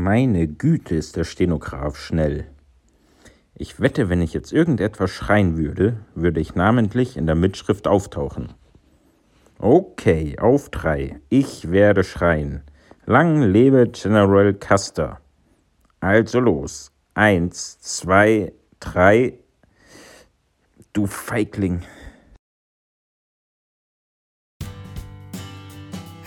Meine 0.00 0.46
Güte, 0.46 0.94
ist 0.94 1.16
der 1.16 1.24
Stenograf 1.24 1.96
schnell. 1.96 2.46
Ich 3.56 3.80
wette, 3.80 4.08
wenn 4.08 4.22
ich 4.22 4.32
jetzt 4.32 4.52
irgendetwas 4.52 5.10
schreien 5.10 5.56
würde, 5.56 5.96
würde 6.14 6.38
ich 6.38 6.54
namentlich 6.54 7.16
in 7.16 7.26
der 7.26 7.34
Mitschrift 7.34 7.88
auftauchen. 7.88 8.54
Okay, 9.58 10.38
auf 10.38 10.68
drei. 10.68 11.20
Ich 11.30 11.72
werde 11.72 12.04
schreien. 12.04 12.62
Lang 13.06 13.42
lebe 13.42 13.88
General 13.88 14.54
Custer. 14.54 15.20
Also 15.98 16.38
los. 16.38 16.92
Eins, 17.14 17.80
zwei, 17.80 18.52
drei. 18.78 19.40
Du 20.92 21.06
Feigling. 21.06 21.82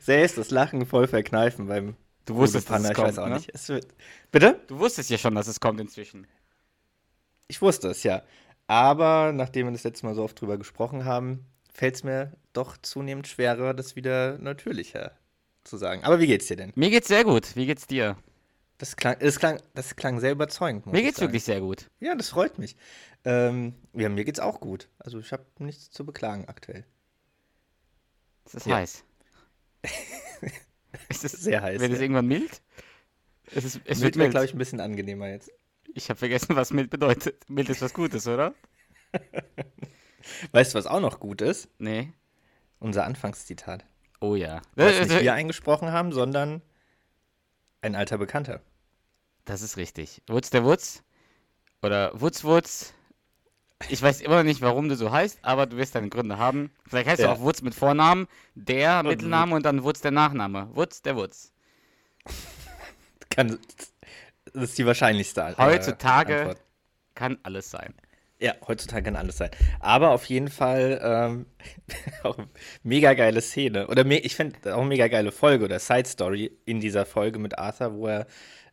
selbst 0.00 0.38
das 0.38 0.50
Lachen 0.50 0.86
voll 0.86 1.06
verkneifen 1.06 1.66
beim 1.66 1.96
Du 2.24 2.36
wusstest, 2.36 2.70
dass 2.70 2.82
es 2.84 2.90
ich 2.90 2.96
weiß 2.98 3.16
kommt, 3.16 3.18
auch 3.18 3.28
ne? 3.28 3.34
nicht. 3.34 3.50
Es 3.52 3.68
wird, 3.68 3.86
bitte? 4.30 4.60
Du 4.68 4.78
wusstest 4.78 5.10
ja 5.10 5.18
schon, 5.18 5.34
dass 5.34 5.48
es 5.48 5.58
kommt 5.58 5.80
inzwischen. 5.80 6.26
Ich 7.48 7.60
wusste 7.60 7.88
es, 7.88 8.02
ja. 8.04 8.22
Aber 8.68 9.32
nachdem 9.34 9.66
wir 9.66 9.72
das 9.72 9.82
letzte 9.84 10.06
Mal 10.06 10.14
so 10.14 10.22
oft 10.22 10.40
drüber 10.40 10.56
gesprochen 10.56 11.04
haben, 11.04 11.44
fällt 11.72 11.96
es 11.96 12.04
mir 12.04 12.32
doch 12.52 12.76
zunehmend 12.76 13.26
schwerer, 13.26 13.74
das 13.74 13.96
wieder 13.96 14.38
natürlicher 14.38 15.12
zu 15.64 15.76
sagen. 15.76 16.04
Aber 16.04 16.20
wie 16.20 16.26
geht's 16.26 16.46
dir 16.46 16.56
denn? 16.56 16.72
Mir 16.76 16.90
geht's 16.90 17.08
sehr 17.08 17.24
gut. 17.24 17.56
Wie 17.56 17.66
geht's 17.66 17.86
dir? 17.86 18.16
Das 18.78 18.96
klang, 18.96 19.16
das 19.20 19.38
klang, 19.38 19.60
das 19.74 19.96
klang 19.96 20.20
sehr 20.20 20.32
überzeugend. 20.32 20.86
Mir 20.86 21.02
geht's 21.02 21.18
sagen. 21.18 21.28
wirklich 21.28 21.44
sehr 21.44 21.60
gut. 21.60 21.88
Ja, 22.00 22.14
das 22.14 22.30
freut 22.30 22.58
mich. 22.58 22.76
Ähm, 23.24 23.74
ja, 23.94 24.08
mir 24.08 24.24
geht's 24.24 24.40
auch 24.40 24.60
gut. 24.60 24.88
Also 24.98 25.18
ich 25.18 25.32
habe 25.32 25.44
nichts 25.58 25.90
zu 25.90 26.04
beklagen 26.06 26.46
aktuell. 26.48 26.84
Es 28.44 28.54
ist 28.54 28.66
Ja. 28.66 28.76
heiß. 28.76 29.04
ist 31.08 31.24
es 31.24 31.32
Sehr 31.32 31.62
heiß, 31.62 31.80
Wird 31.80 31.92
es 31.92 31.98
ja. 31.98 32.02
irgendwann 32.02 32.26
mild? 32.26 32.62
Es, 33.54 33.64
ist, 33.64 33.80
es 33.84 33.98
Es 33.98 34.02
wird 34.02 34.16
mild. 34.16 34.30
glaube 34.30 34.46
ich, 34.46 34.54
ein 34.54 34.58
bisschen 34.58 34.80
angenehmer 34.80 35.28
jetzt. 35.28 35.50
Ich 35.94 36.08
habe 36.08 36.18
vergessen, 36.18 36.56
was 36.56 36.72
mild 36.72 36.90
bedeutet. 36.90 37.48
Mild 37.50 37.68
ist 37.68 37.82
was 37.82 37.92
Gutes, 37.92 38.26
oder? 38.26 38.54
Weißt 40.52 40.72
du, 40.74 40.78
was 40.78 40.86
auch 40.86 41.00
noch 41.00 41.20
gut 41.20 41.42
ist? 41.42 41.68
Nee. 41.78 42.12
Unser 42.78 43.04
Anfangszitat. 43.04 43.84
Oh 44.20 44.34
ja. 44.36 44.62
Was 44.76 44.92
Äh, 44.94 45.00
nicht 45.02 45.12
äh, 45.12 45.22
wir 45.22 45.34
eingesprochen 45.34 45.90
haben, 45.92 46.12
sondern 46.12 46.62
ein 47.82 47.94
alter 47.94 48.18
Bekannter. 48.18 48.62
Das 49.44 49.60
ist 49.62 49.76
richtig. 49.76 50.22
Wutz 50.28 50.50
der 50.50 50.64
Wutz. 50.64 51.02
Oder 51.82 52.18
Wutz 52.20 52.44
Wutz. 52.44 52.94
Ich 53.88 54.00
weiß 54.02 54.20
immer 54.20 54.42
nicht, 54.44 54.60
warum 54.60 54.88
du 54.88 54.96
so 54.96 55.10
heißt, 55.10 55.38
aber 55.42 55.66
du 55.66 55.76
wirst 55.76 55.94
deine 55.94 56.08
Gründe 56.08 56.38
haben. 56.38 56.70
Vielleicht 56.88 57.08
heißt 57.08 57.20
Ja. 57.22 57.28
du 57.28 57.32
auch 57.34 57.40
Wutz 57.40 57.62
mit 57.62 57.74
Vornamen, 57.74 58.26
der 58.54 59.00
Und 59.00 59.06
Mittelname 59.08 59.54
und 59.54 59.64
dann 59.64 59.82
Wutz 59.82 60.00
der 60.00 60.10
Nachname. 60.10 60.68
Wutz 60.74 61.02
der 61.02 61.16
Wutz. 61.16 61.52
Kann, 63.30 63.58
das 64.52 64.62
ist 64.64 64.78
die 64.78 64.86
wahrscheinlichste 64.86 65.40
äh, 65.40 65.54
Heutzutage- 65.56 66.38
Antwort. 66.40 66.60
Kann 67.14 67.38
alles 67.42 67.70
sein. 67.70 67.94
Ja, 68.40 68.54
heutzutage 68.66 69.02
kann 69.04 69.16
alles 69.16 69.36
sein. 69.36 69.50
Aber 69.80 70.10
auf 70.10 70.24
jeden 70.24 70.48
Fall 70.48 70.98
ähm, 71.02 71.46
auch 72.24 72.36
mega 72.82 73.14
geile 73.14 73.40
Szene. 73.40 73.86
Oder 73.86 74.02
me 74.04 74.18
ich 74.18 74.34
finde 74.34 74.74
auch 74.74 74.84
mega 74.84 75.06
geile 75.08 75.30
Folge 75.30 75.64
oder 75.64 75.78
Side 75.78 76.08
Story 76.08 76.50
in 76.64 76.80
dieser 76.80 77.06
Folge 77.06 77.38
mit 77.38 77.56
Arthur, 77.58 77.94
wo 77.94 78.06
er 78.08 78.26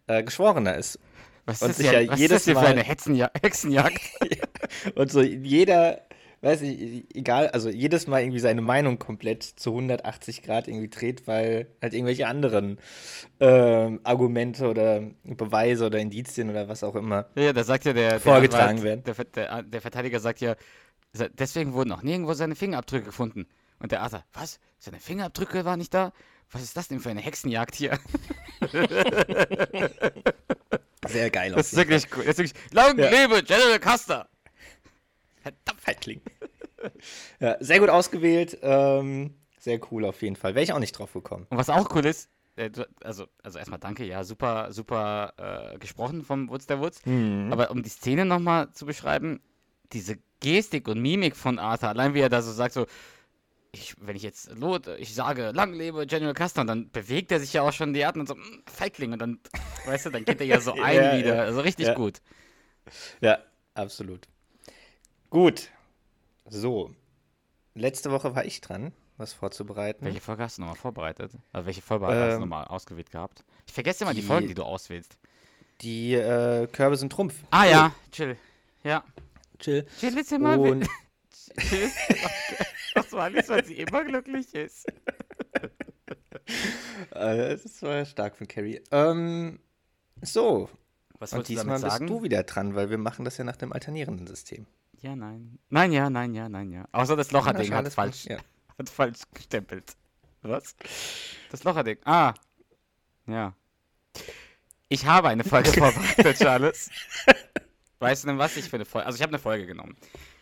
äh, 0.07 0.23
Geschworener 0.23 0.75
ist. 0.75 0.99
Was 1.45 1.61
Und 1.61 1.71
ist, 1.71 1.77
sich 1.77 1.85
das, 1.87 1.95
ja 2.03 2.07
was 2.11 2.19
jedes 2.19 2.37
ist 2.37 2.41
das 2.41 2.45
hier 2.45 2.55
für 2.55 2.61
Mal- 2.61 2.71
eine 2.71 2.83
Hexenja 2.83 3.29
Hexenjagd? 3.43 4.01
Und 4.95 5.11
so 5.11 5.21
jeder, 5.21 6.01
weiß 6.41 6.61
ich, 6.61 7.05
egal, 7.15 7.47
also 7.49 7.69
jedes 7.69 8.07
Mal 8.07 8.21
irgendwie 8.21 8.39
seine 8.39 8.61
Meinung 8.61 8.99
komplett 8.99 9.43
zu 9.43 9.71
180 9.71 10.43
Grad 10.43 10.67
irgendwie 10.67 10.89
dreht, 10.89 11.27
weil 11.27 11.67
halt 11.81 11.93
irgendwelche 11.93 12.27
anderen 12.27 12.79
ähm, 13.39 13.99
Argumente 14.03 14.67
oder 14.69 15.01
Beweise 15.23 15.85
oder 15.85 15.99
Indizien 15.99 16.49
oder 16.49 16.67
was 16.67 16.83
auch 16.83 16.95
immer. 16.95 17.27
ja, 17.35 17.43
ja, 17.43 17.53
da 17.53 17.63
sagt 17.63 17.85
ja 17.85 17.93
der, 17.93 18.11
der, 18.11 18.19
Vorgetragen 18.19 18.79
Anwalt, 18.79 19.05
werden. 19.05 19.15
Der, 19.15 19.25
der, 19.25 19.63
der 19.63 19.81
Verteidiger 19.81 20.19
sagt 20.19 20.41
ja, 20.41 20.55
deswegen 21.37 21.73
wurden 21.73 21.91
auch 21.91 22.03
nirgendwo 22.03 22.33
seine 22.33 22.55
Fingerabdrücke 22.55 23.05
gefunden. 23.05 23.47
Und 23.79 23.91
der 23.91 24.01
Arthur, 24.01 24.23
was? 24.33 24.59
Seine 24.77 24.99
Fingerabdrücke 24.99 25.65
waren 25.65 25.79
nicht 25.79 25.93
da? 25.93 26.11
Was 26.51 26.61
ist 26.63 26.75
das 26.75 26.87
denn 26.87 26.99
für 26.99 27.09
eine 27.09 27.21
Hexenjagd 27.21 27.75
hier? 27.75 27.97
Sehr 31.07 31.29
geil. 31.29 31.51
Das 31.55 31.71
ist 31.71 31.77
wirklich 31.77 32.07
cool. 32.15 32.23
Das 32.25 32.37
ist 32.37 32.39
wirklich, 32.39 32.53
lang 32.73 32.97
Ja. 32.97 33.09
lebe 33.09 33.43
General 33.43 33.79
Custer! 33.79 34.27
Verdammt. 35.65 35.81
Feigling. 35.81 36.21
ja, 37.39 37.57
sehr 37.59 37.79
gut 37.79 37.89
ausgewählt. 37.89 38.57
Ähm, 38.61 39.33
sehr 39.59 39.79
cool 39.91 40.05
auf 40.05 40.21
jeden 40.21 40.35
Fall. 40.35 40.55
Wäre 40.55 40.63
ich 40.63 40.73
auch 40.73 40.79
nicht 40.79 40.93
drauf 40.93 41.13
gekommen. 41.13 41.47
Und 41.49 41.57
was 41.57 41.69
auch 41.69 41.93
cool 41.95 42.05
ist, 42.05 42.29
äh, 42.55 42.69
also, 43.03 43.25
also 43.43 43.59
erstmal 43.59 43.79
danke, 43.79 44.05
ja, 44.05 44.23
super, 44.23 44.71
super 44.71 45.33
äh, 45.73 45.77
gesprochen 45.79 46.23
vom 46.23 46.49
Wutz 46.49 46.67
der 46.67 46.79
Wutz. 46.79 47.05
Mhm. 47.05 47.51
Aber 47.51 47.71
um 47.71 47.83
die 47.83 47.89
Szene 47.89 48.25
nochmal 48.25 48.71
zu 48.73 48.85
beschreiben, 48.85 49.41
diese 49.91 50.17
Gestik 50.39 50.87
und 50.87 51.01
Mimik 51.01 51.35
von 51.35 51.59
Arthur, 51.59 51.89
allein 51.89 52.13
wie 52.13 52.21
er 52.21 52.29
da 52.29 52.41
so 52.41 52.51
sagt, 52.51 52.73
so, 52.73 52.85
ich, 53.71 53.95
wenn 53.99 54.15
ich 54.15 54.23
jetzt 54.23 54.49
lot, 54.55 54.87
ich 54.87 55.13
sage, 55.13 55.51
lang 55.51 55.73
lebe 55.73 56.07
General 56.07 56.33
Custer, 56.33 56.61
und 56.61 56.67
dann 56.67 56.89
bewegt 56.91 57.31
er 57.31 57.39
sich 57.39 57.53
ja 57.53 57.61
auch 57.61 57.73
schon 57.73 57.93
die 57.93 58.03
Arten 58.03 58.19
und 58.21 58.27
so, 58.27 58.35
"Mm, 58.35 58.63
Feigling, 58.65 59.13
und 59.13 59.19
dann, 59.19 59.39
weißt 59.85 60.07
du, 60.07 60.09
dann 60.09 60.25
geht 60.25 60.39
er 60.39 60.47
ja 60.47 60.59
so 60.59 60.73
ein 60.81 60.95
Ja, 60.95 61.17
wieder. 61.17 61.35
ja. 61.35 61.41
Also 61.43 61.61
richtig 61.61 61.87
Ja. 61.87 61.93
gut. 61.93 62.21
Ja, 63.21 63.37
absolut. 63.75 64.27
Gut. 65.29 65.69
So. 66.47 66.93
Letzte 67.75 68.11
Woche 68.11 68.35
war 68.35 68.45
ich 68.45 68.61
dran, 68.61 68.91
was 69.17 69.33
vorzubereiten. 69.33 70.05
Welche 70.05 70.21
Folge 70.21 70.43
hast 70.43 70.57
du 70.57 70.61
nochmal 70.61 70.75
vorbereitet? 70.77 71.31
Also 71.53 71.65
welche 71.67 71.81
Folge 71.81 72.07
hast 72.07 72.15
du 72.15 72.33
Ähm, 72.35 72.39
nochmal 72.41 72.65
ausgewählt 72.65 73.11
gehabt? 73.11 73.43
Ich 73.67 73.73
vergesse 73.73 74.03
immer 74.03 74.13
die, 74.13 74.21
die- 74.21 74.27
Folgen, 74.27 74.47
die 74.47 74.53
du 74.55 74.63
auswählst. 74.63 75.17
Die 75.81 76.13
äh, 76.13 76.67
Körbe 76.67 76.97
sind 76.97 77.11
Trumpf. 77.11 77.35
Ah 77.51 77.65
ja, 77.65 77.95
chill. 78.11 78.35
Ja. 78.83 79.03
Chill. 79.59 79.85
Chill, 79.99 80.15
willst 80.15 80.31
du 80.31 80.39
mal. 80.39 80.57
Und 80.59 80.87
Chill. 81.59 81.89
Das 82.95 83.11
war 83.13 83.23
alles, 83.23 83.47
weil 83.47 83.63
sie 83.63 83.75
immer 83.75 84.03
glücklich 84.03 84.53
ist. 84.53 84.85
äh, 87.11 87.55
das 87.57 87.81
war 87.81 88.03
stark 88.05 88.35
von 88.35 88.47
Carrie. 88.47 88.81
Ähm, 88.91 89.59
so. 90.21 90.69
Was 91.19 91.33
Und 91.33 91.47
diesmal 91.47 91.79
bist 91.79 91.91
sagen? 91.91 92.07
du 92.07 92.23
wieder 92.23 92.43
dran, 92.43 92.75
weil 92.75 92.89
wir 92.89 92.97
machen 92.97 93.25
das 93.25 93.37
ja 93.37 93.43
nach 93.43 93.57
dem 93.57 93.71
alternierenden 93.73 94.25
System. 94.27 94.65
Ja, 95.01 95.15
nein. 95.15 95.59
Nein, 95.69 95.91
ja, 95.91 96.09
nein, 96.09 96.33
ja, 96.33 96.49
nein, 96.49 96.71
ja. 96.71 96.85
Außer 96.91 97.15
das 97.15 97.31
Locherding 97.31 97.73
hat 97.73 97.91
falsch, 97.93 98.25
ja. 98.25 98.37
hat 98.77 98.89
falsch 98.89 99.19
gestempelt. 99.33 99.95
Was? 100.41 100.75
Das 101.51 101.63
Locherding. 101.63 101.97
Ah. 102.05 102.33
Ja. 103.27 103.53
Ich 104.89 105.05
habe 105.05 105.29
eine 105.29 105.43
Folge 105.43 105.71
vorbereitet, 105.71 106.37
Charles. 106.37 106.89
Weißt 107.99 108.23
du 108.23 108.29
denn, 108.29 108.37
was 108.37 108.57
ich 108.57 108.69
für 108.69 108.77
eine 108.77 108.85
Folge... 108.85 109.05
Also 109.05 109.17
ich 109.17 109.21
habe 109.21 109.31
eine 109.31 109.39
Folge 109.39 109.65
genommen. 109.65 109.95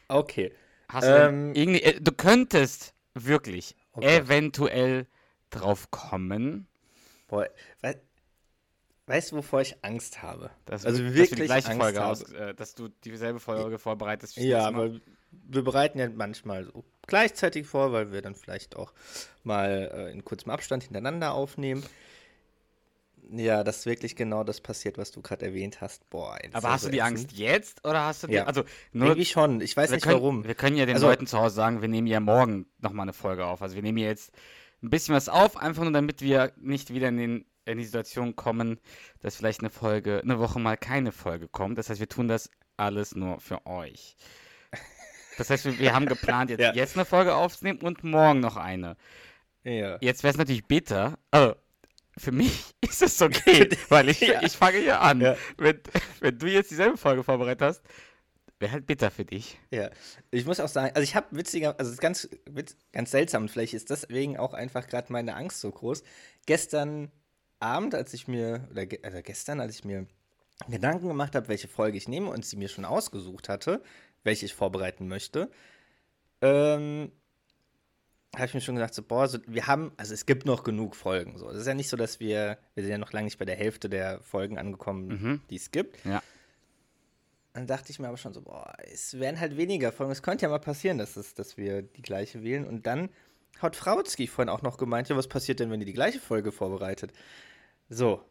Okay. 0.08 0.54
Hast 0.90 1.08
du 1.08 1.28
Ähm, 1.28 1.54
irgendwie... 1.54 1.82
äh, 1.82 2.00
Du 2.00 2.12
könntest 2.12 2.94
wirklich 3.14 3.76
Gott. 3.94 4.04
eventuell 4.04 5.08
drauf 5.50 5.90
kommen, 5.92 6.68
Boah, 7.28 7.50
weißt 9.08 9.32
du, 9.32 9.38
wovor 9.38 9.62
ich 9.62 9.76
Angst 9.84 10.22
habe? 10.22 10.52
dass, 10.66 10.86
also 10.86 11.00
wir- 11.04 11.14
wirklich 11.16 11.30
dass 11.32 11.38
wir 11.40 11.44
die 11.44 11.48
gleiche 11.48 11.68
Angst 11.70 11.82
Folge 11.82 12.06
aus, 12.06 12.22
äh, 12.32 12.54
dass 12.54 12.76
du 12.76 12.90
dieselbe 13.04 13.40
Folge 13.40 13.80
vorbereitest. 13.80 14.38
wie 14.38 14.48
Ja, 14.48 14.70
Mal. 14.72 14.86
aber 14.88 15.00
wir 15.32 15.64
bereiten 15.64 15.98
ja 16.00 16.10
manchmal 16.10 16.66
so 16.66 16.84
gleichzeitig 17.08 17.66
vor, 17.68 17.92
weil 17.92 18.12
wir 18.12 18.22
dann 18.22 18.36
vielleicht 18.36 18.76
auch 18.76 18.94
mal 19.44 19.92
äh, 19.94 20.12
in 20.12 20.24
kurzem 20.24 20.52
Abstand 20.52 20.84
hintereinander 20.84 21.34
aufnehmen. 21.34 21.84
Ja, 23.30 23.66
dass 23.66 23.86
wirklich 23.86 24.16
genau 24.16 24.46
das 24.46 24.62
passiert, 24.62 24.98
was 24.98 25.12
du 25.12 25.22
gerade 25.22 25.46
erwähnt 25.48 25.82
hast. 25.82 26.10
Boah, 26.10 26.38
Aber 26.54 26.70
hast 26.72 26.86
du 26.86 26.90
die. 26.90 27.02
Angst 27.02 27.34
jetzt 27.34 27.86
oder 27.86 28.06
hast 28.06 28.24
du 28.24 28.28
die... 28.28 28.36
Ja. 28.36 28.46
Also 28.46 28.64
nur 28.94 29.08
Irgendwie 29.10 29.26
schon. 29.26 29.60
Ich 29.60 29.76
weiß 29.76 29.92
nicht 29.92 30.04
können, 30.04 30.16
warum. 30.16 30.46
Wir 30.46 30.56
können 30.56 30.78
ja 30.78 30.86
den 30.86 30.96
Also- 30.96 31.08
Leuten 31.08 31.28
zu 31.28 31.38
Hause 31.38 31.56
sagen, 31.56 31.82
wir 31.82 31.90
nehmen 31.90 32.08
ja 32.08 32.22
morgen 32.22 32.68
nochmal 32.80 33.04
eine 33.04 33.12
Folge 33.12 33.46
auf. 33.46 33.62
Also 33.62 33.76
wir 33.76 33.82
nehmen 33.82 33.98
hier 33.98 34.08
jetzt 34.08 34.32
ein 34.82 34.90
bisschen 34.90 35.14
was 35.14 35.28
auf, 35.28 35.58
einfach 35.58 35.84
nur 35.84 35.92
damit 35.92 36.22
wir 36.22 36.54
nicht 36.56 36.94
wieder 36.94 37.10
in, 37.10 37.18
den, 37.18 37.46
in 37.68 37.78
die 37.78 37.86
Situation 37.86 38.36
kommen, 38.36 38.80
dass 39.22 39.36
vielleicht 39.36 39.60
eine 39.62 39.70
Folge, 39.70 40.22
eine 40.24 40.40
Woche 40.40 40.60
mal 40.60 40.78
keine 40.78 41.12
Folge 41.12 41.48
kommt. 41.48 41.78
Das 41.78 41.90
heißt, 41.90 42.00
wir 42.00 42.10
tun 42.10 42.28
das 42.28 42.50
alles 42.78 43.16
nur 43.16 43.40
für 43.40 43.66
euch. 43.66 44.16
Das 45.38 45.50
heißt, 45.50 45.66
wir, 45.66 45.80
wir 45.80 45.94
haben 45.94 46.06
geplant, 46.08 46.50
jetzt, 46.50 46.60
Ja. 46.62 46.74
jetzt 46.74 46.96
eine 46.96 47.06
Folge 47.06 47.36
aufzunehmen 47.36 47.80
und 47.82 48.04
morgen 48.04 48.40
noch 48.40 48.58
eine. 48.58 48.98
Ja. 49.64 49.98
Jetzt 50.02 50.24
wäre 50.24 50.32
es 50.32 50.38
natürlich 50.38 50.66
bitter. 50.66 51.18
Also, 51.32 51.56
für 52.18 52.32
mich 52.32 52.74
ist 52.82 53.02
es 53.02 53.22
okay, 53.22 53.70
weil 53.90 54.10
ich, 54.10 54.22
Ja. 54.22 54.42
ich 54.42 54.54
fange 54.54 54.78
hier 54.80 55.02
an. 55.02 55.22
Ja. 55.22 55.36
Wenn, 55.58 55.80
wenn 56.22 56.38
du 56.40 56.48
jetzt 56.48 56.72
dieselbe 56.72 56.98
Folge 56.98 57.24
vorbereitet 57.24 57.62
hast, 57.62 57.82
wäre 58.60 58.72
halt 58.72 58.88
bitter 58.88 59.12
für 59.12 59.26
dich. 59.26 59.60
Ja, 59.70 59.92
ich 60.32 60.46
muss 60.46 60.60
auch 60.60 60.68
sagen, 60.68 60.92
also 60.96 61.04
ich 61.04 61.16
habe 61.16 61.28
witziger, 61.30 61.76
also 61.78 61.90
es 61.90 61.96
ist 61.98 62.02
ganz, 62.02 62.28
ganz 62.92 63.12
seltsam, 63.12 63.48
vielleicht 63.50 63.76
ist 63.76 63.92
deswegen 63.92 64.38
auch 64.38 64.56
einfach 64.56 64.88
gerade 64.88 65.14
meine 65.14 65.36
Angst 65.36 65.60
so 65.62 65.70
groß. 65.72 66.02
Gestern 66.48 67.12
Abend, 67.60 67.96
als 67.96 68.14
ich 68.14 68.28
mir, 68.28 68.68
oder 68.72 68.86
ge 68.86 69.00
also 69.04 69.20
gestern, 69.24 69.60
als 69.60 69.76
ich 69.76 69.86
mir 69.86 70.06
Gedanken 70.70 71.08
gemacht 71.08 71.36
habe, 71.36 71.48
welche 71.48 71.68
Folge 71.68 71.98
ich 71.98 72.08
nehme 72.08 72.30
und 72.30 72.46
sie 72.46 72.56
mir 72.58 72.68
schon 72.68 72.86
ausgesucht 72.86 73.50
hatte, 73.50 73.82
welche 74.24 74.46
ich 74.46 74.54
vorbereiten 74.54 75.08
möchte, 75.08 75.50
ähm, 76.42 77.12
habe 78.36 78.46
ich 78.46 78.54
mir 78.54 78.62
schon 78.62 78.76
gedacht, 78.76 78.94
so, 78.94 79.02
boah, 79.02 79.28
so, 79.28 79.40
wir 79.48 79.68
haben, 79.68 79.92
also 79.98 80.14
es 80.14 80.26
gibt 80.26 80.46
noch 80.46 80.64
genug 80.64 80.96
Folgen. 80.96 81.38
So. 81.38 81.50
Es 81.50 81.58
ist 81.58 81.68
ja 81.68 81.74
nicht 81.74 81.90
so, 81.90 81.98
dass 81.98 82.20
wir, 82.20 82.58
wir 82.76 82.84
sind 82.84 82.92
ja 82.92 82.98
noch 82.98 83.14
lange 83.14 83.26
nicht 83.26 83.40
bei 83.40 83.46
der 83.46 83.56
Hälfte 83.56 83.90
der 83.90 84.20
Folgen 84.22 84.58
angekommen, 84.58 85.08
Mhm. 85.08 85.42
die 85.50 85.56
es 85.56 85.72
gibt. 85.72 86.04
Ja. 86.06 86.22
Dann 87.54 87.66
dachte 87.66 87.92
ich 87.92 87.98
mir 87.98 88.08
aber 88.08 88.18
schon 88.18 88.34
so, 88.34 88.42
boah, 88.42 88.74
es 88.84 89.20
werden 89.20 89.40
halt 89.40 89.58
weniger 89.58 89.92
Folgen. 89.92 90.12
Es 90.12 90.22
könnte 90.22 90.44
ja 90.44 90.50
mal 90.50 90.60
passieren, 90.60 91.00
dass, 91.00 91.16
es, 91.16 91.34
dass 91.34 91.58
wir 91.58 91.82
die 91.82 92.04
gleiche 92.04 92.44
wählen. 92.44 92.66
Und 92.68 92.86
dann 92.86 93.10
hat 93.60 93.76
Frautzki 93.76 94.28
vorhin 94.28 94.50
auch 94.50 94.62
noch 94.62 94.78
gemeint, 94.78 95.10
ja, 95.10 95.16
was 95.16 95.28
passiert 95.28 95.60
denn, 95.60 95.72
wenn 95.72 95.80
ihr 95.80 95.88
die 95.88 95.94
gleiche 95.94 96.20
Folge 96.20 96.52
vorbereitet? 96.52 97.14
So. 97.90 98.24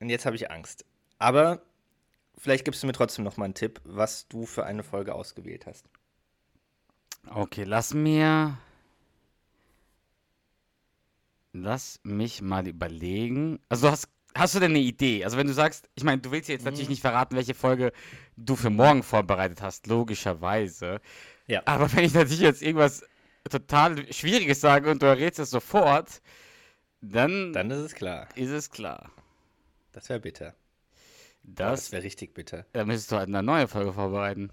Und 0.00 0.10
jetzt 0.10 0.26
habe 0.26 0.36
ich 0.36 0.50
Angst. 0.50 0.84
Aber 1.18 1.62
vielleicht 2.36 2.64
gibst 2.64 2.82
du 2.82 2.86
mir 2.86 2.92
trotzdem 2.92 3.24
noch 3.24 3.36
mal 3.36 3.46
einen 3.46 3.54
Tipp, 3.54 3.80
was 3.84 4.28
du 4.28 4.46
für 4.46 4.64
eine 4.64 4.82
Folge 4.82 5.14
ausgewählt 5.14 5.66
hast. 5.66 5.86
Okay, 7.28 7.64
lass 7.64 7.94
mir. 7.94 8.58
Lass 11.52 12.00
mich 12.02 12.42
mal 12.42 12.68
überlegen. 12.68 13.58
Also, 13.68 13.86
du 13.86 13.92
hast, 13.92 14.08
hast 14.34 14.54
du 14.54 14.60
denn 14.60 14.72
eine 14.72 14.80
Idee? 14.80 15.24
Also, 15.24 15.38
wenn 15.38 15.46
du 15.46 15.54
sagst, 15.54 15.88
ich 15.94 16.04
meine, 16.04 16.20
du 16.20 16.30
willst 16.30 16.48
jetzt 16.50 16.66
natürlich 16.66 16.90
nicht 16.90 17.00
verraten, 17.00 17.34
welche 17.34 17.54
Folge 17.54 17.92
du 18.36 18.56
für 18.56 18.70
morgen 18.70 19.02
vorbereitet 19.02 19.62
hast, 19.62 19.86
logischerweise. 19.86 21.00
Ja. 21.46 21.62
Aber 21.64 21.90
wenn 21.94 22.04
ich 22.04 22.12
natürlich 22.12 22.40
jetzt 22.40 22.62
irgendwas 22.62 23.02
total 23.48 24.12
Schwieriges 24.12 24.60
sage 24.60 24.90
und 24.90 25.02
du 25.02 25.06
errätst 25.06 25.38
es 25.38 25.50
sofort, 25.50 26.20
dann, 27.00 27.52
Dann 27.52 27.70
ist 27.70 27.78
es 27.78 27.94
klar. 27.94 28.28
ist 28.34 28.50
es 28.50 28.70
klar. 28.70 29.10
Das 29.92 30.08
wäre 30.08 30.20
bitter. 30.20 30.54
Das, 31.42 31.82
das 31.82 31.92
wäre 31.92 32.02
richtig 32.02 32.34
bitter. 32.34 32.66
da 32.72 32.84
müsstest 32.84 33.12
du 33.12 33.16
halt 33.16 33.28
eine 33.28 33.42
neue 33.42 33.68
Folge 33.68 33.92
vorbereiten. 33.92 34.50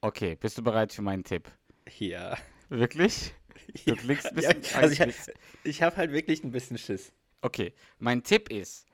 Okay, 0.00 0.34
bist 0.36 0.58
du 0.58 0.62
bereit 0.62 0.92
für 0.92 1.02
meinen 1.02 1.24
Tipp? 1.24 1.50
Ja. 1.98 2.36
Wirklich? 2.68 3.34
Du 3.86 3.94
klickst 3.94 4.26
ein 4.26 4.38
ja 4.40 4.52
bisschen. 4.52 4.82
also 4.82 5.04
ich, 5.04 5.16
ich 5.62 5.82
habe 5.82 5.96
halt 5.96 6.10
wirklich 6.10 6.42
ein 6.42 6.50
bisschen 6.50 6.76
Schiss. 6.78 7.12
Okay, 7.42 7.72
mein 7.98 8.24
Tipp 8.24 8.50
ist: 8.50 8.86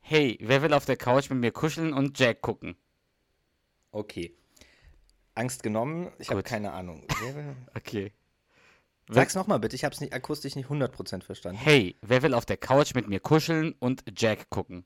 Hey, 0.00 0.38
wer 0.42 0.60
will 0.62 0.74
auf 0.74 0.86
der 0.86 0.96
Couch 0.96 1.30
mit 1.30 1.38
mir 1.38 1.52
kuscheln 1.52 1.92
und 1.92 2.18
Jack 2.18 2.42
gucken? 2.42 2.76
Okay. 3.92 4.36
Angst 5.34 5.62
genommen. 5.62 6.10
Ich 6.18 6.30
habe 6.30 6.42
keine 6.42 6.72
Ahnung. 6.72 7.06
Okay. 7.74 8.12
Sag's 9.12 9.34
nochmal 9.34 9.58
bitte, 9.58 9.76
ich 9.76 9.84
habe 9.84 9.94
es 9.94 10.00
nicht 10.00 10.12
akustisch 10.12 10.56
nicht 10.56 10.68
100% 10.68 11.22
verstanden. 11.22 11.60
Hey, 11.60 11.96
wer 12.00 12.22
will 12.22 12.34
auf 12.34 12.46
der 12.46 12.56
Couch 12.56 12.94
mit 12.94 13.08
mir 13.08 13.20
kuscheln 13.20 13.74
und 13.78 14.04
Jack 14.16 14.50
gucken? 14.50 14.84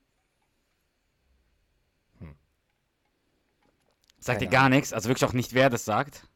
Sagt 4.18 4.40
dir 4.40 4.48
gar 4.48 4.70
nichts, 4.70 4.94
also 4.94 5.10
wirklich 5.10 5.28
auch 5.28 5.34
nicht, 5.34 5.52
wer 5.52 5.68
das 5.68 5.84
sagt. 5.84 6.26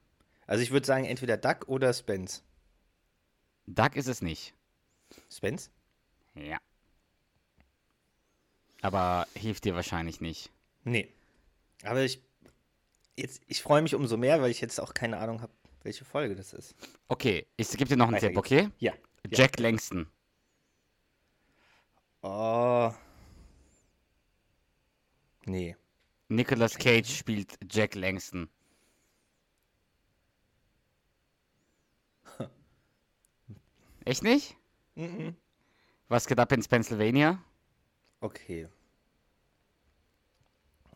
Also 0.46 0.62
ich 0.62 0.70
würde 0.70 0.86
sagen, 0.86 1.06
entweder 1.06 1.38
Duck 1.38 1.68
oder 1.68 1.94
Spence. 1.94 2.42
Duck 3.66 3.96
ist 3.96 4.08
es 4.08 4.20
nicht. 4.20 4.52
Spence? 5.30 5.70
Ja. 6.34 6.58
Aber 8.82 9.26
hilft 9.34 9.64
dir 9.64 9.74
wahrscheinlich 9.74 10.20
nicht. 10.20 10.50
Nee. 10.84 11.08
Aber 11.82 12.02
ich 12.02 12.20
jetzt 13.16 13.42
ich 13.46 13.62
freue 13.62 13.82
mich 13.82 13.94
umso 13.94 14.16
mehr, 14.16 14.42
weil 14.42 14.50
ich 14.50 14.60
jetzt 14.60 14.80
auch 14.80 14.94
keine 14.94 15.18
Ahnung 15.18 15.42
habe, 15.42 15.52
welche 15.82 16.04
Folge 16.04 16.34
das 16.34 16.52
ist. 16.52 16.74
Okay, 17.08 17.46
ich 17.56 17.70
gebe 17.70 17.86
dir 17.86 17.96
noch 17.96 18.06
einen 18.06 18.16
Weiter 18.16 18.28
Tipp, 18.28 18.42
geht's. 18.42 18.64
okay? 18.64 18.70
Ja. 18.78 18.92
Jack 19.30 19.58
Langston. 19.58 20.06
Oh. 22.22 22.92
Nee. 25.46 25.76
Nicolas 26.28 26.76
Cage 26.76 27.08
spielt 27.08 27.58
Jack 27.70 27.94
Langston. 27.94 28.48
Echt 34.04 34.22
nicht? 34.22 34.56
Mhm. 34.94 35.36
Was 36.08 36.26
geht 36.26 36.38
ab 36.40 36.52
in 36.52 36.64
Pennsylvania? 36.64 37.42
Okay. 38.20 38.68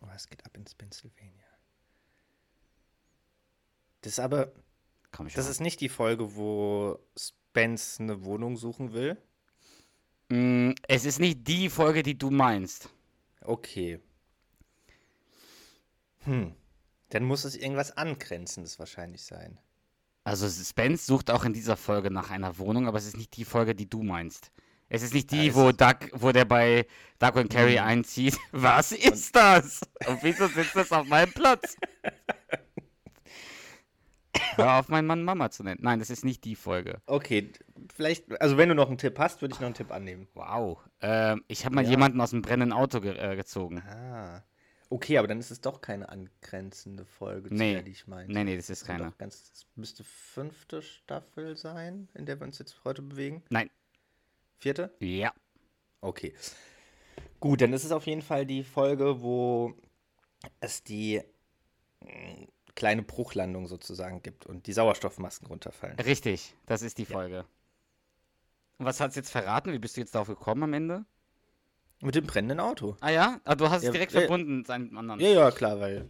Was 0.00 0.26
geht 0.28 0.44
ab 0.44 0.56
ins 0.56 0.74
Pennsylvania? 0.74 1.46
Das 4.00 4.12
ist 4.14 4.18
aber 4.18 4.52
Komm 5.12 5.28
schon. 5.28 5.36
das 5.36 5.48
ist 5.48 5.60
nicht 5.60 5.80
die 5.80 5.88
Folge, 5.88 6.34
wo 6.36 6.98
Spence 7.16 8.00
eine 8.00 8.24
Wohnung 8.24 8.56
suchen 8.56 8.92
will. 8.92 9.16
Mm, 10.30 10.72
es 10.88 11.04
ist 11.04 11.20
nicht 11.20 11.46
die 11.46 11.68
Folge, 11.68 12.02
die 12.02 12.16
du 12.18 12.30
meinst. 12.30 12.88
Okay. 13.42 14.00
Hm. 16.24 16.54
Dann 17.10 17.24
muss 17.24 17.44
es 17.44 17.56
irgendwas 17.56 17.96
Angrenzendes 17.96 18.78
wahrscheinlich 18.78 19.22
sein. 19.24 19.58
Also 20.24 20.48
Spence 20.48 21.04
sucht 21.06 21.30
auch 21.30 21.44
in 21.44 21.52
dieser 21.52 21.76
Folge 21.76 22.10
nach 22.10 22.30
einer 22.30 22.58
Wohnung, 22.58 22.86
aber 22.86 22.98
es 22.98 23.06
ist 23.06 23.16
nicht 23.16 23.36
die 23.36 23.44
Folge, 23.44 23.74
die 23.74 23.90
du 23.90 24.02
meinst. 24.02 24.50
Es 24.88 25.02
ist 25.02 25.14
nicht 25.14 25.30
die, 25.30 25.48
es 25.48 25.54
wo 25.54 25.72
Duck, 25.72 26.10
wo 26.12 26.32
der 26.32 26.44
bei 26.44 26.86
Duck 27.18 27.36
und 27.36 27.50
Carrie 27.50 27.78
Mhm. 27.80 27.86
einzieht. 27.86 28.38
Was 28.52 28.92
ist 28.92 29.34
das? 29.34 29.80
Und 30.06 30.22
wieso 30.22 30.46
sitzt 30.48 30.76
das 30.76 30.92
auf 30.92 31.06
meinem 31.06 31.32
Platz? 31.32 31.76
Hör 34.56 34.78
auf, 34.78 34.88
meinen 34.88 35.06
Mann 35.06 35.22
Mama 35.24 35.50
zu 35.50 35.62
nennen. 35.62 35.80
Nein, 35.82 35.98
das 35.98 36.10
ist 36.10 36.24
nicht 36.24 36.44
die 36.44 36.54
Folge. 36.56 37.00
Okay, 37.06 37.52
vielleicht, 37.94 38.40
also 38.40 38.56
wenn 38.56 38.68
du 38.68 38.74
noch 38.74 38.88
einen 38.88 38.98
Tipp 38.98 39.18
hast, 39.18 39.40
würde 39.42 39.54
ich 39.54 39.60
noch 39.60 39.66
einen 39.66 39.74
Tipp 39.74 39.90
annehmen. 39.90 40.28
Wow. 40.34 40.78
Ähm, 41.00 41.44
ich 41.48 41.64
habe 41.64 41.74
mal 41.74 41.84
Ja. 41.84 41.90
jemanden 41.90 42.20
aus 42.20 42.30
dem 42.30 42.42
brennenden 42.42 42.72
Auto 42.76 43.00
ge 43.00 43.16
äh, 43.16 43.36
gezogen. 43.36 43.82
Ah. 43.88 44.42
Okay, 44.90 45.16
aber 45.16 45.26
dann 45.26 45.38
ist 45.40 45.50
es 45.50 45.62
doch 45.62 45.80
keine 45.80 46.10
angrenzende 46.10 47.06
Folge, 47.06 47.48
zu 47.48 47.54
Nee. 47.54 47.72
der, 47.74 47.82
die 47.82 47.92
ich 47.92 48.06
meine. 48.06 48.30
Nee, 48.30 48.44
nee, 48.44 48.56
das 48.56 48.68
ist 48.68 48.84
keine. 48.84 49.12
Ganz, 49.16 49.50
es 49.54 49.66
müsste 49.74 50.04
fünfte 50.04 50.82
Staffel 50.82 51.56
sein, 51.56 52.08
in 52.14 52.26
der 52.26 52.38
wir 52.38 52.46
uns 52.46 52.58
jetzt 52.58 52.84
heute 52.84 53.00
bewegen. 53.00 53.42
Nein. 53.48 53.70
Vierte? 54.58 54.94
Ja. 55.00 55.32
Okay. 56.02 56.34
Gut, 57.40 57.62
dann 57.62 57.72
ist 57.72 57.84
es 57.84 57.92
auf 57.92 58.06
jeden 58.06 58.22
Fall 58.22 58.44
die 58.44 58.62
Folge, 58.64 59.22
wo 59.22 59.74
es 60.60 60.82
die 60.84 61.22
mh, 62.02 62.48
kleine 62.74 63.02
Bruchlandung 63.02 63.66
sozusagen 63.66 64.22
gibt 64.22 64.46
und 64.46 64.66
die 64.66 64.72
Sauerstoffmasken 64.72 65.48
runterfallen. 65.48 65.98
Richtig, 66.00 66.54
das 66.66 66.82
ist 66.82 66.98
die 66.98 67.04
Folge. 67.04 67.44
Und 68.78 68.86
was 68.86 69.00
hat's 69.00 69.16
jetzt 69.16 69.30
verraten? 69.30 69.72
Wie 69.72 69.78
bist 69.78 69.96
du 69.96 70.00
jetzt 70.00 70.14
darauf 70.14 70.28
gekommen 70.28 70.62
am 70.64 70.72
Ende? 70.72 71.04
Mit 72.00 72.14
dem 72.14 72.26
brennenden 72.26 72.60
Auto. 72.60 72.96
Ah 73.00 73.10
ja? 73.10 73.40
Ah, 73.44 73.54
du 73.54 73.70
hast 73.70 73.78
es 73.78 73.84
Ja, 73.84 73.92
direkt 73.92 74.12
ja. 74.12 74.20
verbunden 74.20 74.58
mit 74.58 74.70
einem 74.70 74.96
anderen. 74.96 75.20
Ja, 75.20 75.28
ja, 75.28 75.50
klar, 75.50 75.78
weil 75.78 76.08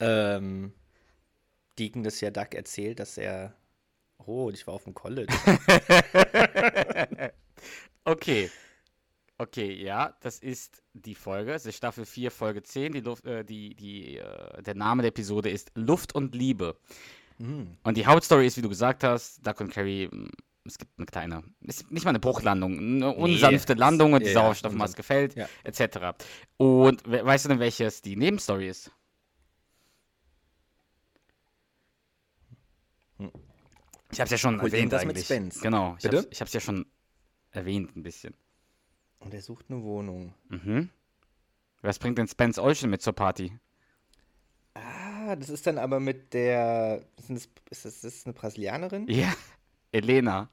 ähm, 0.00 0.72
Deacon 1.78 2.02
das 2.02 2.20
ja 2.20 2.30
Duck 2.30 2.54
erzählt, 2.54 2.98
dass 2.98 3.18
er 3.18 3.54
Oh, 4.26 4.50
ich 4.50 4.66
war 4.66 4.74
auf 4.74 4.84
dem 4.84 4.94
College. 4.94 5.32
Okay. 8.04 8.50
Okay, 9.42 9.72
ja, 9.82 10.14
das 10.20 10.38
ist 10.38 10.84
die 10.92 11.16
Folge. 11.16 11.52
Es 11.52 11.66
ist 11.66 11.74
Staffel 11.76 12.04
4, 12.06 12.30
Folge 12.30 12.62
10. 12.62 12.92
Die 12.92 13.00
Luft, 13.00 13.24
äh, 13.26 13.44
die, 13.44 13.74
die, 13.74 14.18
äh, 14.18 14.62
der 14.62 14.76
Name 14.76 15.02
der 15.02 15.08
Episode 15.08 15.50
ist 15.50 15.72
Luft 15.74 16.14
und 16.14 16.32
Liebe. 16.36 16.76
Hm. 17.38 17.76
Und 17.82 17.96
die 17.96 18.06
Hauptstory 18.06 18.46
ist, 18.46 18.56
wie 18.56 18.62
du 18.62 18.68
gesagt 18.68 19.02
hast, 19.02 19.44
Duck 19.44 19.60
und 19.60 19.70
Carrie, 19.72 20.08
mh, 20.12 20.28
es 20.64 20.78
gibt 20.78 20.92
eine 20.96 21.06
kleine, 21.06 21.42
ist 21.62 21.90
nicht 21.90 22.04
mal 22.04 22.10
eine 22.10 22.20
Bruchlandung, 22.20 22.78
eine 22.78 23.12
unsanfte 23.12 23.72
es- 23.72 23.78
Landung 23.80 24.12
und 24.12 24.20
die 24.22 24.26
ja, 24.28 24.34
Sauerstoffmaske 24.34 25.02
fällt, 25.02 25.34
Ja. 25.34 25.48
etc. 25.64 26.14
Und 26.56 27.02
we 27.10 27.24
weißt 27.24 27.46
du 27.46 27.48
denn, 27.48 27.58
welches 27.58 28.00
die 28.00 28.14
Nebenstory 28.14 28.68
ist? 28.68 28.92
Ich 34.12 34.20
hab's 34.20 34.30
ja 34.30 34.38
schon 34.38 34.60
Holt 34.62 34.72
erwähnt 34.72 34.92
mit 34.92 35.00
eigentlich. 35.00 35.24
Spence. 35.24 35.60
Genau, 35.60 35.96
ich 35.96 36.02
Bitte? 36.04 36.18
hab's, 36.18 36.28
ich 36.30 36.40
hab's 36.40 36.52
ja 36.52 36.60
schon 36.60 36.86
erwähnt 37.50 37.96
ein 37.96 38.04
bisschen. 38.04 38.34
Und 39.24 39.34
er 39.34 39.42
sucht 39.42 39.66
eine 39.68 39.82
Wohnung. 39.82 40.34
Mhm. 40.48 40.90
Was 41.80 41.98
bringt 41.98 42.18
denn 42.18 42.28
Spence 42.28 42.58
Olsen 42.58 42.90
mit 42.90 43.02
zur 43.02 43.12
Party? 43.12 43.58
Ah, 44.74 45.36
das 45.36 45.48
ist 45.48 45.66
dann 45.66 45.78
aber 45.78 46.00
mit 46.00 46.32
der. 46.32 47.04
Ist 47.16 47.30
das, 47.30 47.48
ist 47.70 47.84
das, 47.84 47.84
ist 47.84 48.04
das 48.04 48.26
eine 48.26 48.32
Brasilianerin? 48.32 49.06
Ja, 49.08 49.34
Elena. 49.92 50.48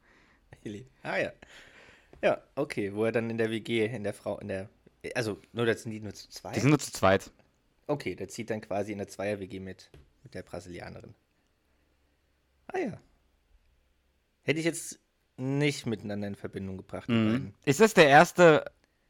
Ah 1.03 1.17
ja. 1.17 1.31
Ja, 2.21 2.41
okay, 2.55 2.93
wo 2.93 3.05
er 3.05 3.11
dann 3.11 3.29
in 3.29 3.37
der 3.37 3.49
WG, 3.49 3.85
in 3.85 4.03
der 4.03 4.13
Frau, 4.13 4.37
in 4.39 4.49
der. 4.49 4.69
Also, 5.15 5.39
nur 5.53 5.65
das 5.65 5.83
sind 5.83 5.91
die 5.91 6.01
nur 6.01 6.13
zu 6.13 6.27
zweit? 6.29 6.55
Die 6.55 6.59
sind 6.59 6.69
nur 6.69 6.79
zu 6.79 6.91
zweit. 6.91 7.31
Okay, 7.87 8.15
der 8.15 8.27
zieht 8.27 8.49
dann 8.49 8.61
quasi 8.61 8.91
in 8.91 8.97
der 8.97 9.07
Zweier-WG 9.07 9.59
mit, 9.59 9.89
mit 10.23 10.33
der 10.33 10.43
Brasilianerin. 10.43 11.15
Ah 12.67 12.77
ja. 12.77 13.01
Hätte 14.43 14.59
ich 14.59 14.65
jetzt 14.65 14.99
nicht 15.39 15.85
miteinander 15.85 16.27
in 16.27 16.35
Verbindung 16.35 16.77
gebracht, 16.77 17.07
die 17.07 17.13
Mhm. 17.13 17.53
Ist 17.65 17.79
das 17.79 17.93
der 17.93 18.07
erste 18.07 18.65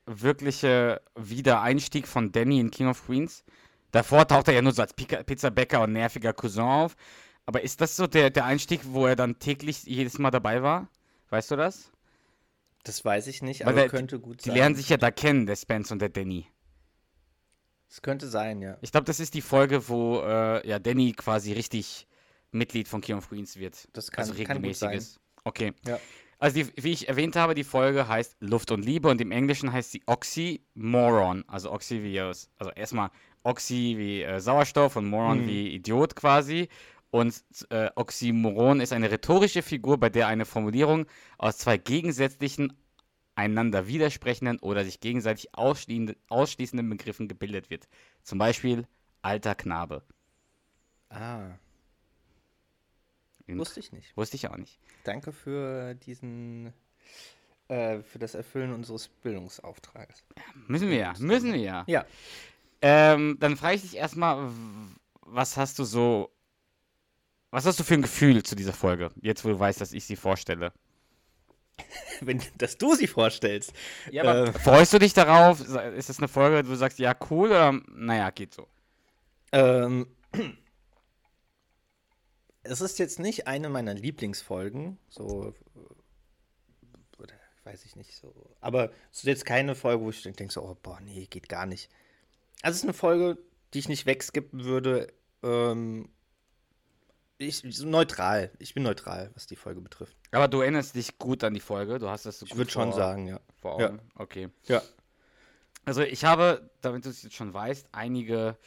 wirkliche 0.06 1.02
Wiedereinstieg 1.16 2.08
von 2.08 2.32
Danny 2.32 2.60
in 2.60 2.72
King 2.72 2.88
of 2.88 3.06
Queens? 3.06 3.44
Davor 3.92 4.28
taucht 4.28 4.48
er 4.48 4.54
ja 4.54 4.62
nur 4.62 4.72
so 4.72 4.82
als 4.82 4.94
Pizzabäcker 4.94 5.82
und 5.82 5.94
nerviger 5.94 6.34
Cousin 6.34 6.64
auf. 6.64 6.96
Aber 7.46 7.62
ist 7.64 7.82
das 7.82 7.96
so 7.96 8.06
der, 8.06 8.30
der 8.30 8.46
Einstieg, 8.46 8.82
wo 8.86 9.08
er 9.08 9.16
dann 9.16 9.40
täglich 9.40 9.84
jedes 9.84 10.20
Mal 10.20 10.30
dabei 10.30 10.62
war? 10.62 10.88
Weißt 11.30 11.50
du 11.50 11.56
das? 11.56 11.92
Das 12.84 13.04
weiß 13.04 13.28
ich 13.28 13.42
nicht, 13.42 13.62
Weil 13.62 13.70
aber 13.70 13.82
der- 13.82 13.90
könnte 13.90 14.20
gut 14.20 14.46
Die 14.46 14.50
sein. 14.50 14.58
lernen 14.58 14.76
sich 14.76 14.90
ja 14.90 14.98
da 14.98 15.10
kennen, 15.12 15.48
der 15.48 15.56
Spence 15.56 15.92
und 15.92 16.00
der 16.00 16.10
Danny. 16.10 16.46
Es 17.90 18.02
könnte 18.04 18.28
sein, 18.28 18.62
ja. 18.62 18.78
Ich 18.82 18.92
glaube, 18.92 19.06
das 19.06 19.20
ist 19.20 19.34
die 19.34 19.42
Folge, 19.42 19.90
wo 19.90 20.22
äh, 20.22 20.68
ja, 20.68 20.78
Danny 20.78 21.12
quasi 21.14 21.54
richtig 21.54 22.08
Mitglied 22.52 22.88
von 22.88 23.02
King 23.02 23.18
of 23.18 23.30
Queens 23.30 23.58
wird. 23.58 23.88
Das 23.94 24.12
kann, 24.12 24.24
also 24.30 24.34
kann 24.44 24.62
gut 24.62 24.76
sein. 24.76 24.90
regelmäßiges. 24.90 25.20
Okay. 25.44 25.74
Ja. 25.86 26.00
Also 26.38 26.64
die, 26.64 26.84
wie 26.84 26.92
ich 26.92 27.10
erwähnt 27.10 27.36
habe, 27.36 27.54
die 27.54 27.66
Folge 27.66 28.08
heißt 28.08 28.38
Luft 28.40 28.72
und 28.72 28.86
Liebe 28.86 29.10
und 29.10 29.20
im 29.20 29.32
Englischen 29.32 29.74
heißt 29.74 29.92
sie 29.92 30.02
Oxymoron. 30.06 31.44
Also 31.48 31.72
Oxy 31.72 32.02
wie 32.04 32.20
also 32.20 32.72
erstmal 32.76 33.10
Oxy 33.44 33.96
wie 33.98 34.24
äh, 34.24 34.40
Sauerstoff 34.40 34.96
und 34.96 35.08
Moron 35.08 35.40
Mhm. 35.40 35.48
wie 35.48 35.76
Idiot 35.76 36.16
quasi. 36.16 36.70
Und 37.12 37.44
äh, 37.72 37.90
Oxymoron 37.96 38.80
ist 38.82 38.94
eine 38.94 39.10
rhetorische 39.12 39.64
Figur, 39.64 39.98
bei 39.98 40.10
der 40.10 40.28
eine 40.28 40.46
Formulierung 40.46 41.08
aus 41.38 41.58
zwei 41.58 41.78
gegensätzlichen, 41.78 42.74
einander 43.36 43.88
widersprechenden 43.88 44.60
oder 44.60 44.86
sich 44.86 45.00
gegenseitig 45.00 45.56
ausschließenden, 45.56 46.16
ausschließenden 46.30 46.90
Begriffen 46.90 47.28
gebildet 47.28 47.70
wird. 47.70 47.88
Zum 48.24 48.38
Beispiel 48.38 48.88
alter 49.22 49.56
Knabe. 49.56 50.04
Ah, 51.10 51.58
wusste 53.58 53.80
ich 53.80 53.92
nicht. 53.92 54.16
Wusste 54.16 54.36
ich 54.36 54.48
auch 54.50 54.58
nicht. 54.58 54.80
Danke 55.04 55.32
für 55.32 55.96
diesen, 55.96 56.74
äh, 57.68 58.00
für 58.02 58.20
das 58.20 58.36
Erfüllen 58.36 58.74
unseres 58.74 59.08
Bildungsauftrages. 59.08 60.24
Müssen 60.68 60.90
wir 60.90 60.98
ja, 60.98 61.14
müssen 61.20 61.54
wir 61.54 61.60
ja. 61.60 61.84
Ja, 61.88 62.06
Ähm, 62.82 63.38
dann 63.40 63.58
frage 63.58 63.76
ich 63.76 63.82
dich 63.82 63.96
erstmal, 63.98 64.50
was 65.22 65.58
hast 65.58 65.80
du 65.80 65.84
so, 65.84 66.32
was 67.52 67.66
hast 67.66 67.80
du 67.80 67.84
für 67.84 67.96
ein 67.96 68.02
Gefühl 68.02 68.44
zu 68.44 68.56
dieser 68.56 68.74
Folge, 68.74 69.12
jetzt 69.22 69.44
wo 69.44 69.50
du 69.50 69.60
weißt, 69.60 69.82
dass 69.82 69.92
ich 69.94 70.06
sie 70.06 70.16
vorstelle? 70.16 70.72
wenn, 72.22 72.42
dass 72.58 72.78
du 72.78 72.94
sie 72.96 73.08
vorstellst. 73.08 73.74
Ja, 74.12 74.24
aber 74.24 74.48
Äh, 74.48 74.54
freust 74.54 74.94
du 74.94 75.00
dich 75.00 75.14
darauf? 75.14 75.62
Ist 75.62 76.10
das 76.10 76.20
eine 76.20 76.28
Folge, 76.28 76.66
wo 76.68 76.72
du 76.72 76.76
sagst, 76.78 77.00
ja, 77.00 77.16
cool 77.30 77.50
oder 77.50 77.80
naja, 77.90 78.30
geht 78.32 78.54
so? 78.54 78.68
Ähm, 79.52 80.08
es 82.70 82.82
ist 82.82 83.00
jetzt 83.00 83.20
nicht 83.20 83.48
eine 83.48 83.70
meiner 83.70 83.94
Lieblingsfolgen, 83.94 84.98
so, 85.10 85.54
oder 87.18 87.34
weiß 87.64 87.84
ich 87.86 87.96
nicht 87.96 88.16
so, 88.16 88.34
aber 88.62 88.92
es 89.12 89.20
ist 89.20 89.26
jetzt 89.26 89.46
keine 89.46 89.76
Folge, 89.76 90.04
wo 90.04 90.10
ich 90.12 90.22
denke 90.22 90.52
so, 90.52 90.62
oh, 90.62 90.78
boah, 90.82 91.00
nee, 91.02 91.26
geht 91.26 91.50
gar 91.50 91.66
nicht. 91.66 91.90
Also 92.62 92.76
es 92.76 92.78
ist 92.80 92.84
eine 92.84 92.94
Folge, 92.94 93.38
die 93.74 93.80
ich 93.80 93.90
nicht 93.90 94.06
wegskippen 94.06 94.66
würde. 94.66 95.12
Ähm, 95.44 96.10
ich, 97.38 97.64
so 97.70 97.88
neutral, 97.88 98.52
ich 98.60 98.74
bin 98.74 98.84
neutral, 98.84 99.32
was 99.34 99.48
die 99.48 99.56
Folge 99.56 99.82
betrifft. 99.82 100.16
Aber 100.32 100.48
du 100.48 100.62
erinnerst 100.62 100.96
dich 100.96 101.18
gut 101.18 101.44
an 101.44 101.54
die 101.54 101.62
Folge, 101.62 101.98
du 101.98 102.10
hast 102.10 102.26
das 102.26 102.40
so 102.40 102.46
Ich 102.46 102.56
würde 102.56 102.70
schon 102.70 102.92
sagen, 102.92 103.28
ja. 103.28 103.40
vor 103.62 103.80
Ja. 103.80 103.88
Augen. 103.88 104.02
Okay. 104.16 104.50
Ja. 104.66 104.82
Also 105.86 106.02
ich 106.02 106.26
habe, 106.26 106.70
damit 106.82 107.06
du 107.06 107.10
es 107.10 107.24
jetzt 107.24 107.36
schon 107.36 107.54
weißt, 107.54 107.88
einige 107.94 108.58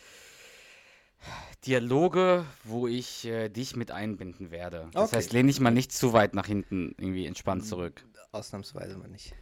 Dialoge, 1.67 2.45
wo 2.65 2.89
ich 2.89 3.25
äh, 3.27 3.49
dich 3.49 3.77
mit 3.77 3.91
einbinden 3.91 4.51
werde. 4.51 4.89
Das 4.93 5.09
Okay. 5.11 5.17
heißt, 5.17 5.33
lehn 5.33 5.47
dich 5.47 5.61
mal 5.61 5.71
nicht 5.71 5.93
zu 5.93 6.13
weit 6.13 6.35
nach 6.35 6.47
hinten 6.47 6.95
irgendwie 6.99 7.27
entspannt 7.27 7.65
zurück. 7.67 8.05
Ausnahmsweise 8.33 8.97
mal 8.97 9.09
nicht. 9.09 9.35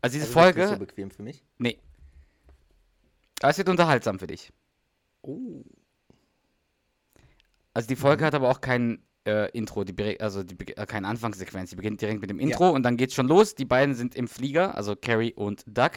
Also 0.00 0.14
diese 0.14 0.24
Also 0.26 0.32
Folge, 0.32 0.60
Nicht 0.62 0.70
so 0.70 0.78
bequem 0.78 1.10
für 1.10 1.22
mich. 1.22 1.44
nee. 1.58 1.78
Aber 3.40 3.50
es 3.50 3.58
wird 3.58 3.68
unterhaltsam 3.68 4.18
für 4.18 4.26
dich. 4.26 4.52
Oh. 5.22 5.62
Also 7.72 7.88
die 7.88 7.96
Folge 7.96 8.24
hat 8.24 8.34
aber 8.34 8.50
auch 8.50 8.60
kein 8.60 9.02
äh, 9.26 9.50
Intro, 9.56 9.84
die, 9.84 10.20
also 10.20 10.42
die, 10.42 10.56
äh, 10.76 10.86
keine 10.86 11.06
Anfangssequenz. 11.08 11.70
Die 11.70 11.76
beginnt 11.76 12.00
direkt 12.00 12.20
mit 12.20 12.30
dem 12.30 12.38
Intro 12.38 12.70
und 12.70 12.82
dann 12.82 12.96
geht's 12.96 13.14
schon 13.14 13.28
los. 13.28 13.54
Die 13.54 13.64
beiden 13.64 13.94
sind 13.94 14.14
im 14.14 14.28
Flieger, 14.28 14.74
also 14.74 14.96
Carrie 14.96 15.32
und 15.34 15.64
Doug. 15.66 15.92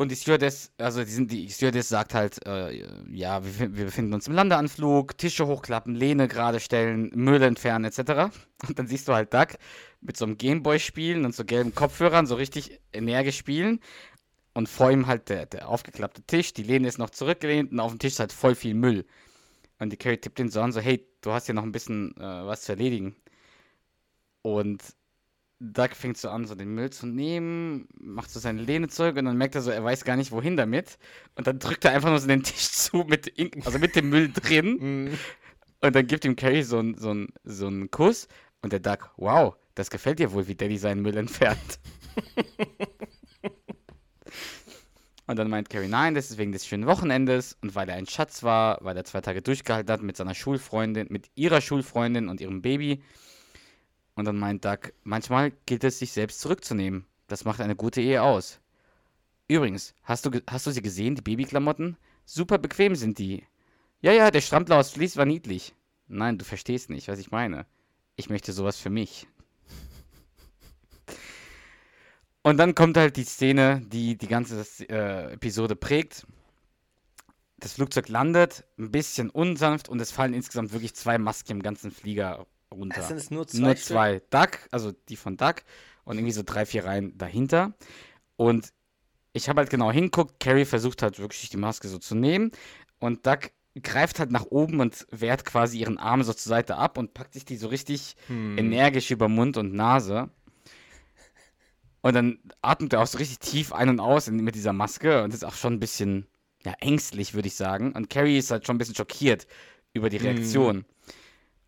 Und 0.00 0.12
die 0.12 0.16
Stewardess, 0.16 0.70
also 0.78 1.02
die, 1.02 1.10
sind, 1.10 1.32
die 1.32 1.50
Stewardess 1.50 1.88
sagt 1.88 2.14
halt, 2.14 2.46
äh, 2.46 2.86
ja, 3.10 3.44
wir, 3.44 3.76
wir 3.76 3.84
befinden 3.86 4.14
uns 4.14 4.28
im 4.28 4.32
Landeanflug, 4.32 5.18
Tische 5.18 5.48
hochklappen, 5.48 5.96
Lehne 5.96 6.28
gerade 6.28 6.60
stellen, 6.60 7.10
Müll 7.16 7.42
entfernen 7.42 7.84
etc. 7.84 8.32
Und 8.68 8.78
dann 8.78 8.86
siehst 8.86 9.08
du 9.08 9.14
halt 9.14 9.34
Doug 9.34 9.58
mit 10.00 10.16
so 10.16 10.24
einem 10.24 10.38
Gameboy 10.38 10.78
spielen 10.78 11.24
und 11.24 11.34
so 11.34 11.44
gelben 11.44 11.74
Kopfhörern 11.74 12.28
so 12.28 12.36
richtig 12.36 12.80
energisch 12.92 13.38
spielen. 13.38 13.80
Und 14.54 14.68
vor 14.68 14.92
ihm 14.92 15.08
halt 15.08 15.30
der, 15.30 15.46
der 15.46 15.68
aufgeklappte 15.68 16.22
Tisch, 16.22 16.52
die 16.52 16.62
Lehne 16.62 16.86
ist 16.86 16.98
noch 16.98 17.10
zurückgelehnt 17.10 17.72
und 17.72 17.80
auf 17.80 17.90
dem 17.90 17.98
Tisch 17.98 18.12
ist 18.12 18.20
halt 18.20 18.32
voll 18.32 18.54
viel 18.54 18.74
Müll. 18.74 19.04
Und 19.80 19.90
die 19.90 19.96
Carrie 19.96 20.18
tippt 20.18 20.38
den 20.38 20.48
so 20.48 20.60
an, 20.60 20.70
so, 20.70 20.78
hey, 20.80 21.04
du 21.22 21.32
hast 21.32 21.46
hier 21.46 21.56
noch 21.56 21.64
ein 21.64 21.72
bisschen 21.72 22.16
äh, 22.18 22.46
was 22.46 22.62
zu 22.62 22.72
erledigen. 22.72 23.16
Und 24.42 24.80
Doug 25.60 25.90
fängt 25.94 26.16
so 26.16 26.30
an, 26.30 26.46
so 26.46 26.54
den 26.54 26.74
Müll 26.74 26.90
zu 26.90 27.06
nehmen, 27.06 27.88
macht 27.98 28.30
so 28.30 28.38
seine 28.38 28.62
Lehne 28.62 28.88
zurück 28.88 29.16
und 29.16 29.24
dann 29.24 29.36
merkt 29.36 29.56
er 29.56 29.62
so, 29.62 29.70
er 29.70 29.82
weiß 29.82 30.04
gar 30.04 30.16
nicht, 30.16 30.30
wohin 30.30 30.56
damit. 30.56 30.98
Und 31.34 31.46
dann 31.46 31.58
drückt 31.58 31.84
er 31.84 31.92
einfach 31.92 32.10
nur 32.10 32.18
so 32.20 32.28
den 32.28 32.44
Tisch 32.44 32.68
zu, 32.70 32.98
mit, 33.08 33.32
also 33.66 33.78
mit 33.78 33.96
dem 33.96 34.08
Müll 34.10 34.32
drin. 34.32 34.78
Mm. 35.10 35.14
Und 35.80 35.94
dann 35.94 36.06
gibt 36.08 36.24
ihm 36.24 36.34
Carrie 36.34 36.62
so 36.62 36.78
einen 36.78 36.96
so 36.96 37.14
so 37.44 37.66
einen 37.68 37.90
Kuss. 37.90 38.26
Und 38.62 38.72
der 38.72 38.80
Doug, 38.80 39.10
wow, 39.16 39.54
das 39.74 39.90
gefällt 39.90 40.18
dir 40.18 40.32
wohl, 40.32 40.48
wie 40.48 40.56
Daddy 40.56 40.76
seinen 40.76 41.02
Müll 41.02 41.16
entfernt. 41.16 41.78
Und 45.28 45.36
dann 45.36 45.50
meint 45.50 45.68
Carrie, 45.68 45.88
nein, 45.88 46.14
das 46.14 46.30
ist 46.30 46.38
wegen 46.38 46.52
des 46.52 46.66
schönen 46.66 46.86
Wochenendes 46.86 47.58
und 47.60 47.74
weil 47.74 47.86
er 47.90 47.96
ein 47.96 48.06
Schatz 48.06 48.42
war, 48.42 48.78
weil 48.80 48.96
er 48.96 49.04
zwei 49.04 49.20
Tage 49.20 49.42
durchgehalten 49.42 49.92
hat 49.92 50.02
mit 50.02 50.16
seiner 50.16 50.34
Schulfreundin, 50.34 51.08
mit 51.10 51.30
ihrer 51.34 51.60
Schulfreundin 51.60 52.30
und 52.30 52.40
ihrem 52.40 52.62
Baby. 52.62 53.02
Und 54.18 54.24
dann 54.24 54.36
meint 54.36 54.64
Doug, 54.64 54.92
manchmal 55.04 55.52
gilt 55.64 55.84
es, 55.84 56.00
sich 56.00 56.10
selbst 56.10 56.40
zurückzunehmen. 56.40 57.06
Das 57.28 57.44
macht 57.44 57.60
eine 57.60 57.76
gute 57.76 58.00
Ehe 58.00 58.20
aus. 58.20 58.58
Übrigens, 59.46 59.94
hast 60.02 60.26
du, 60.26 60.42
hast 60.50 60.66
du 60.66 60.72
sie 60.72 60.82
gesehen, 60.82 61.14
die 61.14 61.22
Babyklamotten? 61.22 61.96
Super 62.24 62.58
bequem 62.58 62.96
sind 62.96 63.20
die. 63.20 63.44
Ja, 64.00 64.10
ja, 64.10 64.32
der 64.32 64.40
Strampler 64.40 64.78
aus 64.78 64.90
Vlies 64.90 65.16
war 65.16 65.24
niedlich. 65.24 65.72
Nein, 66.08 66.36
du 66.36 66.44
verstehst 66.44 66.90
nicht, 66.90 67.06
was 67.06 67.20
ich 67.20 67.30
meine. 67.30 67.64
Ich 68.16 68.28
möchte 68.28 68.52
sowas 68.52 68.76
für 68.76 68.90
mich. 68.90 69.28
Und 72.42 72.56
dann 72.56 72.74
kommt 72.74 72.96
halt 72.96 73.16
die 73.16 73.24
Szene, 73.24 73.82
die 73.86 74.18
die 74.18 74.26
ganze 74.26 74.66
äh, 74.88 75.34
Episode 75.34 75.76
prägt. 75.76 76.26
Das 77.58 77.74
Flugzeug 77.74 78.08
landet, 78.08 78.64
ein 78.78 78.90
bisschen 78.90 79.30
unsanft 79.30 79.88
und 79.88 80.00
es 80.00 80.10
fallen 80.10 80.34
insgesamt 80.34 80.72
wirklich 80.72 80.96
zwei 80.96 81.18
Masken 81.18 81.52
im 81.52 81.62
ganzen 81.62 81.92
Flieger 81.92 82.48
runter. 82.72 82.96
Das 82.96 83.08
sind 83.08 83.16
es 83.18 83.30
nur 83.30 83.46
zwei. 83.46 83.58
Nur 83.60 83.76
Stück? 83.76 83.84
zwei. 83.84 84.22
Duck, 84.30 84.58
also 84.70 84.92
die 85.08 85.16
von 85.16 85.36
Duck 85.36 85.62
und 86.04 86.16
irgendwie 86.18 86.32
so 86.32 86.42
drei, 86.44 86.66
vier 86.66 86.84
Reihen 86.84 87.16
dahinter. 87.18 87.74
Und 88.36 88.72
ich 89.32 89.48
habe 89.48 89.60
halt 89.60 89.70
genau 89.70 89.92
hinguckt. 89.92 90.40
Carrie 90.40 90.64
versucht 90.64 91.02
halt 91.02 91.18
wirklich 91.18 91.50
die 91.50 91.56
Maske 91.56 91.88
so 91.88 91.98
zu 91.98 92.14
nehmen. 92.14 92.50
Und 92.98 93.26
Duck 93.26 93.50
greift 93.82 94.18
halt 94.18 94.30
nach 94.32 94.46
oben 94.46 94.80
und 94.80 95.06
wehrt 95.10 95.44
quasi 95.44 95.78
ihren 95.78 95.98
Arm 95.98 96.22
so 96.24 96.32
zur 96.32 96.50
Seite 96.50 96.76
ab 96.76 96.98
und 96.98 97.14
packt 97.14 97.34
sich 97.34 97.44
die 97.44 97.56
so 97.56 97.68
richtig 97.68 98.16
Hm. 98.26 98.58
energisch 98.58 99.10
über 99.10 99.28
Mund 99.28 99.56
und 99.56 99.72
Nase. 99.74 100.30
Und 102.00 102.14
dann 102.14 102.38
atmet 102.62 102.92
er 102.92 103.02
auch 103.02 103.06
so 103.06 103.18
richtig 103.18 103.38
tief 103.40 103.72
ein 103.72 103.88
und 103.88 104.00
aus 104.00 104.30
mit 104.30 104.54
dieser 104.54 104.72
Maske 104.72 105.22
und 105.24 105.34
ist 105.34 105.44
auch 105.44 105.54
schon 105.54 105.74
ein 105.74 105.80
bisschen 105.80 106.26
ja, 106.64 106.72
ängstlich, 106.80 107.34
würde 107.34 107.48
ich 107.48 107.54
sagen. 107.54 107.92
Und 107.92 108.10
Carrie 108.10 108.38
ist 108.38 108.50
halt 108.50 108.66
schon 108.66 108.76
ein 108.76 108.78
bisschen 108.78 108.94
schockiert 108.94 109.46
über 109.92 110.08
die 110.10 110.16
Reaktion. 110.18 110.84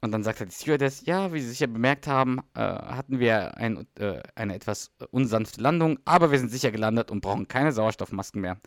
Und 0.02 0.12
dann 0.12 0.22
sagt 0.22 0.40
halt 0.40 0.50
die 0.50 0.54
Stewardess, 0.54 1.04
ja, 1.04 1.32
wie 1.32 1.40
Sie 1.40 1.48
sicher 1.50 1.66
bemerkt 1.66 2.06
haben, 2.06 2.38
äh, 2.54 2.60
hatten 2.60 3.18
wir 3.18 3.56
ein, 3.58 3.86
äh, 3.98 4.22
eine 4.34 4.54
etwas 4.54 4.92
unsanfte 5.10 5.60
Landung, 5.60 5.98
aber 6.06 6.30
wir 6.30 6.38
sind 6.38 6.50
sicher 6.50 6.70
gelandet 6.70 7.10
und 7.10 7.20
brauchen 7.20 7.48
keine 7.48 7.72
Sauerstoffmasken 7.72 8.40
mehr. 8.40 8.58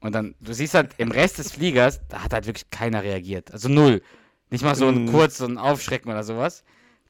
Und 0.00 0.14
dann, 0.14 0.34
du 0.40 0.52
siehst 0.52 0.74
halt 0.74 0.94
im 0.98 1.10
Rest 1.10 1.38
des 1.38 1.52
Fliegers, 1.52 2.00
da 2.08 2.22
hat 2.24 2.34
halt 2.34 2.46
wirklich 2.46 2.68
keiner 2.68 3.02
reagiert. 3.02 3.50
Also 3.50 3.70
null. 3.70 4.02
Nicht 4.50 4.62
mal 4.62 4.74
so 4.74 4.88
ein 4.88 5.04
Mhm. 5.06 5.10
kurz, 5.10 5.38
so 5.38 5.46
ein 5.46 5.56
Aufschrecken 5.56 6.10
oder 6.10 6.22
sowas. 6.22 6.64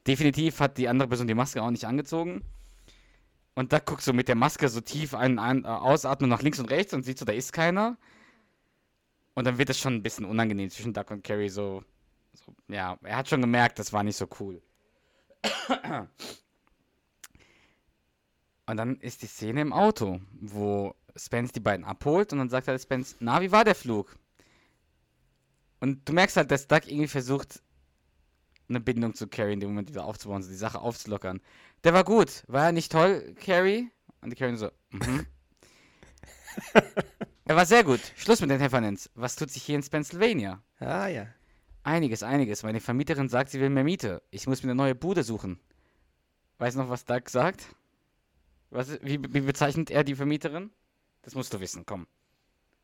Definitiv 0.07 0.61
hat 0.61 0.77
die 0.77 0.87
andere 0.87 1.09
Person 1.09 1.27
die 1.27 1.33
Maske 1.33 1.61
auch 1.61 1.71
nicht 1.71 1.85
angezogen. 1.85 2.43
Und 3.55 3.73
da 3.73 3.79
guckst 3.79 4.07
du 4.07 4.13
mit 4.13 4.27
der 4.29 4.35
Maske 4.35 4.69
so 4.69 4.79
tief 4.81 5.13
ein, 5.13 5.37
ein, 5.39 5.65
äh, 5.65 5.67
ausatmen 5.67 6.29
nach 6.29 6.41
links 6.41 6.59
und 6.59 6.69
rechts 6.71 6.93
und 6.93 7.03
siehst 7.03 7.19
du, 7.21 7.25
da 7.25 7.33
ist 7.33 7.51
keiner. 7.51 7.97
Und 9.33 9.45
dann 9.45 9.57
wird 9.57 9.69
es 9.69 9.79
schon 9.79 9.95
ein 9.95 10.03
bisschen 10.03 10.23
unangenehm 10.25 10.69
zwischen 10.69 10.93
Duck 10.93 11.11
und 11.11 11.23
Carrie 11.23 11.49
so, 11.49 11.83
so. 12.35 12.55
Ja, 12.67 12.97
er 13.03 13.17
hat 13.17 13.29
schon 13.29 13.41
gemerkt, 13.41 13.79
das 13.79 13.93
war 13.93 14.03
nicht 14.03 14.17
so 14.17 14.27
cool. 14.39 14.61
Und 18.67 18.77
dann 18.77 18.95
ist 18.97 19.21
die 19.21 19.27
Szene 19.27 19.61
im 19.61 19.73
Auto, 19.73 20.19
wo 20.31 20.95
Spence 21.15 21.53
die 21.53 21.59
beiden 21.59 21.85
abholt 21.85 22.33
und 22.33 22.39
dann 22.39 22.49
sagt 22.49 22.67
halt 22.67 22.81
Spence, 22.81 23.15
na, 23.19 23.41
wie 23.41 23.51
war 23.51 23.63
der 23.63 23.75
Flug? 23.75 24.17
Und 25.79 26.07
du 26.07 26.13
merkst 26.13 26.37
halt, 26.37 26.49
dass 26.51 26.67
Doug 26.67 26.81
irgendwie 26.87 27.07
versucht, 27.07 27.61
eine 28.67 28.79
Bindung 28.79 29.13
zu 29.13 29.27
Carrie 29.27 29.53
in 29.53 29.59
dem 29.59 29.69
Moment 29.69 29.89
wieder 29.89 30.05
aufzubauen, 30.05 30.41
so 30.41 30.49
die 30.49 30.55
Sache 30.55 30.79
aufzulockern. 30.79 31.41
Der 31.83 31.93
war 31.93 32.03
gut. 32.03 32.43
War 32.47 32.65
er 32.65 32.71
nicht 32.71 32.91
toll, 32.91 33.35
Carrie? 33.39 33.91
Und 34.21 34.31
die 34.31 34.35
Carrie 34.35 34.55
so, 34.55 34.71
mhm. 34.89 35.27
er 37.45 37.55
war 37.55 37.65
sehr 37.67 37.83
gut. 37.83 37.99
Schluss 38.15 38.41
mit 38.41 38.49
den 38.49 38.59
Heffernan. 38.59 38.97
Was 39.13 39.35
tut 39.35 39.51
sich 39.51 39.61
hier 39.61 39.75
in 39.75 39.87
Pennsylvania? 39.87 40.63
Ah 40.79 41.07
ja. 41.07 41.27
Einiges, 41.85 42.23
einiges. 42.23 42.63
Meine 42.63 42.81
Vermieterin 42.81 43.29
sagt, 43.29 43.51
sie 43.51 43.59
will 43.59 43.69
mehr 43.69 43.83
Miete. 43.83 44.23
Ich 44.31 44.47
muss 44.47 44.63
mir 44.63 44.71
eine 44.71 44.75
neue 44.75 44.95
Bude 44.95 45.23
suchen. 45.23 45.59
Weißt 46.57 46.75
du 46.75 46.81
noch, 46.81 46.89
was 46.89 47.05
Doug 47.05 47.29
sagt? 47.29 47.63
Was, 48.71 48.99
wie, 49.03 49.21
wie 49.21 49.41
bezeichnet 49.41 49.91
er 49.91 50.03
die 50.03 50.15
Vermieterin? 50.15 50.71
Das 51.21 51.35
musst 51.35 51.53
du 51.53 51.59
wissen, 51.59 51.85
komm. 51.85 52.07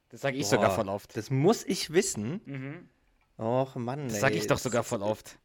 Das 0.09 0.21
sage 0.21 0.37
ich 0.37 0.45
sogar 0.45 0.69
Boah, 0.69 0.75
voll 0.75 0.89
oft. 0.89 1.17
Das 1.17 1.31
muss 1.31 1.63
ich 1.63 1.91
wissen. 1.91 2.41
Mhm. 2.45 2.89
Och 3.43 3.75
Mann, 3.75 4.07
Das 4.07 4.19
sage 4.19 4.35
ich 4.35 4.45
doch 4.45 4.59
sogar 4.59 4.83
voll 4.83 5.01
oft. 5.01 5.39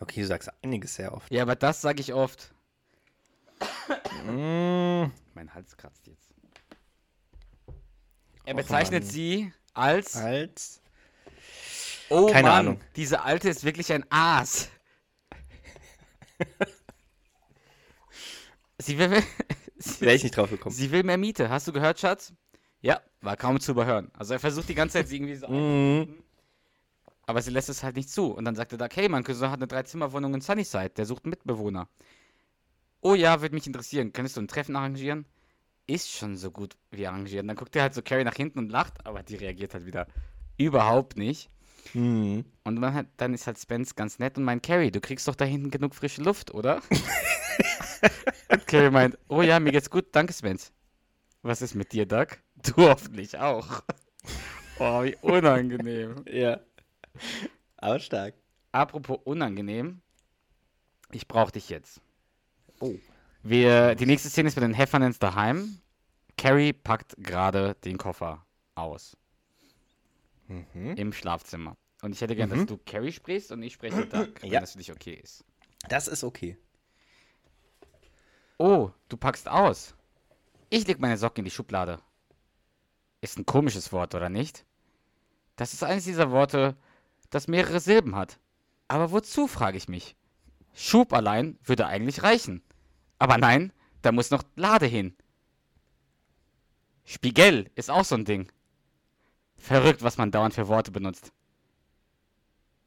Okay, 0.00 0.22
du 0.22 0.26
sagst 0.26 0.50
einiges 0.64 0.96
sehr 0.96 1.14
oft. 1.14 1.30
Ja, 1.30 1.42
aber 1.42 1.54
das 1.54 1.82
sage 1.82 2.00
ich 2.00 2.12
oft. 2.12 2.52
Mm, 4.24 5.04
Mein 5.34 5.54
Hals 5.54 5.76
kratzt 5.76 6.04
jetzt. 6.08 6.30
Er 8.44 8.54
Och, 8.54 8.58
bezeichnet 8.58 9.04
Mann. 9.04 9.12
sie 9.12 9.52
als. 9.72 10.16
als. 10.16 10.82
Oh 12.08 12.26
Keine 12.26 12.48
Mann, 12.48 12.58
Ahnung. 12.58 12.80
diese 12.94 13.22
Alte 13.22 13.48
ist 13.48 13.64
wirklich 13.64 13.92
ein 13.92 14.04
Aas. 14.10 14.70
sie 18.78 18.98
will. 18.98 19.10
Wäre 20.00 20.14
ich 20.14 20.22
nicht 20.22 20.36
drauf 20.36 20.50
gekommen. 20.50 20.74
sie 20.74 20.90
will 20.90 21.02
mehr 21.02 21.18
Miete. 21.18 21.48
Hast 21.50 21.68
du 21.68 21.72
gehört, 21.72 21.98
Schatz? 22.00 22.32
Ja, 22.80 23.00
war 23.20 23.36
kaum 23.36 23.60
zu 23.60 23.72
überhören. 23.72 24.10
Also 24.16 24.34
er 24.34 24.40
versucht 24.40 24.68
die 24.68 24.74
ganze 24.74 24.94
Zeit 24.98 25.08
sie 25.08 25.16
irgendwie 25.16 25.36
so. 25.36 25.48
Mhm. 25.48 26.14
Aber 27.26 27.42
sie 27.42 27.50
lässt 27.50 27.68
es 27.68 27.82
halt 27.82 27.96
nicht 27.96 28.08
zu. 28.10 28.32
Und 28.32 28.44
dann 28.44 28.54
sagte 28.54 28.78
Doug, 28.78 28.90
hey, 28.94 29.08
mein 29.08 29.24
Cousin 29.24 29.50
hat 29.50 29.58
eine 29.58 29.66
Dreizimmerwohnung 29.66 30.34
in 30.34 30.40
Sunnyside. 30.40 30.90
Der 30.90 31.06
sucht 31.06 31.26
Mitbewohner. 31.26 31.88
Oh 33.00 33.14
ja, 33.14 33.40
würde 33.40 33.54
mich 33.54 33.66
interessieren. 33.66 34.12
Könntest 34.12 34.36
du 34.36 34.40
ein 34.42 34.48
Treffen 34.48 34.76
arrangieren? 34.76 35.26
Ist 35.88 36.10
schon 36.10 36.36
so 36.36 36.50
gut 36.50 36.76
wie 36.90 37.06
arrangieren. 37.06 37.48
Dann 37.48 37.56
guckt 37.56 37.74
er 37.76 37.82
halt 37.82 37.94
so 37.94 38.02
Carrie 38.02 38.24
nach 38.24 38.34
hinten 38.36 38.58
und 38.60 38.70
lacht, 38.70 39.04
aber 39.06 39.22
die 39.22 39.36
reagiert 39.36 39.74
halt 39.74 39.86
wieder 39.86 40.06
überhaupt 40.56 41.16
nicht. 41.16 41.50
Mhm. 41.94 42.44
Und 42.64 42.78
man 42.78 42.94
hat, 42.94 43.06
dann 43.16 43.34
ist 43.34 43.46
halt 43.46 43.58
Spence 43.58 43.94
ganz 43.94 44.18
nett 44.18 44.36
und 44.38 44.44
meint, 44.44 44.62
Carrie, 44.62 44.90
du 44.90 45.00
kriegst 45.00 45.28
doch 45.28 45.34
da 45.34 45.44
hinten 45.44 45.70
genug 45.70 45.94
frische 45.94 46.22
Luft, 46.22 46.52
oder? 46.52 46.82
und 48.48 48.66
Carrie 48.66 48.90
meint, 48.90 49.18
oh 49.28 49.42
ja, 49.42 49.60
mir 49.60 49.72
geht's 49.72 49.90
gut, 49.90 50.06
danke 50.12 50.32
Spence. 50.32 50.72
Was 51.42 51.62
ist 51.62 51.74
mit 51.74 51.92
dir, 51.92 52.06
Doug? 52.06 52.26
Du 52.56 52.88
hoffentlich 52.88 53.38
auch. 53.38 53.82
oh, 54.78 55.04
wie 55.04 55.16
unangenehm. 55.20 56.24
Ja. 56.30 56.60
Aber 57.76 57.98
stark. 58.00 58.34
Apropos 58.72 59.18
unangenehm, 59.24 60.00
ich 61.12 61.28
brauche 61.28 61.52
dich 61.52 61.68
jetzt. 61.68 62.00
Oh. 62.80 62.94
Wir, 63.42 63.94
die 63.94 64.06
nächste 64.06 64.28
Szene 64.28 64.48
ist 64.48 64.56
mit 64.56 64.64
den 64.64 64.74
Heffernans 64.74 65.18
daheim. 65.18 65.78
Carrie 66.36 66.72
packt 66.72 67.14
gerade 67.18 67.74
den 67.84 67.96
Koffer 67.96 68.44
aus 68.74 69.16
Mhm. 70.48 70.94
im 70.96 71.12
Schlafzimmer. 71.12 71.76
Und 72.02 72.12
ich 72.12 72.20
hätte 72.20 72.36
gern, 72.36 72.50
dass 72.50 72.66
du 72.66 72.78
Carrie 72.78 73.12
sprichst 73.12 73.52
und 73.52 73.62
ich 73.62 73.72
spreche 73.74 74.06
Doug, 74.06 74.28
wenn 74.40 74.50
Ja. 74.52 74.60
das 74.60 74.72
für 74.72 74.78
dich 74.78 74.92
okay 74.92 75.14
ist. 75.14 75.44
Das 75.88 76.08
ist 76.08 76.24
okay. 76.24 76.56
Oh, 78.58 78.90
du 79.08 79.16
packst 79.16 79.48
aus. 79.48 79.94
Ich 80.70 80.86
leg 80.86 80.98
meine 80.98 81.16
Socken 81.18 81.40
in 81.40 81.44
die 81.46 81.50
Schublade. 81.50 82.00
Ist 83.20 83.38
ein 83.38 83.46
komisches 83.46 83.92
Wort, 83.92 84.14
oder 84.14 84.28
nicht? 84.28 84.64
Das 85.56 85.72
ist 85.72 85.82
eines 85.82 86.04
dieser 86.04 86.30
Worte, 86.30 86.76
das 87.30 87.48
mehrere 87.48 87.80
Silben 87.80 88.14
hat. 88.14 88.38
Aber 88.88 89.10
wozu, 89.10 89.46
frage 89.46 89.76
ich 89.78 89.88
mich. 89.88 90.16
Schub 90.74 91.12
allein 91.12 91.58
würde 91.64 91.86
eigentlich 91.86 92.22
reichen. 92.22 92.62
Aber 93.18 93.38
nein, 93.38 93.72
da 94.02 94.12
muss 94.12 94.30
noch 94.30 94.42
Lade 94.54 94.86
hin. 94.86 95.16
Spiegel 97.04 97.70
ist 97.74 97.90
auch 97.90 98.04
so 98.04 98.14
ein 98.16 98.24
Ding. 98.24 98.50
Verrückt, 99.58 100.02
was 100.02 100.16
man 100.18 100.30
dauernd 100.30 100.54
für 100.54 100.68
Worte 100.68 100.90
benutzt. 100.90 101.32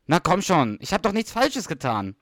Na 0.07 0.19
komm 0.19 0.41
schon, 0.41 0.77
ich 0.81 0.93
habe 0.93 1.03
doch 1.03 1.11
nichts 1.11 1.31
Falsches 1.31 1.67
getan. 1.67 2.15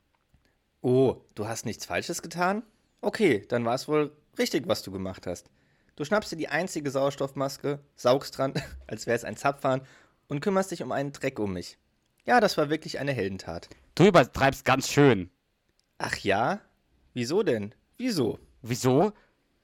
Oh, 0.81 1.21
du 1.35 1.47
hast 1.47 1.65
nichts 1.65 1.85
Falsches 1.85 2.21
getan? 2.21 2.63
Okay, 3.01 3.45
dann 3.47 3.65
war 3.65 3.75
es 3.75 3.87
wohl 3.87 4.11
richtig, 4.37 4.67
was 4.67 4.83
du 4.83 4.91
gemacht 4.91 5.27
hast. 5.27 5.49
Du 5.95 6.05
schnappst 6.05 6.31
dir 6.31 6.37
die 6.37 6.49
einzige 6.49 6.91
Sauerstoffmaske, 6.91 7.79
saugst 7.95 8.37
dran, 8.37 8.53
als 8.87 9.07
wäre 9.07 9.15
es 9.15 9.23
ein 9.23 9.37
Zapfhahn, 9.37 9.81
und 10.27 10.41
kümmerst 10.41 10.71
dich 10.71 10.83
um 10.83 10.91
einen 10.91 11.13
Dreck 11.13 11.39
um 11.39 11.53
mich. 11.53 11.77
Ja, 12.25 12.39
das 12.41 12.57
war 12.57 12.69
wirklich 12.69 12.99
eine 12.99 13.13
Heldentat. 13.13 13.69
Du 13.95 14.05
übertreibst 14.05 14.65
ganz 14.65 14.89
schön. 14.89 15.31
Ach 15.97 16.17
ja? 16.17 16.59
Wieso 17.13 17.41
denn? 17.41 17.73
Wieso? 17.97 18.37
Wieso? 18.61 19.13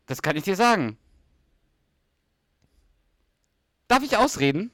Das 0.06 0.22
kann 0.22 0.38
ich 0.38 0.43
dir 0.43 0.56
sagen. 0.56 0.98
Darf 3.93 4.01
ich 4.01 4.17
ausreden? 4.17 4.71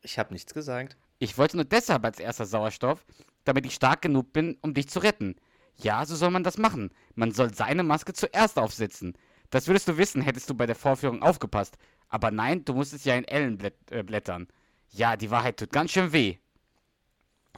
Ich 0.00 0.18
habe 0.18 0.32
nichts 0.32 0.54
gesagt. 0.54 0.96
Ich 1.18 1.36
wollte 1.36 1.58
nur 1.58 1.66
deshalb 1.66 2.02
als 2.06 2.18
erster 2.18 2.46
Sauerstoff, 2.46 3.04
damit 3.44 3.66
ich 3.66 3.74
stark 3.74 4.00
genug 4.00 4.32
bin, 4.32 4.56
um 4.62 4.72
dich 4.72 4.88
zu 4.88 5.00
retten. 5.00 5.36
Ja, 5.76 6.06
so 6.06 6.16
soll 6.16 6.30
man 6.30 6.44
das 6.44 6.56
machen. 6.56 6.90
Man 7.14 7.30
soll 7.32 7.52
seine 7.52 7.82
Maske 7.82 8.14
zuerst 8.14 8.58
aufsetzen. 8.58 9.18
Das 9.50 9.66
würdest 9.66 9.86
du 9.86 9.98
wissen, 9.98 10.22
hättest 10.22 10.48
du 10.48 10.54
bei 10.54 10.64
der 10.64 10.76
Vorführung 10.76 11.22
aufgepasst. 11.22 11.76
Aber 12.08 12.30
nein, 12.30 12.64
du 12.64 12.72
musstest 12.72 13.04
ja 13.04 13.16
in 13.16 13.26
Ellen 13.26 13.60
äh, 13.90 14.02
blättern. 14.02 14.48
Ja, 14.92 15.18
die 15.18 15.30
Wahrheit 15.30 15.58
tut 15.58 15.70
ganz 15.70 15.90
schön 15.90 16.14
weh. 16.14 16.38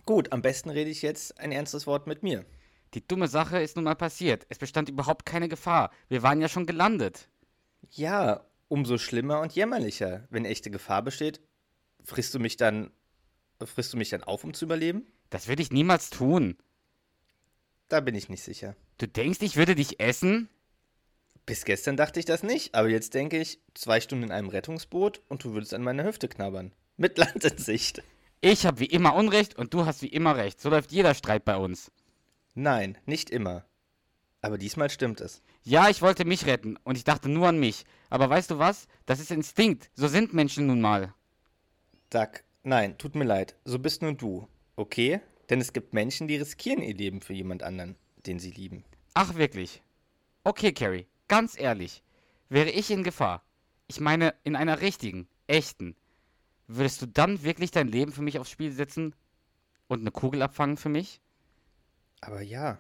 Gut, 0.07 0.33
am 0.33 0.43
besten 0.43 0.71
rede 0.71 0.91
ich 0.91 1.03
jetzt 1.03 1.39
ein 1.39 1.53
ernstes 1.53 1.87
Wort 1.87 2.09
mit 2.09 2.25
mir. 2.25 2.45
Die 2.95 3.07
dumme 3.07 3.29
Sache 3.29 3.61
ist 3.63 3.77
nun 3.77 3.85
mal 3.85 3.95
passiert. 3.95 4.45
Es 4.49 4.59
bestand 4.59 4.89
überhaupt 4.89 5.25
keine 5.25 5.49
Gefahr. 5.49 5.93
Wir 6.09 6.25
waren 6.25 6.41
ja 6.41 6.49
schon 6.49 6.67
gelandet. 6.67 7.29
Ja, 7.93 8.45
umso 8.71 8.97
schlimmer 8.97 9.41
und 9.41 9.53
jämmerlicher. 9.53 10.27
Wenn 10.31 10.45
echte 10.45 10.71
Gefahr 10.71 11.03
besteht, 11.03 11.41
frisst 12.03 12.33
du 12.35 12.39
mich 12.39 12.57
dann. 12.57 12.91
Frisst 13.63 13.93
du 13.93 13.99
mich 13.99 14.09
dann 14.09 14.25
auf, 14.25 14.43
um 14.43 14.55
zu 14.55 14.65
überleben? 14.65 15.07
Das 15.29 15.47
würde 15.47 15.61
ich 15.61 15.71
niemals 15.71 16.09
tun. 16.09 16.57
Da 17.89 18.01
bin 18.01 18.15
ich 18.15 18.31
nicht 18.31 18.43
sicher. 18.43 18.75
Du 18.97 19.07
denkst, 19.07 19.41
ich 19.43 19.57
würde 19.57 19.75
dich 19.75 20.01
essen? 20.01 20.49
Bis 21.45 21.65
gestern 21.65 21.97
dachte 21.97 22.21
ich 22.21 22.27
das 22.27 22.43
nicht, 22.43 22.75
aber 22.75 22.89
jetzt 22.89 23.13
denke 23.13 23.39
ich, 23.39 23.61
zwei 23.75 24.01
Stunden 24.01 24.25
in 24.25 24.31
einem 24.31 24.49
Rettungsboot 24.49 25.21
und 25.29 25.45
du 25.45 25.53
würdest 25.53 25.75
an 25.75 25.83
meiner 25.83 26.05
Hüfte 26.05 26.29
knabbern. 26.29 26.73
Mit 26.97 27.19
Land 27.19 27.45
in 27.45 27.59
Sicht. 27.59 28.03
Ich 28.41 28.65
habe 28.65 28.81
wie 28.81 28.87
immer 28.87 29.15
Unrecht 29.15 29.57
und 29.59 29.75
du 29.75 29.85
hast 29.85 30.01
wie 30.01 30.09
immer 30.09 30.37
Recht. 30.37 30.61
So 30.61 30.71
läuft 30.71 30.93
jeder 30.93 31.15
Streit 31.15 31.45
bei 31.45 31.57
uns. 31.57 31.91
Nein, 32.55 32.97
nicht 33.05 33.29
immer. 33.31 33.67
Aber 34.41 34.57
diesmal 34.57 34.89
stimmt 34.89 35.21
es. 35.21 35.43
Ja, 35.63 35.89
ich 35.91 36.01
wollte 36.01 36.25
mich 36.25 36.47
retten 36.47 36.77
und 36.85 36.97
ich 36.97 37.05
dachte 37.05 37.29
nur 37.29 37.49
an 37.49 37.61
mich. 37.61 37.85
Aber 38.09 38.31
weißt 38.31 38.51
du 38.51 38.59
was? 38.59 38.89
Das 39.07 39.21
ist 39.21 39.31
Instinkt. 39.31 39.91
So 39.95 40.09
sind 40.09 40.33
Menschen 40.33 40.67
nun 40.67 40.81
mal. 40.81 41.15
Duck, 42.09 42.43
nein, 42.63 42.97
tut 42.99 43.15
mir 43.15 43.25
leid, 43.25 43.57
so 43.65 43.79
bist 43.79 44.03
nur 44.03 44.15
du. 44.15 44.49
Okay? 44.77 45.21
Denn 45.49 45.61
es 45.61 45.73
gibt 45.73 45.95
Menschen, 45.95 46.29
die 46.29 46.37
riskieren 46.37 46.83
ihr 46.83 46.95
Leben 46.95 47.21
für 47.21 47.35
jemand 47.35 47.63
anderen, 47.63 47.97
den 48.27 48.39
sie 48.39 48.51
lieben. 48.51 48.85
Ach, 49.15 49.35
wirklich? 49.35 49.83
Okay, 50.45 50.73
Carrie, 50.73 51.07
ganz 51.29 51.59
ehrlich. 51.59 52.03
Wäre 52.49 52.71
ich 52.71 52.91
in 52.91 53.05
Gefahr, 53.05 53.45
ich 53.87 54.01
meine 54.01 54.35
in 54.43 54.57
einer 54.57 54.81
richtigen, 54.81 55.29
echten, 55.47 55.95
würdest 56.67 57.03
du 57.03 57.07
dann 57.07 57.43
wirklich 57.43 57.71
dein 57.71 57.89
Leben 57.89 58.13
für 58.13 58.23
mich 58.23 58.39
aufs 58.39 58.51
Spiel 58.51 58.73
setzen 58.73 59.15
und 59.89 60.01
eine 60.01 60.11
Kugel 60.11 60.43
abfangen 60.43 60.77
für 60.77 60.89
mich? 60.89 61.21
Aber 62.21 62.41
ja. 62.41 62.79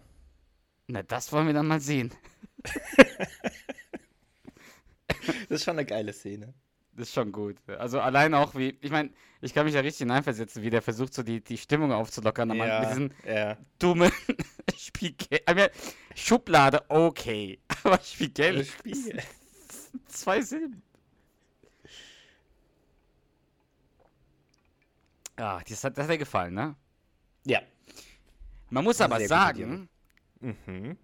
Na, 0.87 1.03
das 1.03 1.33
wollen 1.33 1.47
wir 1.47 1.55
dann 1.55 1.69
mal 1.69 1.81
sehen. 1.81 2.12
Das 5.49 5.59
ist 5.61 5.64
schon 5.64 5.77
eine 5.77 5.85
geile 5.85 6.12
Szene. 6.12 6.55
Das 6.92 7.09
ist 7.09 7.14
schon 7.14 7.31
gut. 7.33 7.57
Also 7.68 8.01
allein 8.01 8.35
auch 8.35 8.55
wie, 8.55 8.77
ich 8.81 8.90
meine, 8.90 9.11
ich 9.40 9.55
kann 9.55 9.64
mich 9.64 9.75
da 9.75 9.81
richtig 9.81 9.99
hineinversetzen, 10.01 10.62
wie 10.62 10.70
der 10.70 10.83
versucht, 10.83 11.14
so 11.14 11.23
die, 11.23 11.42
die 11.42 11.59
Stimmung 11.59 11.92
aufzulockern, 11.92 12.51
aber 12.51 12.81
mit 12.81 12.88
diesen 12.88 13.14
ja. 13.27 13.57
dummen 13.79 14.11
Spiegel. 14.77 15.40
Schublade, 16.14 16.85
okay. 16.88 17.59
Aber 17.85 17.99
Spiegel. 18.03 18.64
Spiegel. 18.64 19.23
Zwei 20.07 20.40
Silben. 20.42 20.83
Ja, 25.38 25.61
das 25.66 25.85
hat, 25.85 25.96
das 25.96 26.05
hat 26.05 26.12
dir 26.12 26.18
gefallen, 26.18 26.55
ne? 26.55 26.77
Ja. 27.46 27.61
Man 28.68 28.85
muss 28.85 29.01
aber 29.01 29.20
sagen, 29.27 29.88
Mhm. 30.40 30.96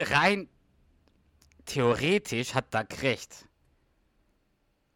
rein 0.00 0.48
theoretisch 1.68 2.54
hat 2.54 2.72
Doug 2.74 2.86
recht. 3.02 3.46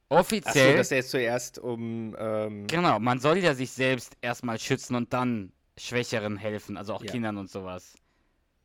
Offiziell, 0.08 0.76
dass 0.76 0.90
er 0.92 1.02
zuerst 1.04 1.58
um. 1.58 2.14
Ähm, 2.18 2.66
genau, 2.66 2.98
man 2.98 3.18
soll 3.18 3.38
ja 3.38 3.54
sich 3.54 3.70
selbst 3.70 4.16
erstmal 4.20 4.58
schützen 4.58 4.94
und 4.94 5.12
dann 5.12 5.52
Schwächeren 5.78 6.36
helfen, 6.36 6.76
also 6.76 6.92
auch 6.94 7.02
Ja. 7.02 7.12
Kindern 7.12 7.38
und 7.38 7.50
sowas. 7.50 7.94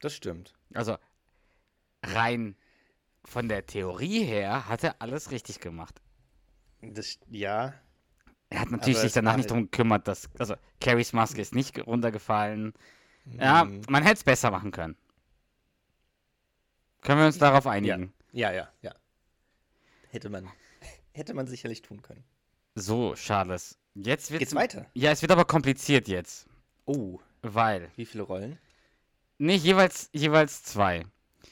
das 0.02 0.14
stimmt. 0.14 0.54
Also 0.74 0.98
rein 2.04 2.56
von 3.24 3.48
der 3.48 3.66
Theorie 3.66 4.24
her 4.24 4.68
hat 4.68 4.84
er 4.84 5.02
alles 5.02 5.32
richtig 5.32 5.60
gemacht. 5.60 6.02
Das, 6.82 7.18
ja. 7.30 7.74
Er 8.50 8.60
hat 8.62 8.72
natürlich 8.72 9.00
sich 9.00 9.14
danach 9.14 9.36
nicht 9.38 9.50
darum 9.50 9.64
gekümmert, 9.64 10.08
dass. 10.08 10.30
Also, 10.38 10.56
Carries 10.80 11.14
Maske 11.14 11.42
ist 11.42 11.56
nicht 11.56 11.86
runtergefallen. 11.86 12.74
Ja, 13.40 13.66
Mhm. 13.66 13.82
man 13.90 14.04
hätte 14.04 14.16
es 14.16 14.24
besser 14.24 14.52
machen 14.52 14.72
können. 14.72 14.96
Können 17.02 17.20
wir 17.20 17.26
uns 17.28 17.38
darauf 17.38 17.68
einigen? 17.68 18.14
Ja, 18.32 18.52
ja, 18.52 18.68
ja. 18.82 18.94
Hätte 20.10 20.30
man, 20.30 20.48
hätte 21.14 21.34
man 21.34 21.48
sicherlich 21.48 21.82
tun 21.82 22.02
können. 22.02 22.24
So, 22.76 23.14
Charles. 23.16 23.78
Jetzt 23.96 24.30
wird 24.32 24.40
Geht's 24.40 24.54
weiter? 24.56 24.86
Ja, 24.94 25.12
es 25.12 25.22
wird 25.22 25.32
aber 25.32 25.46
kompliziert 25.46 26.08
jetzt. 26.08 26.48
Oh, 26.86 27.20
Weil. 27.42 27.90
wie 27.96 28.06
viele 28.06 28.24
Rollen? 28.24 28.60
Nicht 29.40 29.64
jeweils, 29.64 30.10
jeweils 30.14 30.64
zwei. 30.64 31.04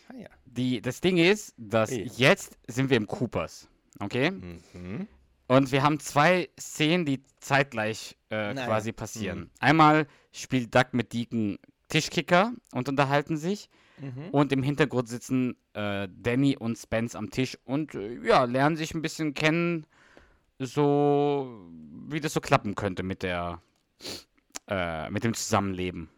Ah 0.09 0.13
ja. 0.17 0.29
Die, 0.45 0.81
das 0.81 1.01
Ding 1.01 1.17
ist, 1.17 1.53
dass 1.57 1.89
Hey. 1.91 2.09
jetzt 2.15 2.57
sind 2.67 2.89
wir 2.89 2.97
im 2.97 3.07
Coopers. 3.07 3.67
Okay? 3.99 4.31
Mhm. 4.31 5.07
Und 5.47 5.71
wir 5.71 5.83
haben 5.83 5.99
zwei 5.99 6.49
Szenen, 6.59 7.05
die 7.05 7.23
zeitgleich 7.39 8.17
äh, 8.31 8.53
Naja. 8.53 8.67
quasi 8.67 8.91
passieren. 8.91 9.39
Mhm. 9.39 9.49
Einmal 9.59 10.07
spielt 10.31 10.73
Duck 10.73 10.93
mit 10.93 11.13
Deacon 11.13 11.57
Tischkicker 11.87 12.53
und 12.71 12.89
unterhalten 12.89 13.37
sich. 13.37 13.69
Mhm. 13.99 14.29
Und 14.31 14.51
im 14.51 14.63
Hintergrund 14.63 15.07
sitzen 15.07 15.55
äh, 15.73 16.07
Danny 16.11 16.57
und 16.57 16.77
Spence 16.77 17.15
am 17.15 17.29
Tisch 17.29 17.57
und 17.65 17.95
äh, 17.95 18.19
ja, 18.25 18.43
lernen 18.43 18.75
sich 18.75 18.93
ein 18.93 19.01
bisschen 19.01 19.33
kennen, 19.33 19.85
so 20.59 21.67
wie 22.09 22.19
das 22.19 22.33
so 22.33 22.41
klappen 22.41 22.75
könnte 22.75 23.03
mit 23.03 23.23
der 23.23 23.61
äh, 24.67 25.09
mit 25.09 25.23
dem 25.23 25.33
Zusammenleben. 25.33 26.09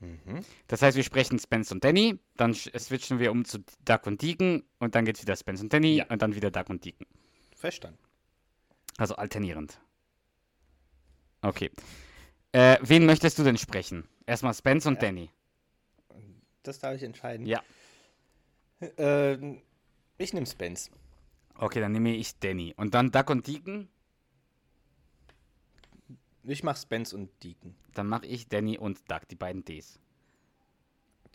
Mhm. 0.00 0.40
Das 0.66 0.80
heißt, 0.82 0.96
wir 0.96 1.04
sprechen 1.04 1.38
Spence 1.38 1.72
und 1.72 1.84
Danny, 1.84 2.18
dann 2.36 2.54
switchen 2.54 3.18
wir 3.18 3.30
um 3.32 3.44
zu 3.44 3.58
Duck 3.84 4.06
und 4.06 4.22
Deacon 4.22 4.62
und 4.78 4.94
dann 4.94 5.04
geht's 5.04 5.20
wieder 5.20 5.36
Spence 5.36 5.60
und 5.62 5.72
Danny 5.72 5.96
Ja. 5.96 6.06
und 6.08 6.22
dann 6.22 6.34
wieder 6.34 6.50
Duck 6.50 6.70
und 6.70 6.84
Deacon. 6.84 7.06
Verstanden. 7.54 7.98
Also 8.96 9.16
alternierend. 9.16 9.78
Okay. 11.42 11.70
Äh, 12.52 12.78
wen 12.82 13.06
möchtest 13.06 13.38
du 13.38 13.44
denn 13.44 13.58
sprechen? 13.58 14.08
Erstmal 14.26 14.54
Spence 14.54 14.86
und 14.86 14.94
Ja. 14.94 15.00
Danny. 15.08 15.30
Das 16.62 16.78
darf 16.78 16.94
ich 16.94 17.02
entscheiden. 17.02 17.46
Ja. 17.46 17.62
Ähm, 18.98 19.62
ich 20.18 20.32
nehme 20.32 20.46
Spence. 20.46 20.90
Okay, 21.54 21.80
dann 21.80 21.92
nehme 21.92 22.14
ich 22.14 22.38
Danny. 22.38 22.74
Und 22.76 22.94
dann 22.94 23.10
Duck 23.10 23.30
und 23.30 23.46
Deacon? 23.46 23.88
Ich 26.44 26.62
mach 26.62 26.76
Spence 26.76 27.12
und 27.14 27.30
Deacon. 27.42 27.74
Dann 27.94 28.06
mache 28.06 28.26
ich 28.26 28.48
Danny 28.48 28.78
und 28.78 28.98
Duck, 29.10 29.28
die 29.28 29.36
beiden 29.36 29.64
Ds. 29.64 29.98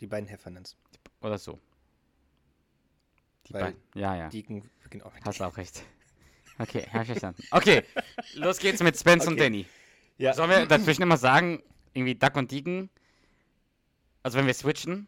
Die 0.00 0.06
beiden 0.06 0.28
Heffernans. 0.28 0.76
Oder 1.20 1.38
so. 1.38 1.58
Die 3.46 3.52
beiden. 3.52 3.80
Ja, 3.94 4.16
ja. 4.16 4.28
Deacon 4.28 4.68
beginnt 4.82 5.04
auch 5.04 5.12
Hast 5.24 5.40
auch 5.42 5.56
recht. 5.56 5.82
Okay, 6.58 6.86
ich 6.86 7.06
verstanden. 7.06 7.42
Okay, 7.50 7.82
los 8.34 8.58
geht's 8.58 8.82
mit 8.82 8.98
Spence 8.98 9.26
und 9.26 9.34
Okay. 9.34 9.42
Danny. 9.42 9.66
Ja. 10.18 10.32
Sollen 10.32 10.50
wir 10.50 10.66
dazwischen 10.66 11.02
immer 11.02 11.18
sagen, 11.18 11.62
irgendwie 11.92 12.14
Duck 12.14 12.36
und 12.36 12.50
Deacon? 12.50 12.88
Also 14.22 14.38
wenn 14.38 14.46
wir 14.46 14.54
switchen, 14.54 15.06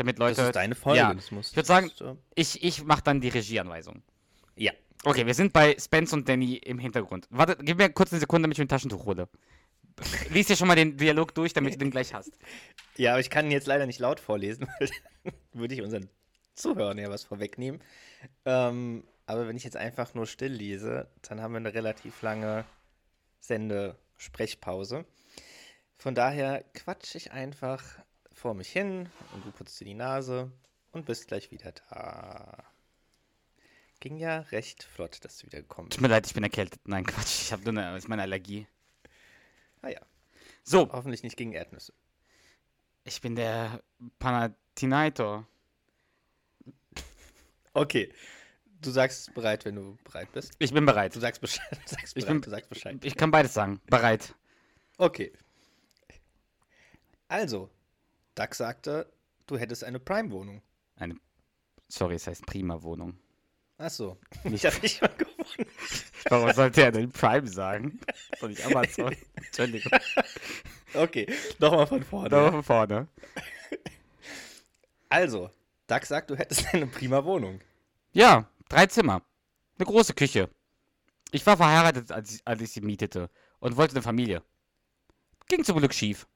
damit 0.00 0.18
Leute. 0.18 0.36
das 0.36 0.46
ist 0.46 0.56
deine 0.56 0.74
Folge. 0.74 0.98
Ja. 0.98 1.14
Ich 1.14 1.56
würd 1.56 1.66
sagen- 1.66 1.90
äh, 2.00 2.14
Ich, 2.34 2.62
ich 2.64 2.82
mache 2.84 3.02
dann 3.02 3.20
die 3.20 3.28
Regieanweisung. 3.28 4.02
ja. 4.56 4.72
Okay, 5.02 5.24
wir 5.24 5.32
sind 5.32 5.54
bei 5.54 5.74
Spence 5.80 6.12
und 6.12 6.28
Danny 6.28 6.56
im 6.56 6.78
Hintergrund. 6.78 7.26
Warte, 7.30 7.56
gib 7.62 7.78
mir 7.78 7.88
kurz 7.88 8.12
eine 8.12 8.20
Sekunde, 8.20 8.42
damit 8.44 8.56
ich 8.56 8.58
mir 8.58 8.66
ein 8.66 8.68
Taschentuch 8.68 9.06
hole. 9.06 9.30
Lies 10.30 10.46
dir 10.48 10.56
schon 10.56 10.68
mal 10.68 10.74
den 10.74 10.98
Dialog 10.98 11.34
durch, 11.34 11.54
damit 11.54 11.72
du 11.72 11.78
den 11.78 11.90
gleich 11.90 12.12
hast. 12.12 12.32
Ja, 12.98 13.12
aber 13.12 13.20
ich 13.20 13.30
kann 13.30 13.46
ihn 13.46 13.50
jetzt 13.52 13.66
leider 13.66 13.86
nicht 13.86 13.98
laut 13.98 14.20
vorlesen, 14.20 14.66
weil 14.78 14.90
dann 15.24 15.32
würde 15.54 15.74
ich 15.74 15.80
unseren 15.80 16.10
Zuhörern 16.54 16.98
ja 16.98 17.08
was 17.08 17.24
vorwegnehmen. 17.24 17.80
Ähm, 18.44 19.04
aber 19.24 19.48
wenn 19.48 19.56
ich 19.56 19.64
jetzt 19.64 19.78
einfach 19.78 20.12
nur 20.12 20.26
still 20.26 20.52
lese, 20.52 21.08
dann 21.22 21.40
haben 21.40 21.52
wir 21.52 21.58
eine 21.60 21.72
relativ 21.72 22.20
lange 22.20 22.66
Sende-Sprechpause. 23.40 25.04
Von 25.96 26.14
daher 26.14 26.62
quatsch 26.74 27.14
ich 27.14 27.32
einfach 27.32 27.82
vor 28.40 28.54
mich 28.54 28.70
hin 28.70 29.08
und 29.34 29.44
du 29.44 29.52
putzt 29.52 29.78
dir 29.80 29.84
die 29.84 29.94
Nase 29.94 30.50
und 30.92 31.04
bist 31.06 31.28
gleich 31.28 31.50
wieder 31.50 31.72
da. 31.90 32.64
Ging 34.00 34.16
ja 34.16 34.38
recht 34.50 34.82
flott, 34.82 35.22
dass 35.24 35.36
du 35.38 35.46
wieder 35.46 35.60
gekommen 35.60 35.88
Tut 35.90 35.98
bist. 35.98 36.00
mir 36.00 36.08
leid, 36.08 36.26
ich 36.26 36.32
bin 36.32 36.42
erkältet. 36.42 36.80
Nein, 36.88 37.04
Quatsch, 37.04 37.42
ich 37.42 37.52
habe 37.52 37.62
nur 37.70 37.82
eine, 37.82 37.96
ist 37.98 38.08
meine 38.08 38.22
Allergie. 38.22 38.66
Ah 39.82 39.88
ja, 39.90 40.00
So, 40.64 40.90
hoffentlich 40.90 41.22
nicht 41.22 41.36
gegen 41.36 41.52
Erdnüsse. 41.52 41.92
ich 43.04 43.20
bin 43.20 43.36
der 43.36 43.82
Panathinator. 44.18 45.46
Okay, 47.74 48.12
du 48.80 48.90
sagst 48.90 49.32
bereit, 49.34 49.64
wenn 49.64 49.76
du 49.76 49.96
bereit 50.04 50.32
bist. 50.32 50.52
Ich 50.58 50.72
bin 50.72 50.84
bereit. 50.86 51.14
Du 51.14 51.20
sagst 51.20 51.40
Bescheid. 51.40 51.70
Du 51.70 51.88
sagst 51.88 52.08
Ich 52.08 52.14
Bescheid. 52.14 52.28
bin- 52.32 52.40
du 52.42 52.50
sagst 52.50 52.68
Bescheid. 52.70 53.04
Ich 53.04 53.16
kann 53.16 53.30
beides 53.30 53.54
sagen. 53.54 53.80
Bereit. 53.86 54.34
Okay. 54.98 55.32
Also, 57.28 57.70
Duck 58.34 58.54
sagte, 58.54 59.12
du 59.46 59.58
hättest 59.58 59.84
eine 59.84 59.98
Prime-Wohnung. 59.98 60.62
Eine. 60.96 61.16
Sorry, 61.88 62.14
es 62.14 62.26
heißt 62.26 62.46
Prima-Wohnung. 62.46 63.18
Ach 63.78 63.90
so. 63.90 64.18
Ich 64.44 64.64
habe 64.66 64.78
dich 64.80 64.96
schon 64.96 65.08
gewonnen. 65.16 65.70
Warum 66.28 66.52
sollte 66.52 66.82
er 66.82 66.92
denn 66.92 67.10
Prime 67.10 67.48
sagen? 67.48 68.00
Soll 68.38 68.52
ich 68.52 68.64
Amazon? 68.64 69.16
Entschuldigung. 69.34 69.92
Okay, 70.94 71.26
nochmal 71.58 71.86
von 71.86 72.02
vorne. 72.02 72.28
Da 72.28 72.50
von 72.50 72.62
vorne. 72.62 73.08
Also, 75.08 75.50
Duck 75.86 76.04
sagt, 76.04 76.30
du 76.30 76.36
hättest 76.36 76.72
eine 76.72 76.86
prima 76.86 77.24
Wohnung. 77.24 77.60
Ja, 78.12 78.48
drei 78.68 78.86
Zimmer. 78.86 79.22
Eine 79.78 79.86
große 79.86 80.14
Küche. 80.14 80.50
Ich 81.32 81.46
war 81.46 81.56
verheiratet, 81.56 82.12
als 82.12 82.34
ich, 82.34 82.40
als 82.44 82.60
ich 82.60 82.70
sie 82.70 82.80
mietete 82.80 83.30
und 83.60 83.76
wollte 83.76 83.94
eine 83.94 84.02
Familie. 84.02 84.42
Ging 85.48 85.64
zum 85.64 85.78
Glück 85.78 85.94
schief. 85.94 86.26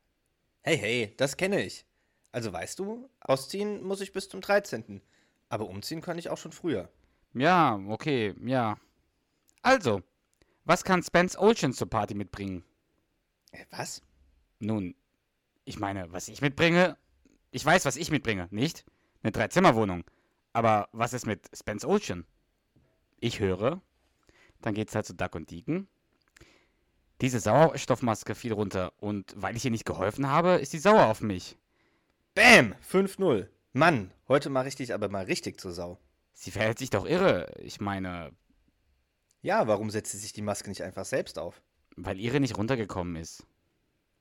Hey, 0.66 0.79
hey, 0.79 1.14
das 1.18 1.37
kenne 1.37 1.62
ich. 1.62 1.85
Also 2.33 2.50
weißt 2.50 2.79
du, 2.79 3.11
ausziehen 3.20 3.83
muss 3.83 4.00
ich 4.00 4.12
bis 4.14 4.31
zum 4.31 4.40
13. 4.40 5.03
Aber 5.50 5.68
umziehen 5.68 6.00
kann 6.00 6.16
ich 6.16 6.31
auch 6.31 6.38
schon 6.38 6.53
früher. 6.53 6.88
Ja, 7.35 7.79
okay, 7.88 8.35
ja. 8.42 8.79
Also, 9.61 10.03
was 10.64 10.83
kann 10.83 11.03
Spence 11.03 11.37
Ocean 11.37 11.74
zur 11.74 11.90
Party 11.90 12.14
mitbringen? 12.14 12.64
Äh, 13.53 13.66
was? 13.72 14.00
Nun, 14.59 14.94
ich 15.66 15.79
meine, 15.79 16.11
was 16.12 16.29
ich 16.29 16.40
mitbringe, 16.40 16.96
ich 17.50 17.64
weiß, 17.64 17.85
was 17.85 17.96
ich 17.96 18.11
mitbringe, 18.11 18.48
nicht? 18.50 18.87
Eine 19.22 19.33
Dreizimmerwohnung. 19.33 20.05
Aber 20.55 20.88
was 20.92 21.12
ist 21.12 21.27
mit 21.27 21.46
Spence 21.55 21.85
Ocean? 21.85 22.24
Ich 23.20 23.38
höre, 23.38 23.83
dann 24.62 24.72
geht's 24.72 24.94
halt 24.94 25.05
zu 25.05 25.14
Duck 25.14 25.35
und 25.35 25.50
Deacon. 25.50 25.88
Diese 27.20 27.40
Sauerstoffmaske 27.40 28.35
fiel 28.35 28.53
runter 28.53 28.92
und 28.98 29.33
weil 29.37 29.57
ich 29.57 29.64
ihr 29.64 29.70
nicht 29.70 29.85
geholfen 29.87 30.29
habe, 30.29 30.55
ist 30.57 30.72
sie 30.72 30.79
sauer 30.79 31.07
auf 31.07 31.20
mich. 31.20 31.57
Bam! 32.35 32.74
5-0. 32.90 33.46
Mann, 33.72 34.11
heute 34.29 34.50
mache 34.50 34.68
ich 34.68 34.77
dich 34.77 34.92
aber 34.92 35.09
mal 35.09 35.24
richtig 35.24 35.61
zur 35.61 35.72
Sau. 35.72 35.98
Sie 36.33 36.50
verhält 36.50 36.79
sich 36.79 36.90
doch 36.90 37.07
irre. 37.07 37.53
Ich 37.61 37.81
meine, 37.81 38.33
Ja, 39.42 39.66
warum 39.68 39.90
setzt 39.90 40.12
sie 40.12 40.18
sich 40.18 40.33
die 40.33 40.42
Maske 40.42 40.68
nicht 40.68 40.83
einfach 40.83 41.05
selbst 41.05 41.38
auf? 41.38 41.61
weil 41.96 42.18
ihre 42.18 42.40
nicht 42.40 42.59
runtergekommen 42.59 43.14
ist. 43.14 43.46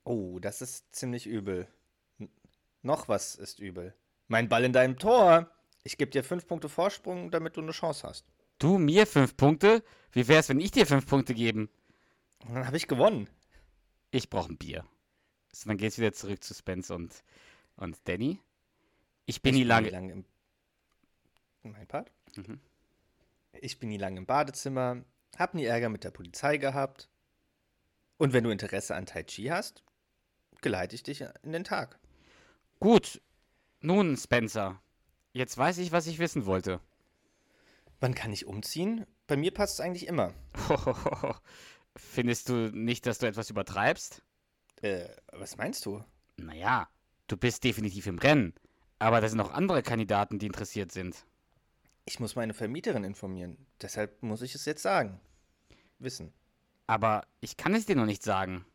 Oh, 0.04 0.38
das 0.40 0.62
ist 0.62 0.94
ziemlich 0.96 1.26
übel. 1.26 1.68
N 2.20 2.30
noch 2.84 3.08
was 3.08 3.34
ist 3.34 3.60
übel. 3.60 3.96
Mein 4.28 4.48
Ball 4.48 4.64
in 4.64 4.74
deinem 4.74 5.00
Tor. 5.00 5.50
Ich 5.84 5.98
gebe 5.98 6.12
dir 6.12 6.24
fünf 6.24 6.46
Punkte 6.46 6.70
Vorsprung, 6.70 7.32
damit 7.32 7.58
du 7.58 7.62
eine 7.62 7.72
Chance 7.72 8.08
hast. 8.08 8.26
Du 8.60 8.78
mir 8.78 9.08
fünf 9.08 9.36
Punkte? 9.36 9.82
Wie 10.12 10.28
wär's, 10.28 10.50
wenn 10.50 10.60
ich 10.60 10.70
dir 10.70 10.86
fünf 10.86 11.08
Punkte 11.08 11.34
geben? 11.34 11.68
Und 12.44 12.56
dann 12.56 12.68
habe 12.68 12.78
ich 12.78 12.88
gewonnen. 12.88 13.30
Ich 14.12 14.30
brauche 14.30 14.52
ein 14.52 14.58
Bier. 14.58 14.86
So, 15.52 15.68
dann 15.68 15.78
geht's 15.78 15.98
wieder 15.98 16.14
zurück 16.14 16.44
zu 16.44 16.54
Spence 16.54 16.92
und, 16.92 17.24
und 17.78 17.98
Danny. 18.06 18.40
Ich 19.26 19.42
bin 19.42 19.56
ich 19.56 19.62
nie 19.62 19.68
lange. 19.68 19.88
nie 19.88 19.94
lange 19.94 20.14
im. 20.14 20.26
Mein 21.64 21.88
Part? 21.88 22.12
Mhm. 22.36 22.60
Ich 23.62 23.80
bin 23.80 23.90
nie 23.90 23.98
lange 23.98 24.18
im 24.18 24.26
Badezimmer, 24.26 25.04
hab 25.38 25.54
nie 25.54 25.66
Ärger 25.66 25.90
mit 25.90 26.04
der 26.04 26.12
Polizei 26.12 26.58
gehabt. 26.58 27.10
Und 28.18 28.34
wenn 28.34 28.44
du 28.44 28.50
Interesse 28.50 28.96
an 28.96 29.06
Tai 29.06 29.24
Chi 29.24 29.46
hast, 29.46 29.84
geleite 30.62 30.96
ich 30.96 31.04
dich 31.04 31.22
in 31.44 31.54
den 31.54 31.64
Tag. 31.64 32.00
Gut. 32.80 33.22
Nun, 33.80 34.18
Spencer. 34.18 34.82
Jetzt 35.32 35.58
weiß 35.58 35.78
ich, 35.78 35.92
was 35.92 36.08
ich 36.08 36.20
wissen 36.20 36.46
wollte. 36.46 36.80
Wann 38.00 38.16
kann 38.16 38.34
ich 38.34 38.46
umziehen? 38.46 39.06
Bei 39.28 39.38
mir 39.38 39.54
passt 39.54 39.76
es 39.76 39.80
eigentlich 39.80 40.08
immer. 40.08 40.34
Findest 41.96 42.50
du 42.50 42.72
nicht, 42.72 43.06
dass 43.06 43.20
du 43.20 43.28
etwas 43.28 43.50
übertreibst? 43.50 44.24
Äh, 44.82 45.10
was 45.32 45.58
meinst 45.58 45.86
du? 45.86 46.04
Naja, 46.38 46.88
du 47.28 47.38
bist 47.38 47.64
definitiv 47.64 48.08
im 48.08 48.18
Rennen. 48.18 48.54
Aber 49.00 49.22
da 49.22 49.28
sind 49.28 49.38
noch 49.38 49.52
andere 49.52 49.84
Kandidaten, 49.84 50.40
die 50.40 50.46
interessiert 50.46 50.92
sind. 50.92 51.26
Ich 52.06 52.20
muss 52.20 52.36
meine 52.36 52.54
Vermieterin 52.54 53.04
informieren. 53.04 53.58
Deshalb 53.82 54.22
muss 54.24 54.42
ich 54.42 54.56
es 54.56 54.66
jetzt 54.66 54.82
sagen. 54.82 55.20
Wissen. 56.00 56.34
Aber 56.88 57.26
ich 57.40 57.58
kann 57.58 57.76
es 57.76 57.86
dir 57.86 57.96
noch 57.96 58.06
nicht 58.06 58.24
sagen. 58.24 58.66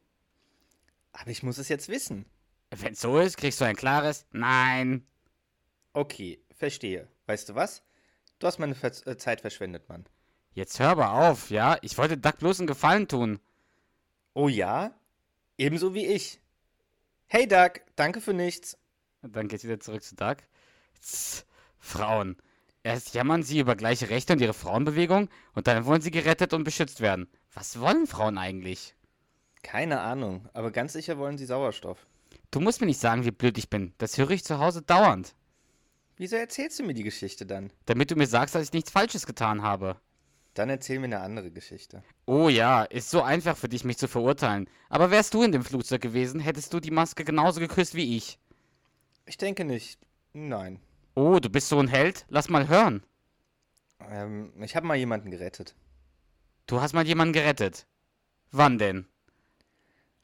Aber 1.12 1.31
ich 1.31 1.42
muss 1.42 1.59
es 1.59 1.68
jetzt 1.68 1.88
wissen. 1.88 2.26
Wenn 2.70 2.94
so 2.94 3.18
ist, 3.18 3.37
kriegst 3.37 3.61
du 3.61 3.64
ein 3.64 3.76
klares 3.76 4.26
Nein. 4.31 5.07
Okay, 5.92 6.42
verstehe. 6.54 7.09
Weißt 7.26 7.48
du 7.48 7.54
was? 7.54 7.83
Du 8.38 8.46
hast 8.46 8.59
meine 8.59 8.74
Ver 8.74 8.92
äh, 9.07 9.16
Zeit 9.16 9.40
verschwendet, 9.40 9.88
Mann. 9.88 10.07
Jetzt 10.53 10.79
hör 10.81 10.89
aber 10.91 11.13
auf, 11.13 11.51
ja? 11.51 11.79
Ich 11.83 11.99
wollte 11.99 12.17
Duck 12.17 12.39
bloß 12.39 12.61
einen 12.61 12.67
Gefallen 12.67 13.09
tun. 13.09 13.39
Oh 14.35 14.49
ja? 14.49 14.93
Ebenso 15.57 15.95
wie 15.95 16.07
ich. 16.07 16.41
Hey 17.27 17.47
Doug, 17.47 17.81
danke 17.97 18.21
für 18.21 18.33
nichts. 18.33 18.79
Und 19.23 19.37
dann 19.37 19.49
geht's 19.49 19.65
wieder 19.65 19.81
zurück 19.81 20.03
zu 20.03 20.15
Doug. 20.15 20.37
Tss, 21.01 21.45
Frauen. 21.79 22.37
Erst 22.83 23.15
jammern 23.15 23.43
sie 23.43 23.59
über 23.59 23.77
gleiche 23.77 24.09
Rechte 24.09 24.33
und 24.33 24.41
ihre 24.41 24.55
Frauenbewegung 24.55 25.29
und 25.55 25.67
dann 25.67 25.85
wollen 25.85 26.01
sie 26.01 26.11
gerettet 26.11 26.55
und 26.55 26.65
beschützt 26.65 27.01
werden. 27.01 27.29
Was 27.53 27.81
wollen 27.81 28.07
Frauen 28.07 28.39
eigentlich? 28.39 28.95
Keine 29.63 30.01
Ahnung, 30.01 30.49
aber 30.53 30.71
ganz 30.71 30.93
sicher 30.93 31.19
wollen 31.19 31.37
sie 31.37 31.47
Sauerstoff. 31.47 32.07
Du 32.51 32.61
musst 32.61 32.81
mir 32.81 32.87
nicht 32.87 33.01
sagen, 33.01 33.25
wie 33.25 33.31
blöd 33.31 33.59
ich 33.59 33.69
bin. 33.69 33.93
Das 33.99 34.17
höre 34.17 34.31
ich 34.31 34.45
zu 34.45 34.59
Hause 34.59 34.83
dauernd. 34.83 35.35
Wieso 36.17 36.37
erzählst 36.37 36.79
du 36.79 36.83
mir 36.83 36.95
die 36.95 37.03
Geschichte 37.03 37.45
dann? 37.45 37.71
Damit 37.87 38.11
du 38.11 38.17
mir 38.17 38.27
sagst, 38.27 38.55
dass 38.55 38.63
ich 38.63 38.73
nichts 38.73 38.91
Falsches 38.91 39.27
getan 39.27 39.63
habe. 39.63 40.01
Dann 40.59 40.71
erzähl 40.71 40.99
mir 40.99 41.05
eine 41.05 41.21
andere 41.21 41.53
Geschichte. 41.53 42.03
Oh 42.27 42.49
ja, 42.49 42.83
ist 42.83 43.11
so 43.11 43.23
einfach 43.23 43.57
für 43.57 43.68
dich, 43.68 43.85
mich 43.85 43.97
zu 43.97 44.09
verurteilen. 44.09 44.68
Aber 44.88 45.12
wärst 45.12 45.33
du 45.33 45.44
in 45.44 45.53
dem 45.53 45.62
Flugzeug 45.62 46.01
gewesen, 46.01 46.40
hättest 46.40 46.75
du 46.75 46.81
die 46.81 46.90
Maske 46.90 47.23
genauso 47.25 47.61
geküsst 47.61 47.94
wie 47.94 48.16
ich. 48.16 48.40
Ich 49.25 49.37
denke 49.37 49.64
nicht. 49.64 50.01
Nein. 50.33 50.81
Oh, 51.14 51.38
du 51.38 51.49
bist 51.49 51.68
so 51.68 51.79
ein 51.79 51.87
Held? 51.87 52.27
Lass 52.29 52.49
mal 52.49 52.66
hören. 52.66 53.05
Ähm, 54.11 54.53
ich 54.61 54.75
habe 54.75 54.85
mal 54.85 54.97
jemanden 54.97 55.31
gerettet. 55.31 55.77
Du 56.66 56.81
hast 56.81 56.92
mal 56.92 57.07
jemanden 57.07 57.35
gerettet. 57.35 57.87
Wann 58.51 58.79
denn? 58.79 59.07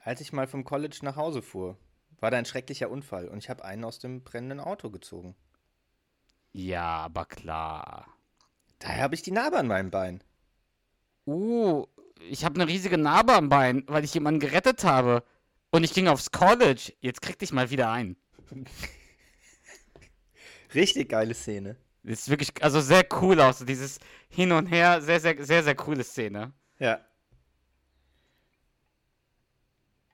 Als 0.01 0.21
ich 0.21 0.33
mal 0.33 0.49
vom 0.49 0.65
College 0.65 0.99
nach 1.03 1.15
Hause 1.15 1.43
fuhr, 1.43 1.79
war 2.19 2.33
da 2.33 2.39
ein 2.39 2.45
schrecklicher 2.45 2.91
Unfall 2.91 3.29
und 3.29 3.39
ich 3.39 3.51
habe 3.51 3.65
einen 3.65 3.85
aus 3.85 4.01
dem 4.01 4.25
brennenden 4.25 4.59
Auto 4.59 4.91
gezogen. 4.91 5.37
Ja, 6.53 7.05
aber 7.05 7.25
klar. 7.25 8.14
Daher 8.79 9.03
habe 9.03 9.15
ich 9.15 9.23
die 9.23 9.31
Narbe 9.31 9.57
an 9.59 9.67
meinem 9.67 9.91
Bein. 9.91 10.23
Uh, 11.27 11.87
ich 12.29 12.45
habe 12.45 12.61
eine 12.61 12.69
riesige 12.69 12.99
Narbe 12.99 13.33
am 13.35 13.49
Bein, 13.49 13.85
weil 13.87 14.05
ich 14.05 14.15
jemanden 14.15 14.41
gerettet 14.41 14.85
habe. 14.85 15.23
Und 15.71 15.85
ich 15.85 15.93
ging 15.93 16.09
aufs 16.09 16.31
College. 16.31 16.93
Jetzt 17.01 17.23
krieg 17.23 17.39
dich 17.39 17.53
mal 17.53 17.71
wieder 17.71 17.91
ein. 17.91 18.17
Richtig 20.75 21.09
geile 21.09 21.35
Szene. 21.35 21.77
Das 22.03 22.21
ist 22.21 22.29
wirklich, 22.29 22.51
also 22.63 22.81
sehr 22.81 23.07
cool 23.23 23.41
aus. 23.41 23.65
Dieses 23.65 23.99
Hin 24.29 24.53
und 24.53 24.67
Her, 24.67 25.01
sehr, 25.01 25.21
sehr, 25.21 25.43
sehr, 25.43 25.63
sehr 25.63 25.75
coole 25.75 26.05
Szene. 26.05 26.53
Ja. 26.79 27.01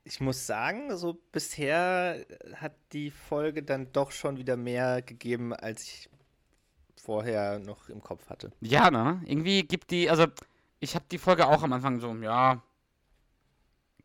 Ich 0.05 0.21
muss 0.21 0.47
sagen, 0.47 0.97
so 0.97 1.15
bisher 1.33 2.25
hat 2.55 2.75
die 2.93 3.11
Folge 3.11 3.63
dann 3.63 3.93
doch 3.93 4.13
schon 4.13 4.39
wieder 4.39 4.57
mehr 4.57 5.03
gegeben, 5.03 5.53
als 5.53 5.83
ich 5.83 6.09
vorher 7.11 7.59
noch 7.59 7.89
im 7.89 8.01
Kopf 8.01 8.31
hatte. 8.31 8.53
Ja, 8.61 8.89
ne? 8.89 9.21
Irgendwie 9.27 9.65
gibt 9.65 9.91
die, 9.91 10.09
also 10.09 10.27
ich 10.79 10.95
habe 10.95 11.07
die 11.11 11.19
Folge 11.19 11.49
auch 11.49 11.65
am 11.65 11.73
Anfang 11.73 11.99
so, 11.99 12.15
ja, 12.15 12.63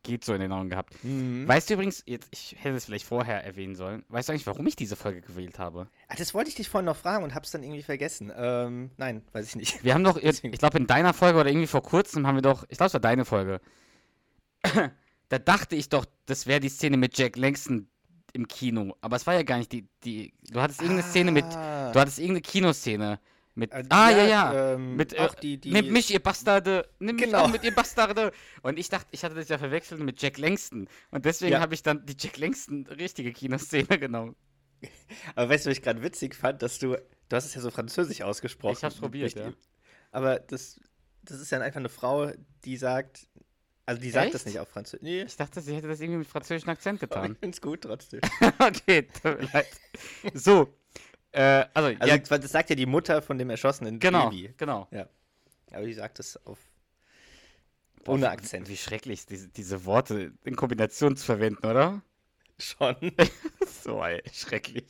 geht 0.02 0.24
so 0.24 0.34
in 0.34 0.40
Erinnerung 0.40 0.68
gehabt. 0.68 0.92
Weißt 1.04 1.70
du 1.70 1.74
übrigens, 1.74 2.02
jetzt, 2.04 2.26
ich 2.32 2.56
hätte 2.58 2.74
es 2.74 2.86
vielleicht 2.86 3.06
vorher 3.06 3.44
erwähnen 3.44 3.76
sollen, 3.76 4.04
weißt 4.08 4.28
du 4.28 4.32
eigentlich, 4.32 4.48
warum 4.48 4.66
ich 4.66 4.74
diese 4.74 4.96
Folge 4.96 5.20
gewählt 5.20 5.60
habe? 5.60 5.86
Ah, 6.08 6.16
das 6.18 6.34
wollte 6.34 6.48
ich 6.48 6.56
dich 6.56 6.68
vorhin 6.68 6.86
noch 6.86 6.96
fragen 6.96 7.22
und 7.22 7.32
hab's 7.32 7.52
dann 7.52 7.62
irgendwie 7.62 7.84
vergessen. 7.84 8.32
Ähm, 8.36 8.90
nein, 8.96 9.22
weiß 9.30 9.46
ich 9.46 9.54
nicht. 9.54 9.84
Wir 9.84 9.94
haben 9.94 10.02
doch, 10.02 10.20
jetzt, 10.20 10.42
ich 10.44 10.58
glaube 10.58 10.78
in 10.78 10.88
deiner 10.88 11.14
Folge 11.14 11.38
oder 11.38 11.48
irgendwie 11.48 11.68
vor 11.68 11.84
kurzem 11.84 12.26
haben 12.26 12.34
wir 12.34 12.42
doch, 12.42 12.64
ich 12.68 12.76
glaube 12.76 12.88
es 12.88 12.94
war 12.94 13.00
deine 13.00 13.24
Folge, 13.24 13.60
da 15.28 15.38
dachte 15.38 15.76
ich 15.76 15.90
doch, 15.90 16.06
das 16.26 16.48
wäre 16.48 16.58
die 16.58 16.70
Szene 16.70 16.96
mit 16.96 17.16
Jack 17.16 17.36
Langston 17.36 17.88
im 18.36 18.46
Kino, 18.46 18.96
aber 19.00 19.16
es 19.16 19.26
war 19.26 19.34
ja 19.34 19.42
gar 19.42 19.58
nicht 19.58 19.72
die, 19.72 19.88
die, 20.04 20.32
du 20.50 20.60
hattest 20.60 20.80
irgendeine 20.82 21.08
Szene 21.08 21.32
mit, 21.32 21.44
Ah. 21.44 21.90
du 21.92 21.98
hattest 22.00 22.18
irgendeine 22.18 22.42
Kinoszene 22.42 23.18
mit, 23.54 23.72
Äh, 23.72 23.82
ah 23.88 24.10
ja, 24.10 24.26
ja, 24.26 24.74
ähm, 24.74 24.96
mit, 24.96 25.18
auch 25.18 25.34
äh, 25.34 25.40
die- 25.40 25.58
die- 25.58 25.72
nehmt 25.72 25.90
mich, 25.90 26.12
ihr 26.12 26.22
Bastarde, 26.22 26.88
nimm 26.98 27.16
mich 27.16 27.24
Genau. 27.24 27.40
auch 27.44 27.48
mit, 27.50 27.64
ihr 27.64 27.74
Bastarde. 27.74 28.30
Und 28.62 28.78
ich 28.78 28.88
dachte, 28.90 29.06
ich 29.12 29.24
hatte 29.24 29.34
das 29.34 29.48
ja 29.48 29.56
verwechselt 29.58 30.00
mit 30.02 30.20
Jack 30.20 30.36
Langston. 30.38 30.88
Und 31.10 31.24
deswegen 31.24 31.52
Ja. 31.54 31.60
habe 31.60 31.72
ich 31.74 31.82
dann 31.82 32.04
die 32.06 32.14
Jack 32.18 32.36
Langston 32.36 32.86
richtige 32.86 33.32
Kinoszene 33.32 33.86
genommen. 33.98 34.36
Aber 35.34 35.48
weißt 35.48 35.64
du, 35.64 35.70
was 35.70 35.78
ich 35.78 35.82
gerade 35.82 36.02
witzig 36.02 36.34
fand, 36.34 36.60
dass 36.60 36.78
du, 36.78 36.88
du 37.28 37.36
hast 37.36 37.46
es 37.46 37.54
ja 37.54 37.62
so 37.62 37.70
französisch 37.70 38.20
ausgesprochen. 38.20 38.76
Ich 38.76 38.84
hab's 38.84 38.96
probiert, 38.96 39.34
ja. 39.34 39.52
Aber 40.12 40.38
das, 40.38 40.78
das 41.22 41.40
ist 41.40 41.50
ja 41.50 41.58
einfach 41.60 41.80
eine 41.80 41.88
Frau, 41.88 42.30
die 42.66 42.76
sagt, 42.76 43.26
also 43.86 44.00
die 44.02 44.10
sagt 44.10 44.34
das 44.34 44.42
Echt? 44.42 44.46
nicht 44.46 44.58
auf 44.58 44.68
Französisch. 44.68 45.02
Nee, 45.02 45.22
Ich 45.22 45.36
dachte, 45.36 45.60
sie 45.60 45.74
hätte 45.74 45.88
das 45.88 46.00
irgendwie 46.00 46.18
mit 46.18 46.28
französischem 46.28 46.70
Akzent 46.70 47.02
aber 47.02 47.08
getan. 47.14 47.32
ich 47.32 47.38
find's 47.38 47.60
gut 47.60 47.82
trotzdem. 47.82 48.20
okay, 48.58 49.02
tut 49.02 49.40
mir 49.40 49.48
leid. 49.52 49.68
So, 50.34 50.74
äh, 51.32 51.64
also, 51.72 51.96
Also 52.00 52.14
ja, 52.14 52.18
das 52.38 52.50
sagt 52.50 52.70
ja 52.70 52.76
die 52.76 52.86
Mutter 52.86 53.22
von 53.22 53.38
dem 53.38 53.48
erschossenen 53.50 53.98
genau, 53.98 54.30
Baby. 54.30 54.52
genau. 54.56 54.88
Ja. 54.90 55.08
Aber 55.72 55.86
die 55.86 55.94
sagt 55.94 56.18
es 56.18 56.36
auf 56.46 56.58
ohne 58.06 58.30
Akzent. 58.30 58.68
Wie 58.68 58.76
schrecklich, 58.76 59.26
diese, 59.26 59.48
diese 59.48 59.84
Worte 59.84 60.32
in 60.44 60.56
Kombination 60.56 61.16
zu 61.16 61.24
verwenden, 61.24 61.66
oder? 61.66 62.02
Schon. 62.58 62.96
so, 63.84 64.02
ey, 64.02 64.22
schrecklich. 64.32 64.86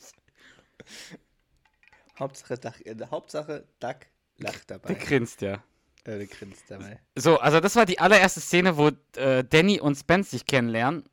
Hauptsache, 2.18 2.58
Duck, 2.58 2.84
äh, 2.86 2.94
Hauptsache 3.10 3.66
Duck 3.80 3.96
lacht 4.38 4.70
dabei. 4.70 4.94
Der 4.94 4.96
grinst, 5.02 5.40
ja. 5.40 5.62
Äh, 6.06 6.18
der 6.18 6.26
grinst 6.26 6.64
dabei. 6.70 6.98
So, 7.14 7.38
also 7.38 7.60
das 7.60 7.76
war 7.76 7.86
die 7.86 7.98
allererste 7.98 8.40
Szene, 8.40 8.76
wo 8.76 8.90
äh, 9.16 9.44
Danny 9.44 9.80
und 9.80 9.96
Spence 9.96 10.30
sich 10.30 10.46
kennenlernen. 10.46 11.04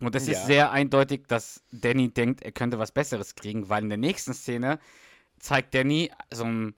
Und 0.00 0.14
es 0.14 0.22
ist 0.28 0.40
Ja. 0.40 0.46
sehr 0.46 0.70
eindeutig, 0.70 1.26
dass 1.26 1.62
Danny 1.72 2.08
denkt, 2.08 2.42
er 2.42 2.52
könnte 2.52 2.78
was 2.78 2.92
Besseres 2.92 3.34
kriegen, 3.34 3.68
weil 3.68 3.82
in 3.82 3.88
der 3.88 3.98
nächsten 3.98 4.32
Szene 4.32 4.78
zeigt 5.40 5.74
Danny 5.74 6.10
so 6.32 6.44
einem 6.44 6.74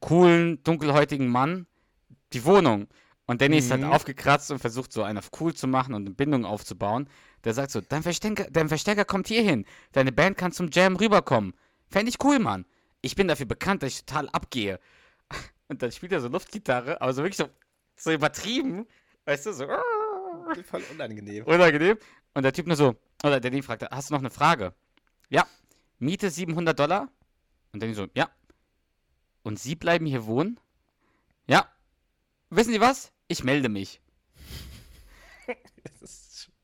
coolen, 0.00 0.62
dunkelhäutigen 0.62 1.28
Mann 1.28 1.66
die 2.32 2.44
Wohnung. 2.44 2.86
Und 3.26 3.40
Danny 3.40 3.58
ist 3.58 3.70
halt 3.70 3.82
Mhm. 3.82 3.90
aufgekratzt 3.92 4.50
und 4.50 4.58
versucht 4.58 4.92
so 4.92 5.02
einen 5.02 5.18
auf 5.18 5.30
cool 5.40 5.54
zu 5.54 5.66
machen 5.66 5.94
und 5.94 6.02
eine 6.06 6.14
Bindung 6.14 6.44
aufzubauen. 6.44 7.08
Der 7.44 7.54
sagt 7.54 7.70
so, 7.72 7.80
dein 7.80 8.02
Verstärker, 8.02 8.46
dein 8.50 8.68
Verstärker 8.68 9.04
kommt 9.04 9.26
hier 9.28 9.42
hin. 9.42 9.64
Deine 9.92 10.12
Band 10.12 10.36
kann 10.38 10.52
zum 10.52 10.70
Jam 10.72 10.96
rüberkommen. 10.96 11.54
Fände 11.88 12.10
ich 12.10 12.22
cool, 12.24 12.38
Mann. 12.38 12.64
Ich 13.00 13.16
bin 13.16 13.28
dafür 13.28 13.46
bekannt, 13.46 13.82
dass 13.82 13.92
ich 13.92 14.04
total 14.04 14.28
abgehe. 14.30 14.78
Und 15.72 15.82
dann 15.82 15.90
spielt 15.90 16.12
er 16.12 16.20
so 16.20 16.28
Luftgitarre, 16.28 17.00
aber 17.00 17.12
so 17.14 17.22
wirklich 17.22 17.38
so, 17.38 17.48
so 17.96 18.12
übertrieben. 18.12 18.86
Weißt 19.24 19.46
du, 19.46 19.52
so 19.54 19.66
Voll 20.66 20.82
unangenehm. 20.92 21.44
unangenehm. 21.46 21.96
Und 22.34 22.42
der 22.42 22.52
Typ 22.52 22.66
nur 22.66 22.76
so, 22.76 22.94
oder 23.24 23.40
Danny 23.40 23.62
fragt, 23.62 23.84
hast 23.90 24.10
du 24.10 24.14
noch 24.14 24.20
eine 24.20 24.30
Frage? 24.30 24.74
Ja. 25.30 25.46
Miete 25.98 26.30
700 26.30 26.78
Dollar? 26.78 27.08
Und 27.72 27.82
Danny 27.82 27.94
so, 27.94 28.06
ja. 28.14 28.28
Und 29.44 29.58
Sie 29.58 29.74
bleiben 29.76 30.04
hier 30.04 30.26
wohnen? 30.26 30.60
Ja. 31.46 31.66
Wissen 32.50 32.72
Sie 32.72 32.80
was? 32.80 33.12
Ich 33.28 33.42
melde 33.44 33.68
mich. 33.70 34.00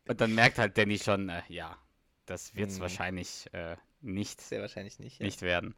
Und 0.06 0.20
dann 0.20 0.34
merkt 0.34 0.58
halt 0.58 0.76
Danny 0.76 0.98
schon, 0.98 1.28
äh, 1.28 1.42
ja, 1.48 1.76
das 2.26 2.54
wird 2.54 2.70
es 2.70 2.76
Mhm. 2.76 2.82
wahrscheinlich 2.82 3.48
äh, 3.52 3.76
nicht, 4.00 4.40
sehr 4.40 4.60
wahrscheinlich 4.60 4.98
nicht. 4.98 5.18
Ja. 5.20 5.24
nicht 5.26 5.40
werden. 5.42 5.74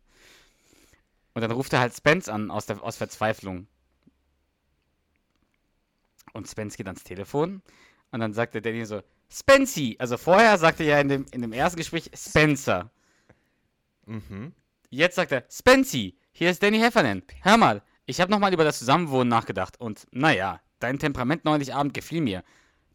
Und 1.35 1.43
dann 1.43 1.51
ruft 1.51 1.73
er 1.73 1.81
halt 1.81 1.95
Spence 1.95 2.29
an 2.29 2.51
aus, 2.51 2.67
der, 2.67 2.83
aus 2.83 2.97
Verzweiflung. 2.97 3.67
Und 6.33 6.49
Spence 6.49 6.77
geht 6.77 6.87
ans 6.87 7.05
Telefon 7.05 7.63
und 8.11 8.21
dann 8.21 8.33
sagt 8.33 8.55
der 8.55 8.61
Danny 8.61 8.85
so, 8.85 9.03
Spency. 9.31 9.97
Also 9.99 10.17
vorher 10.17 10.59
sagte 10.59 10.85
er 10.85 10.97
ja 10.97 11.01
in 11.01 11.09
dem, 11.09 11.27
in 11.31 11.43
dem 11.43 11.53
ersten 11.53 11.79
Gespräch 11.79 12.11
Spencer. 12.15 12.91
Mhm. 14.07 14.53
Jetzt 14.91 15.17
sagt 15.17 15.33
er, 15.33 15.45
Spency, 15.49 16.17
hier 16.33 16.51
ist 16.51 16.63
Danny 16.63 16.79
Heffernan. 16.79 17.23
Hör 17.43 17.57
mal, 17.57 17.83
ich 18.07 18.21
habe 18.21 18.31
nochmal 18.31 18.53
über 18.53 18.65
das 18.65 18.79
Zusammenwohnen 18.79 19.29
nachgedacht 19.29 19.81
und 19.81 20.07
naja, 20.11 20.61
dein 20.81 20.99
Temperament 20.99 21.45
neulich 21.45 21.75
Abend 21.75 21.95
gefiel 21.95 22.21
mir. 22.21 22.43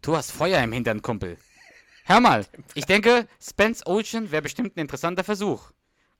Du 0.02 0.15
hast 0.15 0.32
Feuer 0.32 0.62
im 0.62 0.74
Hintern, 0.74 1.02
Kumpel. 1.02 1.38
Hör 2.04 2.19
mal, 2.19 2.45
ich 2.74 2.86
denke, 2.86 3.28
Spence 3.41 3.86
Ocean 3.86 4.32
wäre 4.32 4.41
bestimmt 4.41 4.76
ein 4.76 4.82
interessanter 4.82 5.24
Versuch. 5.24 5.71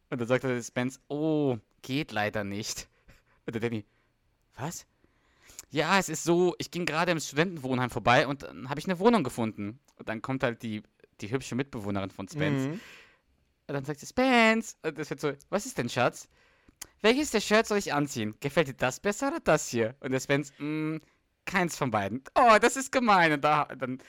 Und 0.10 0.22
dann 0.22 0.28
sagt 0.28 0.46
er 0.46 0.62
Spence, 0.64 1.02
oh, 1.10 1.58
geht 1.86 2.12
leider 2.12 2.44
nicht. 2.44 2.90
Und 3.46 3.54
der 3.54 3.62
Danny, 3.62 3.86
was? 4.58 4.86
Ja, 5.70 6.00
es 6.00 6.10
ist 6.10 6.24
so, 6.24 6.56
ich 6.58 6.72
ging 6.72 6.86
gerade 6.86 7.12
im 7.12 7.20
Studentenwohnheim 7.20 7.90
vorbei 7.90 8.28
und 8.28 8.44
dann 8.44 8.70
habe 8.70 8.80
ich 8.80 8.88
eine 8.88 9.00
Wohnung 9.00 9.24
gefunden. 9.24 9.80
Und 9.98 10.10
dann 10.10 10.22
kommt 10.22 10.44
halt 10.44 10.64
die, 10.64 10.82
die 11.22 11.30
hübsche 11.30 11.56
Mitbewohnerin 11.56 12.10
von 12.10 12.28
Spence. 12.28 12.68
Mhm. 12.68 12.74
Und 13.68 13.74
dann 13.74 13.86
sagt 13.86 14.00
sie, 14.00 14.08
Spence. 14.08 14.78
Und 14.84 14.98
das 14.98 15.10
wird 15.10 15.22
so, 15.22 15.32
was 15.50 15.66
ist 15.66 15.78
denn, 15.78 15.90
Schatz? 15.90 16.28
Welches 17.02 17.32
der 17.32 17.42
Shirt 17.42 17.68
soll 17.68 17.78
ich 17.78 17.94
anziehen? 17.94 18.36
Gefällt 18.40 18.68
dir 18.68 18.74
das 18.74 19.00
besser 19.00 19.28
oder 19.28 19.40
das 19.40 19.70
hier? 19.70 19.96
Und 20.00 20.12
der 20.12 20.20
Spence, 20.20 20.54
mm, 20.58 20.98
keins 21.46 21.78
von 21.78 21.92
beiden. 21.92 22.24
Oh, 22.34 22.58
das 22.60 22.78
ist 22.78 22.92
gemein. 22.92 23.32
Und 23.34 23.44
da, 23.44 23.66
dann 23.66 24.00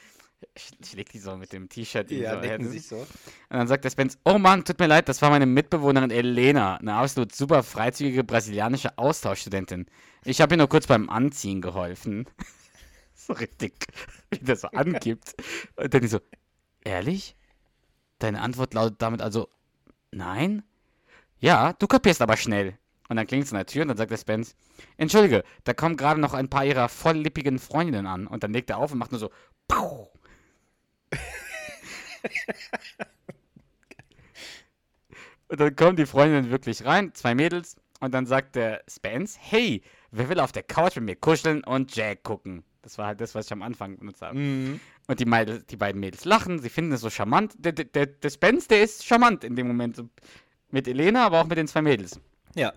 schlägt 0.82 1.14
die 1.14 1.18
so 1.18 1.36
mit 1.36 1.52
dem 1.52 1.68
T-Shirt. 1.68 2.10
Ja, 2.10 2.40
so 2.58 2.70
sich 2.70 2.86
so. 2.86 2.96
Und 2.96 3.06
dann 3.48 3.68
sagt 3.68 3.84
der 3.84 3.90
Spence, 3.90 4.18
oh 4.24 4.38
Mann, 4.38 4.64
tut 4.64 4.78
mir 4.78 4.86
leid, 4.86 5.08
das 5.08 5.22
war 5.22 5.30
meine 5.30 5.46
Mitbewohnerin 5.46 6.10
Elena, 6.10 6.76
eine 6.76 6.94
absolut 6.94 7.34
super 7.34 7.62
freizügige 7.62 8.24
brasilianische 8.24 8.96
Austauschstudentin. 8.98 9.86
Ich 10.24 10.40
habe 10.40 10.54
ihr 10.54 10.58
nur 10.58 10.68
kurz 10.68 10.86
beim 10.86 11.08
Anziehen 11.08 11.60
geholfen. 11.60 12.26
so 13.14 13.32
richtig, 13.32 13.86
wie 14.30 14.38
der 14.38 14.56
so 14.56 14.68
angibt. 14.68 15.34
Und 15.76 15.92
dann 15.92 16.00
die 16.00 16.08
so, 16.08 16.20
ehrlich? 16.84 17.36
Deine 18.18 18.40
Antwort 18.40 18.74
lautet 18.74 19.02
damit 19.02 19.20
also, 19.20 19.48
nein? 20.10 20.62
Ja, 21.38 21.74
du 21.74 21.86
kapierst 21.86 22.22
aber 22.22 22.36
schnell. 22.36 22.78
Und 23.08 23.16
dann 23.16 23.26
klingt 23.26 23.44
es 23.44 23.52
an 23.52 23.58
der 23.58 23.66
Tür 23.66 23.82
und 23.82 23.88
dann 23.88 23.96
sagt 23.96 24.10
der 24.10 24.16
Spence, 24.16 24.56
Entschuldige, 24.96 25.44
da 25.64 25.74
kommen 25.74 25.96
gerade 25.96 26.20
noch 26.20 26.34
ein 26.34 26.48
paar 26.48 26.64
ihrer 26.64 26.88
volllippigen 26.88 27.58
Freundinnen 27.58 28.06
an. 28.06 28.26
Und 28.26 28.42
dann 28.42 28.52
legt 28.52 28.70
er 28.70 28.78
auf 28.78 28.92
und 28.92 28.98
macht 28.98 29.12
nur 29.12 29.20
so, 29.20 29.30
Pau. 29.68 30.12
und 35.48 35.60
dann 35.60 35.76
kommen 35.76 35.96
die 35.96 36.06
Freundinnen 36.06 36.50
wirklich 36.50 36.84
rein, 36.84 37.14
zwei 37.14 37.34
Mädels, 37.34 37.76
und 38.00 38.12
dann 38.12 38.26
sagt 38.26 38.56
der 38.56 38.82
Spence, 38.88 39.38
hey, 39.40 39.82
wer 40.10 40.28
will 40.28 40.40
auf 40.40 40.52
der 40.52 40.62
Couch 40.62 40.96
mit 40.96 41.04
mir 41.04 41.16
kuscheln 41.16 41.64
und 41.64 41.94
Jack 41.96 42.24
gucken? 42.24 42.64
Das 42.82 42.98
war 42.98 43.06
halt 43.06 43.20
das, 43.20 43.34
was 43.34 43.46
ich 43.46 43.52
am 43.52 43.62
Anfang 43.62 43.98
benutzt 43.98 44.22
habe. 44.22 44.38
Mhm. 44.38 44.80
Und 45.08 45.20
die, 45.20 45.24
Mädels, 45.24 45.66
die 45.66 45.76
beiden 45.76 46.00
Mädels 46.00 46.24
lachen, 46.24 46.60
sie 46.60 46.68
finden 46.68 46.92
es 46.92 47.00
so 47.00 47.10
charmant. 47.10 47.54
Der, 47.58 47.72
der, 47.72 48.06
der, 48.06 48.30
Spence, 48.30 48.68
der 48.68 48.82
ist 48.82 49.04
charmant 49.04 49.44
in 49.44 49.56
dem 49.56 49.66
Moment. 49.66 50.02
Mit 50.70 50.88
Elena, 50.88 51.26
aber 51.26 51.40
auch 51.40 51.46
mit 51.46 51.58
den 51.58 51.68
zwei 51.68 51.82
Mädels. 51.82 52.20
Ja. 52.54 52.72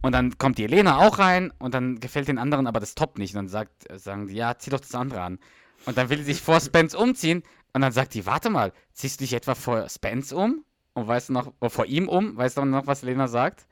Und 0.00 0.12
dann 0.12 0.36
kommt 0.38 0.58
die 0.58 0.64
Elena 0.64 0.98
auch 0.98 1.18
rein 1.18 1.52
und 1.58 1.74
dann 1.74 2.00
gefällt 2.00 2.28
den 2.28 2.38
anderen 2.38 2.66
aber 2.66 2.80
das 2.80 2.94
Top 2.94 3.18
nicht. 3.18 3.34
Und 3.34 3.36
dann 3.36 3.48
sagt, 3.48 3.86
sagen 4.00 4.26
die, 4.26 4.34
ja, 4.34 4.58
zieh 4.58 4.70
doch 4.70 4.80
das 4.80 4.94
andere 4.94 5.22
an. 5.22 5.38
Und 5.86 5.96
dann 5.98 6.08
will 6.10 6.18
sie 6.18 6.24
sich 6.32 6.40
vor 6.42 6.60
Spence 6.60 6.94
umziehen 6.94 7.42
und 7.72 7.80
dann 7.80 7.92
sagt 7.92 8.14
die, 8.14 8.26
warte 8.26 8.50
mal, 8.50 8.72
ziehst 8.92 9.20
du 9.20 9.24
dich 9.24 9.32
etwa 9.32 9.54
vor 9.54 9.88
Spence 9.88 10.32
um? 10.32 10.64
Und 10.94 11.06
weißt 11.08 11.30
du 11.30 11.32
noch, 11.32 11.52
oh, 11.60 11.68
vor 11.68 11.86
ihm 11.86 12.08
um? 12.08 12.36
Weißt 12.36 12.56
du 12.58 12.64
noch, 12.64 12.86
was 12.86 13.02
Elena 13.02 13.26
sagt? 13.26 13.66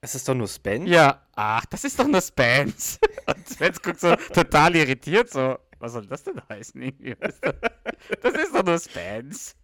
Es 0.00 0.14
ist 0.14 0.28
doch 0.28 0.34
nur 0.34 0.48
Spence. 0.48 0.88
Ja, 0.90 1.26
ach, 1.34 1.64
das 1.66 1.84
ist 1.84 1.98
doch 1.98 2.06
nur 2.06 2.20
Spence. 2.20 2.98
Und 3.26 3.48
Spence 3.48 3.80
guckt 3.80 4.00
so 4.00 4.14
total 4.32 4.76
irritiert, 4.76 5.30
so, 5.30 5.58
was 5.78 5.92
soll 5.92 6.06
das 6.06 6.22
denn 6.24 6.40
heißen? 6.48 6.80
Irgendwie? 6.82 7.16
Das 8.22 8.34
ist 8.34 8.54
doch 8.54 8.64
nur 8.64 8.78
Spence. 8.78 9.56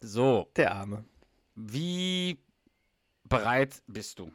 So, 0.00 0.50
Der 0.56 0.72
Arme. 0.74 1.04
wie 1.54 2.38
bereit 3.24 3.82
bist 3.86 4.18
du? 4.18 4.30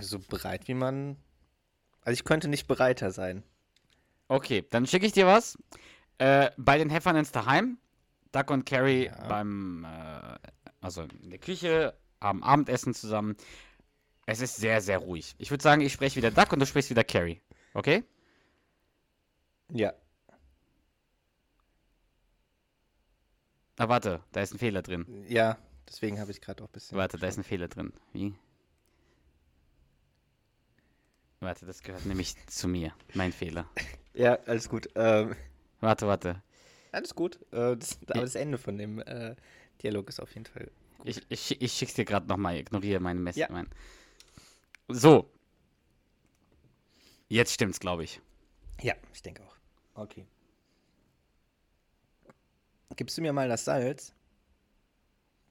So 0.00 0.18
bereit 0.18 0.68
wie 0.68 0.74
man. 0.74 1.16
Also 2.02 2.14
ich 2.14 2.24
könnte 2.24 2.48
nicht 2.48 2.66
bereiter 2.66 3.10
sein. 3.10 3.42
Okay, 4.28 4.64
dann 4.70 4.86
schicke 4.86 5.06
ich 5.06 5.12
dir 5.12 5.26
was. 5.26 5.56
Äh, 6.18 6.50
bei 6.56 6.78
den 6.78 6.90
Heffernans 6.90 7.32
daheim, 7.32 7.78
Duck 8.32 8.50
und 8.50 8.66
Carrie 8.66 9.06
Ja. 9.06 9.28
beim, 9.28 9.84
äh, 9.84 10.38
also 10.80 11.02
in 11.22 11.30
der 11.30 11.38
Küche, 11.38 11.94
am 12.20 12.42
Abendessen 12.42 12.94
zusammen. 12.94 13.36
Es 14.26 14.40
ist 14.40 14.56
sehr, 14.56 14.80
sehr 14.82 14.98
ruhig. 14.98 15.34
Ich 15.38 15.50
würde 15.50 15.62
sagen, 15.62 15.80
ich 15.80 15.92
spreche 15.92 16.16
wieder 16.16 16.30
Duck 16.30 16.52
und 16.52 16.58
du 16.60 16.66
sprichst 16.66 16.90
wieder 16.90 17.04
Carrie. 17.04 17.40
Okay? 17.72 18.04
Ja. 19.72 19.92
Ah, 23.78 23.88
warte, 23.88 24.22
da 24.32 24.40
ist 24.42 24.52
ein 24.52 24.58
Fehler 24.58 24.82
drin. 24.82 25.24
Ja, 25.28 25.56
deswegen 25.88 26.18
habe 26.20 26.30
ich 26.32 26.40
gerade 26.40 26.62
auch 26.64 26.68
ein 26.68 26.72
bisschen. 26.72 26.98
Warte, 26.98 27.16
da 27.16 27.28
ist 27.28 27.38
ein 27.38 27.44
Fehler 27.44 27.68
drin. 27.68 27.92
Wie? 28.12 28.34
Warte, 31.40 31.66
das 31.66 31.82
gehört 31.82 32.04
nämlich 32.06 32.34
zu 32.46 32.68
mir. 32.68 32.92
Mein 33.14 33.32
Fehler. 33.32 33.68
Ja, 34.14 34.34
alles 34.46 34.68
gut. 34.68 34.88
Ähm, 34.96 35.36
Warte, 35.80 36.08
warte. 36.08 36.42
alles 36.90 37.14
gut. 37.14 37.36
Äh, 37.52 37.76
das, 37.76 37.98
aber 38.08 38.22
das 38.22 38.34
Ende 38.34 38.58
von 38.58 38.76
dem 38.76 38.98
äh, 38.98 39.36
Dialog 39.80 40.08
ist 40.08 40.18
auf 40.18 40.34
jeden 40.34 40.46
Fall. 40.46 40.72
Ich, 41.04 41.22
ich, 41.28 41.40
schick- 41.40 41.62
ich 41.62 41.72
schick's 41.72 41.94
dir 41.94 42.04
gerade 42.04 42.26
nochmal. 42.26 42.56
Ignoriere 42.56 42.98
meine 42.98 43.20
Mess. 43.20 43.36
Ja. 43.36 43.46
Mein. 43.48 43.68
So. 44.88 45.30
Jetzt 47.28 47.52
stimmt's, 47.52 47.78
glaube 47.78 48.02
ich. 48.02 48.20
Ja, 48.82 48.94
ich 49.14 49.22
denke 49.22 49.44
auch. 49.44 49.54
Okay. 49.94 50.26
Gibst 52.96 53.16
du 53.18 53.22
mir 53.22 53.32
mal 53.32 53.48
das 53.48 53.64
Salz? 53.64 54.12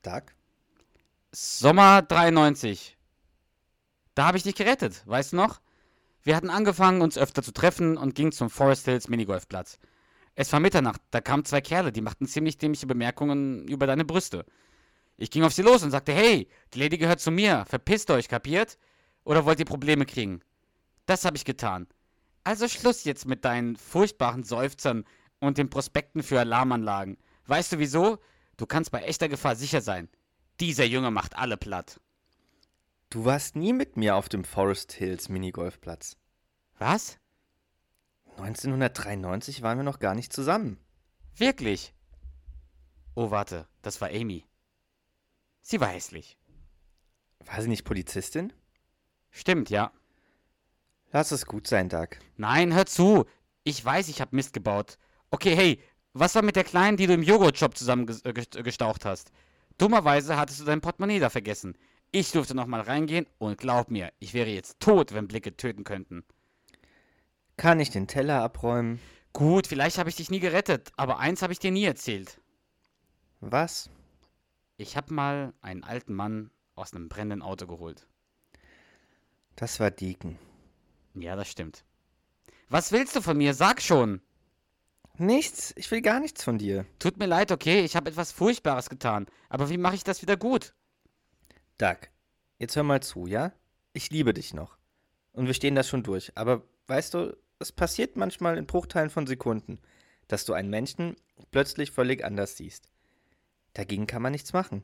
Doug? 0.01 0.23
Sommer 1.31 2.01
93. 2.01 2.97
Da 4.13 4.25
habe 4.27 4.35
ich 4.37 4.43
dich 4.43 4.55
gerettet, 4.55 5.03
weißt 5.07 5.31
du 5.31 5.37
noch? 5.37 5.61
Wir 6.27 6.35
hatten 6.35 6.49
angefangen, 6.49 6.99
uns 6.99 7.17
öfter 7.17 7.41
zu 7.41 7.53
treffen 7.53 7.95
und 7.95 8.13
gingen 8.13 8.33
zum 8.33 8.49
Forest 8.49 8.83
Hills 8.83 9.07
Minigolfplatz. 9.07 9.79
Es 10.35 10.51
war 10.51 10.59
Mitternacht, 10.59 10.99
da 11.11 11.21
kamen 11.21 11.45
zwei 11.45 11.61
Kerle, 11.61 11.93
die 11.93 12.01
machten 12.01 12.27
ziemlich 12.27 12.57
dämliche 12.57 12.85
Bemerkungen 12.85 13.65
über 13.69 13.87
deine 13.87 14.03
Brüste. 14.03 14.45
Ich 15.15 15.31
ging 15.31 15.43
auf 15.43 15.53
sie 15.53 15.61
los 15.61 15.83
und 15.83 15.91
sagte, 15.91 16.11
hey, 16.11 16.49
die 16.73 16.79
Lady 16.79 16.97
gehört 16.97 17.21
zu 17.21 17.31
mir, 17.31 17.63
verpisst 17.69 18.11
euch, 18.11 18.27
kapiert? 18.27 18.77
Oder 19.23 19.45
wollt 19.45 19.59
ihr 19.59 19.65
Probleme 19.65 20.05
kriegen? 20.05 20.41
Das 21.05 21.23
habe 21.23 21.37
ich 21.37 21.45
getan. 21.45 21.87
Also 22.43 22.67
Schluss 22.67 23.05
jetzt 23.05 23.25
mit 23.25 23.45
deinen 23.45 23.77
furchtbaren 23.77 24.43
Seufzern 24.43 25.05
und 25.39 25.57
den 25.57 25.69
Prospekten 25.69 26.23
für 26.23 26.41
Alarmanlagen. 26.41 27.15
Weißt 27.45 27.71
du 27.71 27.79
wieso? 27.79 28.17
Du 28.57 28.65
kannst 28.65 28.91
bei 28.91 28.99
echter 29.03 29.29
Gefahr 29.29 29.55
sicher 29.55 29.79
sein. 29.79 30.09
Dieser 30.59 30.83
Junge 30.83 31.09
macht 31.09 31.37
alle 31.37 31.55
platt. 31.55 32.01
Du 33.09 33.23
warst 33.23 33.55
nie 33.55 33.71
mit 33.71 33.95
mir 33.95 34.15
auf 34.15 34.27
dem 34.27 34.43
Forest 34.43 34.91
Hills 34.91 35.29
Minigolfplatz. 35.29 36.17
Was? 36.77 37.17
1993 38.37 39.61
waren 39.61 39.77
wir 39.77 39.83
noch 39.83 39.99
gar 39.99 40.13
nicht 40.13 40.33
zusammen. 40.33 40.77
Wirklich? 41.35 41.93
Oh, 43.15 43.31
warte, 43.31 43.67
das 43.81 44.01
war 44.01 44.09
Amy. 44.09 44.45
Sie 45.61 45.79
war 45.79 45.87
hässlich. 45.87 46.37
War 47.45 47.61
sie 47.61 47.69
nicht 47.69 47.85
Polizistin? 47.85 48.51
Stimmt, 49.31 49.69
ja. 49.69 49.91
Lass 51.11 51.31
es 51.31 51.45
gut 51.45 51.65
sein, 51.65 51.87
Doug. 51.87 52.09
Nein, 52.35 52.73
hör 52.73 52.85
zu. 52.85 53.25
Ich 53.63 53.83
weiß, 53.83 54.09
ich 54.09 54.19
hab 54.19 54.33
Mist 54.33 54.51
gebaut. 54.51 54.97
Okay, 55.31 55.55
hey, 55.55 55.81
was 56.11 56.35
war 56.35 56.41
mit 56.41 56.57
der 56.57 56.63
Kleinen, 56.65 56.97
die 56.97 57.07
du 57.07 57.13
im 57.13 57.23
Joghurt-Shop 57.23 57.77
zusammengestaucht 57.77 59.05
hast? 59.05 59.31
Dummerweise 59.77 60.35
hattest 60.37 60.59
du 60.59 60.65
dein 60.65 60.81
Portemonnaie 60.81 61.19
da 61.19 61.29
vergessen. 61.29 61.77
Ich 62.11 62.31
durfte 62.31 62.55
nochmal 62.55 62.81
reingehen 62.81 63.27
und 63.37 63.57
glaub 63.57 63.91
mir, 63.91 64.11
ich 64.19 64.33
wäre 64.33 64.49
jetzt 64.49 64.79
tot, 64.79 65.13
wenn 65.13 65.27
Blicke 65.27 65.55
töten 65.57 65.83
könnten. 65.83 66.23
Kann 67.57 67.79
ich 67.79 67.89
den 67.89 68.07
Teller 68.07 68.41
abräumen? 68.41 68.99
Gut, 69.33 69.67
vielleicht 69.67 69.97
habe 69.97 70.09
ich 70.09 70.15
dich 70.15 70.31
nie 70.31 70.39
gerettet, 70.39 70.91
aber 70.95 71.19
eins 71.19 71.41
habe 71.41 71.53
ich 71.53 71.59
dir 71.59 71.71
nie 71.71 71.83
erzählt. 71.83 72.39
Was? 73.39 73.89
Ich 74.77 74.95
habe 74.95 75.13
mal 75.13 75.53
einen 75.61 75.83
alten 75.83 76.13
Mann 76.13 76.51
aus 76.75 76.93
einem 76.93 77.09
brennenden 77.09 77.41
Auto 77.41 77.67
geholt. 77.67 78.07
Das 79.55 79.79
war 79.79 79.91
Deacon. 79.91 80.37
Ja, 81.15 81.35
das 81.35 81.49
stimmt. 81.49 81.83
Was 82.69 82.91
willst 82.91 83.15
du 83.15 83.21
von 83.21 83.37
mir? 83.37 83.53
Sag 83.53 83.81
schon. 83.81 84.21
Nichts. 85.17 85.73
Ich 85.75 85.89
will 85.89 86.01
gar 86.01 86.19
nichts 86.19 86.43
von 86.43 86.59
dir. 86.59 86.85
Tut 86.99 87.17
mir 87.17 87.25
leid, 87.25 87.51
okay? 87.51 87.81
Ich 87.81 87.95
habe 87.95 88.11
etwas 88.11 88.31
Furchtbares 88.31 88.89
getan. 88.89 89.25
Aber 89.49 89.69
wie 89.69 89.77
mache 89.77 89.95
ich 89.95 90.03
das 90.03 90.21
wieder 90.21 90.37
gut? 90.37 90.75
Doug, 91.77 91.97
jetzt 92.59 92.75
hör 92.75 92.83
mal 92.83 93.01
zu, 93.01 93.27
ja? 93.27 93.53
Ich 93.93 94.09
liebe 94.09 94.33
dich 94.33 94.53
noch. 94.53 94.77
Und 95.33 95.47
wir 95.47 95.53
stehen 95.53 95.75
das 95.75 95.87
schon 95.87 96.03
durch. 96.03 96.31
Aber 96.35 96.63
weißt 96.87 97.13
du, 97.13 97.37
es 97.59 97.71
passiert 97.71 98.15
manchmal 98.15 98.57
in 98.57 98.65
Bruchteilen 98.67 99.09
von 99.09 99.27
Sekunden, 99.27 99.79
dass 100.27 100.45
du 100.45 100.53
einen 100.53 100.69
Menschen 100.69 101.15
plötzlich 101.51 101.91
völlig 101.91 102.23
anders 102.23 102.57
siehst. 102.57 102.89
Dagegen 103.73 104.07
kann 104.07 104.21
man 104.21 104.31
nichts 104.31 104.53
machen. 104.53 104.83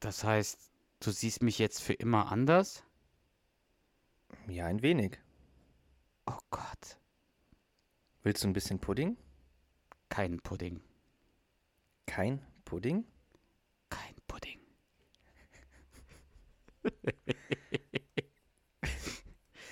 Das 0.00 0.24
heißt, 0.24 0.72
du 1.00 1.10
siehst 1.10 1.42
mich 1.42 1.58
jetzt 1.58 1.82
für 1.82 1.92
immer 1.92 2.32
anders? 2.32 2.84
Ja, 4.48 4.66
ein 4.66 4.82
wenig. 4.82 5.18
Oh 6.26 6.38
Gott, 6.50 6.98
Willst 8.24 8.44
du 8.44 8.48
ein 8.48 8.52
bisschen 8.52 8.78
Pudding? 8.78 9.16
kein 10.08 10.38
Pudding. 10.40 10.80
Kein 12.06 12.40
Pudding? 12.64 13.04
Kein 13.88 14.14
Pudding. 14.28 14.60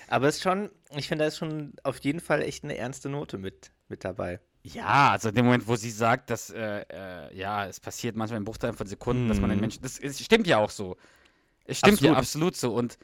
Aber 0.07 0.27
es 0.27 0.37
ist 0.37 0.43
schon, 0.43 0.69
ich 0.95 1.07
finde, 1.07 1.23
da 1.23 1.27
ist 1.29 1.37
schon 1.37 1.73
auf 1.83 1.99
jeden 1.99 2.19
Fall 2.19 2.41
echt 2.41 2.63
eine 2.63 2.77
ernste 2.77 3.07
Note 3.09 3.37
mit, 3.37 3.71
mit 3.87 4.03
dabei. 4.03 4.39
Ja, 4.63 5.11
also 5.11 5.29
in 5.29 5.35
dem 5.35 5.45
Moment, 5.45 5.67
wo 5.67 5.75
sie 5.75 5.89
sagt, 5.89 6.29
dass, 6.29 6.49
äh, 6.49 6.81
äh, 6.91 7.35
ja, 7.35 7.65
es 7.65 7.79
passiert 7.79 8.15
manchmal 8.15 8.37
in 8.39 8.43
Bruchteilen 8.45 8.75
von 8.75 8.87
Sekunden, 8.87 9.27
dass 9.27 9.39
man 9.39 9.49
den 9.49 9.57
Mhm. 9.57 9.61
Menschen. 9.61 9.81
Das, 9.81 9.97
es 9.97 10.19
stimmt 10.23 10.47
ja 10.47 10.57
auch 10.57 10.69
so. 10.69 10.97
Es 11.65 11.77
stimmt 11.79 12.01
ja 12.01 12.11
Absolut. 12.11 12.53
absolut 12.53 12.55
so. 12.57 12.73
Und 12.75 12.97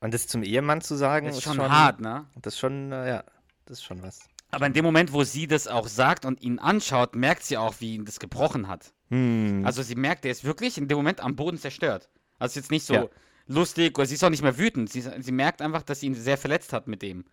Und 0.00 0.12
das 0.14 0.26
zum 0.26 0.42
Ehemann 0.42 0.80
zu 0.80 0.94
sagen, 0.96 1.26
ist 1.28 1.42
schon 1.42 1.58
hart, 1.58 2.00
ne? 2.00 2.26
Das 2.40 2.54
ist 2.54 2.60
schon, 2.60 2.92
äh, 2.92 3.08
ja, 3.08 3.24
das 3.64 3.78
ist 3.78 3.84
schon 3.84 4.02
was. 4.02 4.20
Aber 4.50 4.66
in 4.66 4.74
dem 4.74 4.84
Moment, 4.84 5.12
wo 5.12 5.24
sie 5.24 5.46
das 5.46 5.66
auch 5.68 5.88
sagt 5.88 6.24
und 6.26 6.42
ihn 6.42 6.58
anschaut, 6.58 7.16
merkt 7.16 7.44
sie 7.44 7.56
auch, 7.56 7.76
wie 7.78 7.94
ihn 7.94 8.04
das 8.04 8.20
gebrochen 8.20 8.68
hat. 8.68 8.92
Hm. 9.08 9.62
Also 9.64 9.82
sie 9.82 9.94
merkt, 9.94 10.24
er 10.26 10.30
ist 10.32 10.44
wirklich 10.44 10.76
in 10.76 10.88
dem 10.88 10.98
Moment 10.98 11.20
am 11.20 11.34
Boden 11.36 11.56
zerstört. 11.56 12.10
Also 12.42 12.58
jetzt 12.60 12.70
nicht 12.70 12.84
so 12.84 12.94
Ja. 12.94 13.08
lustig 13.46 13.96
oder 13.96 14.06
sie 14.06 14.14
ist 14.14 14.24
auch 14.24 14.30
nicht 14.30 14.42
mehr 14.42 14.58
wütend. 14.58 14.90
Sie, 14.90 15.00
sie 15.00 15.32
merkt 15.32 15.62
einfach, 15.62 15.82
dass 15.82 16.00
sie 16.00 16.06
ihn 16.06 16.14
sehr 16.14 16.36
verletzt 16.36 16.72
hat 16.72 16.88
mit 16.88 17.02
dem. 17.02 17.24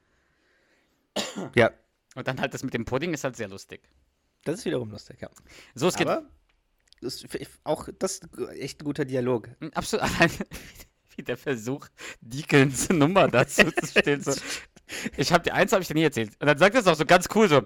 ja, 1.55 1.71
Und 2.15 2.27
dann 2.27 2.39
halt 2.39 2.53
das 2.53 2.63
mit 2.63 2.73
dem 2.73 2.85
Pudding 2.85 3.13
ist 3.13 3.23
halt 3.23 3.35
sehr 3.35 3.47
lustig. 3.47 3.81
das 4.43 4.59
ist 4.59 4.65
wiederum 4.65 4.91
lustig, 4.91 5.21
ja. 5.21 5.29
So, 5.75 5.87
es 5.87 5.95
geht 5.95 6.07
Aber 6.07 6.27
das 7.01 7.23
ist 7.23 7.49
auch 7.63 7.87
das 7.97 8.19
ist 8.19 8.27
echt 8.51 8.81
ein 8.81 8.85
guter 8.85 9.05
Dialog. 9.05 9.49
absolut 9.73 10.03
allein 10.19 10.31
wie 11.15 11.23
der 11.23 11.37
Versuch, 11.37 11.87
Deacons 12.21 12.89
Nummer 12.89 13.27
dazu 13.27 13.69
zu 13.71 13.87
stellen. 13.87 14.21
So. 14.21 14.33
Ich 15.17 15.31
habe 15.33 15.43
dir 15.43 15.53
eins 15.53 15.71
habe 15.71 15.81
ich 15.81 15.87
dir 15.87 15.93
nie 15.95 16.03
erzählt. 16.03 16.31
Und 16.39 16.47
dann 16.47 16.57
sagt 16.57 16.75
er 16.75 16.81
es 16.81 16.87
auch 16.87 16.95
so 16.95 17.05
ganz 17.05 17.27
cool 17.35 17.49
so. 17.49 17.63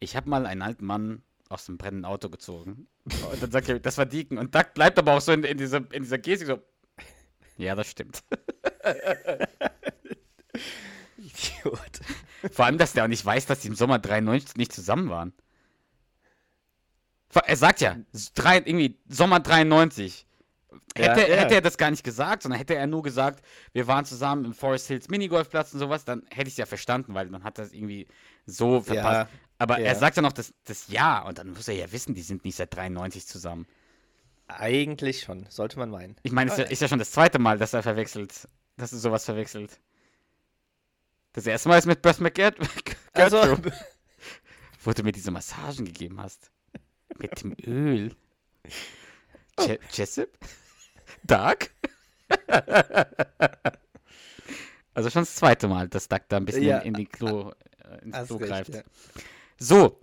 Ich 0.00 0.16
habe 0.16 0.28
mal 0.28 0.44
einen 0.46 0.62
alten 0.62 0.84
Mann 0.86 1.22
aus 1.48 1.66
dem 1.66 1.78
brennenden 1.78 2.04
Auto 2.04 2.28
gezogen. 2.28 2.88
Und 3.04 3.40
dann 3.42 3.50
sagt 3.50 3.68
er, 3.68 3.78
das 3.78 3.96
war 3.98 4.06
Deacon. 4.06 4.36
Und 4.38 4.54
Duck 4.54 4.74
bleibt 4.74 4.98
aber 4.98 5.12
auch 5.14 5.20
so 5.20 5.32
in, 5.32 5.44
in, 5.44 5.56
dieser, 5.58 5.78
in 5.92 6.02
dieser 6.02 6.18
Gestik 6.18 6.48
so. 6.48 6.58
Ja, 7.56 7.74
das 7.74 7.88
stimmt. 7.88 8.22
Idiot. 11.16 12.00
Vor 12.52 12.64
allem, 12.64 12.78
dass 12.78 12.92
der 12.92 13.04
auch 13.04 13.08
nicht 13.08 13.24
weiß, 13.24 13.46
dass 13.46 13.60
die 13.60 13.68
im 13.68 13.74
Sommer 13.74 13.98
93 13.98 14.56
nicht 14.56 14.72
zusammen 14.72 15.08
waren. 15.10 15.32
Er 17.44 17.56
sagt 17.56 17.80
ja, 17.80 17.96
drei, 18.34 18.56
irgendwie 18.58 18.98
Sommer 19.08 19.40
93. 19.40 20.26
Ja, 20.96 21.14
Hätte, 21.14 21.30
ja. 21.30 21.36
hätte 21.36 21.54
er 21.54 21.60
das 21.60 21.76
gar 21.76 21.90
nicht 21.90 22.04
gesagt, 22.04 22.42
sondern 22.42 22.58
hätte 22.58 22.74
er 22.74 22.86
nur 22.86 23.02
gesagt, 23.02 23.44
wir 23.72 23.86
waren 23.86 24.06
zusammen 24.06 24.46
im 24.46 24.54
Forest 24.54 24.86
Hills 24.86 25.08
Minigolfplatz 25.08 25.74
und 25.74 25.80
sowas, 25.80 26.06
dann 26.06 26.22
hätte 26.30 26.48
ich 26.48 26.54
es 26.54 26.58
ja 26.58 26.64
verstanden, 26.64 27.12
weil 27.12 27.28
dann 27.28 27.44
hat 27.44 27.58
es 27.58 27.72
irgendwie 27.72 28.06
so 28.46 28.80
verpasst. 28.80 29.30
Aber 29.58 29.78
ja. 29.78 29.86
er 29.86 29.94
sagt 29.96 30.16
ja 30.16 30.22
noch 30.22 30.32
das, 30.32 30.54
das 30.64 30.88
Ja 30.88 31.20
und 31.22 31.38
dann 31.38 31.50
muss 31.50 31.68
er 31.68 31.74
ja 31.74 31.92
wissen, 31.92 32.14
die 32.14 32.22
sind 32.22 32.44
nicht 32.44 32.56
seit 32.56 32.74
93 32.74 33.26
zusammen. 33.26 33.66
Eigentlich 34.48 35.22
schon, 35.22 35.46
sollte 35.48 35.78
man 35.78 35.90
meinen. 35.90 36.16
Ich 36.22 36.32
meine, 36.32 36.50
es 36.50 36.58
ist, 36.58 36.64
ja, 36.64 36.70
ist 36.70 36.82
ja 36.82 36.88
schon 36.88 36.98
das 37.00 37.10
zweite 37.10 37.38
Mal, 37.38 37.58
dass 37.58 37.72
er 37.72 37.82
verwechselt, 37.82 38.48
dass 38.76 38.92
er 38.92 38.98
sowas 38.98 39.24
verwechselt. 39.24 39.80
Das 41.32 41.46
erste 41.46 41.68
Mal 41.68 41.78
ist 41.78 41.86
mit 41.86 42.00
Beth 42.00 42.20
McGirt, 42.20 42.56
Also, 43.12 43.38
wo 44.84 44.92
du 44.92 45.02
mir 45.02 45.12
diese 45.12 45.30
Massagen 45.30 45.84
gegeben 45.84 46.20
hast. 46.20 46.50
Mit 47.18 47.42
dem 47.42 47.56
Öl. 47.66 48.14
Je 49.60 49.78
Jessup? 49.92 50.28
Dark? 51.24 51.70
also 54.94 55.10
schon 55.10 55.22
das 55.22 55.34
zweite 55.34 55.66
Mal, 55.68 55.88
dass 55.88 56.08
Doug 56.08 56.20
da 56.28 56.36
ein 56.36 56.44
bisschen 56.44 56.64
Ja, 56.64 56.78
in, 56.78 56.94
die 56.94 57.06
Klo, 57.06 57.52
äh, 57.78 58.04
ins 58.04 58.26
Klo 58.26 58.36
recht, 58.36 58.48
greift. 58.50 58.74
ja. 58.74 58.82
So, 59.58 60.00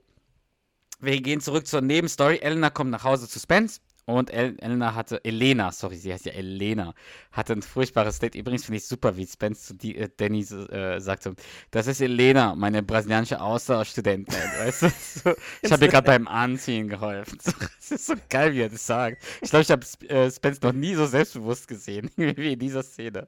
wir 0.99 1.21
gehen 1.21 1.39
zurück 1.41 1.67
zur 1.67 1.81
Nebenstory. 1.81 2.37
Elena 2.37 2.69
kommt 2.69 2.91
nach 2.91 3.03
Hause 3.03 3.27
zu 3.27 3.39
Spence 3.39 3.81
und 4.05 4.31
El 4.31 4.57
Elena 4.59 4.95
hatte, 4.95 5.23
Elena, 5.23 5.71
sorry, 5.71 5.95
sie 5.95 6.11
heißt 6.11 6.25
ja 6.25 6.33
Elena, 6.33 6.93
hatte 7.31 7.53
ein 7.53 7.61
furchtbares 7.61 8.19
Date. 8.19 8.35
Übrigens 8.35 8.65
finde 8.65 8.77
ich 8.77 8.85
super, 8.85 9.15
wie 9.15 9.25
Spence 9.25 9.67
zu 9.67 9.75
die, 9.75 9.97
äh, 9.97 10.09
Danny 10.15 10.41
äh, 10.41 10.99
sagt 10.99 11.23
so, 11.23 11.33
das 11.71 11.87
ist 11.87 12.01
Elena, 12.01 12.55
meine 12.55 12.83
brasilianische 12.83 13.39
Austauschstudentin. 13.39 14.35
weißt 14.59 14.81
du? 14.83 14.89
So, 14.89 15.33
ich 15.61 15.71
habe 15.71 15.85
ihr 15.85 15.91
gerade 15.91 16.05
beim 16.05 16.27
Anziehen 16.27 16.89
geholfen. 16.89 17.37
So, 17.41 17.51
das 17.59 17.91
ist 17.91 18.05
so 18.07 18.15
geil, 18.29 18.53
wie 18.53 18.61
er 18.61 18.69
das 18.69 18.85
sagt. 18.85 19.23
Ich 19.41 19.49
glaube, 19.49 19.63
ich 19.63 19.71
habe 19.71 19.85
äh, 20.09 20.29
Spence 20.31 20.61
noch 20.61 20.73
nie 20.73 20.95
so 20.95 21.05
selbstbewusst 21.05 21.67
gesehen, 21.67 22.09
wie 22.15 22.53
in 22.53 22.59
dieser 22.59 22.83
Szene. 22.83 23.27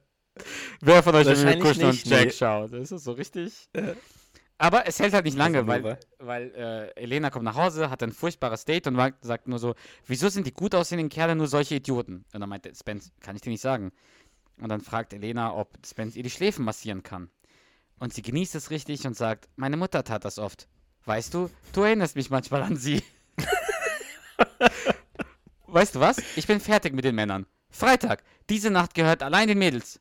Wer 0.80 1.02
von 1.02 1.14
euch 1.14 1.26
Wahrscheinlich 1.26 1.60
Kuschen 1.60 1.84
und 1.84 2.04
Jack 2.04 2.26
nee. 2.26 2.30
schaut? 2.30 2.72
Das 2.72 2.92
ist 2.92 3.04
so 3.04 3.12
richtig. 3.12 3.68
Aber 4.58 4.86
es 4.86 4.98
hält 4.98 5.12
halt 5.12 5.26
nicht 5.26 5.36
lange, 5.36 5.66
weil, 5.66 5.98
weil 6.18 6.54
äh, 6.54 7.02
Elena 7.02 7.28
kommt 7.28 7.44
nach 7.44 7.56
Hause, 7.56 7.90
hat 7.90 8.02
ein 8.02 8.12
furchtbares 8.12 8.64
Date 8.64 8.86
und 8.86 9.14
sagt 9.20 9.48
nur 9.48 9.58
so, 9.58 9.74
wieso 10.06 10.30
sind 10.30 10.46
die 10.46 10.52
gut 10.52 10.74
aussehenden 10.74 11.10
Kerle 11.10 11.36
nur 11.36 11.46
solche 11.46 11.74
Idioten? 11.74 12.24
Und 12.32 12.40
dann 12.40 12.48
meinte 12.48 12.74
Spence, 12.74 13.12
kann 13.20 13.36
ich 13.36 13.42
dir 13.42 13.50
nicht 13.50 13.60
sagen. 13.60 13.92
Und 14.58 14.70
dann 14.70 14.80
fragt 14.80 15.12
Elena, 15.12 15.54
ob 15.54 15.76
Spence 15.84 16.16
ihr 16.16 16.22
die 16.22 16.30
Schläfen 16.30 16.64
massieren 16.64 17.02
kann. 17.02 17.28
Und 17.98 18.14
sie 18.14 18.22
genießt 18.22 18.54
es 18.54 18.70
richtig 18.70 19.06
und 19.06 19.14
sagt, 19.14 19.48
meine 19.56 19.76
Mutter 19.76 20.04
tat 20.04 20.24
das 20.24 20.38
oft. 20.38 20.68
Weißt 21.04 21.34
du, 21.34 21.50
du 21.72 21.82
erinnerst 21.82 22.16
mich 22.16 22.30
manchmal 22.30 22.62
an 22.62 22.76
sie. 22.76 23.02
weißt 25.66 25.94
du 25.94 26.00
was? 26.00 26.16
Ich 26.34 26.46
bin 26.46 26.60
fertig 26.60 26.94
mit 26.94 27.04
den 27.04 27.14
Männern. 27.14 27.46
Freitag, 27.68 28.22
diese 28.48 28.70
Nacht 28.70 28.94
gehört 28.94 29.22
allein 29.22 29.48
den 29.48 29.58
Mädels. 29.58 30.00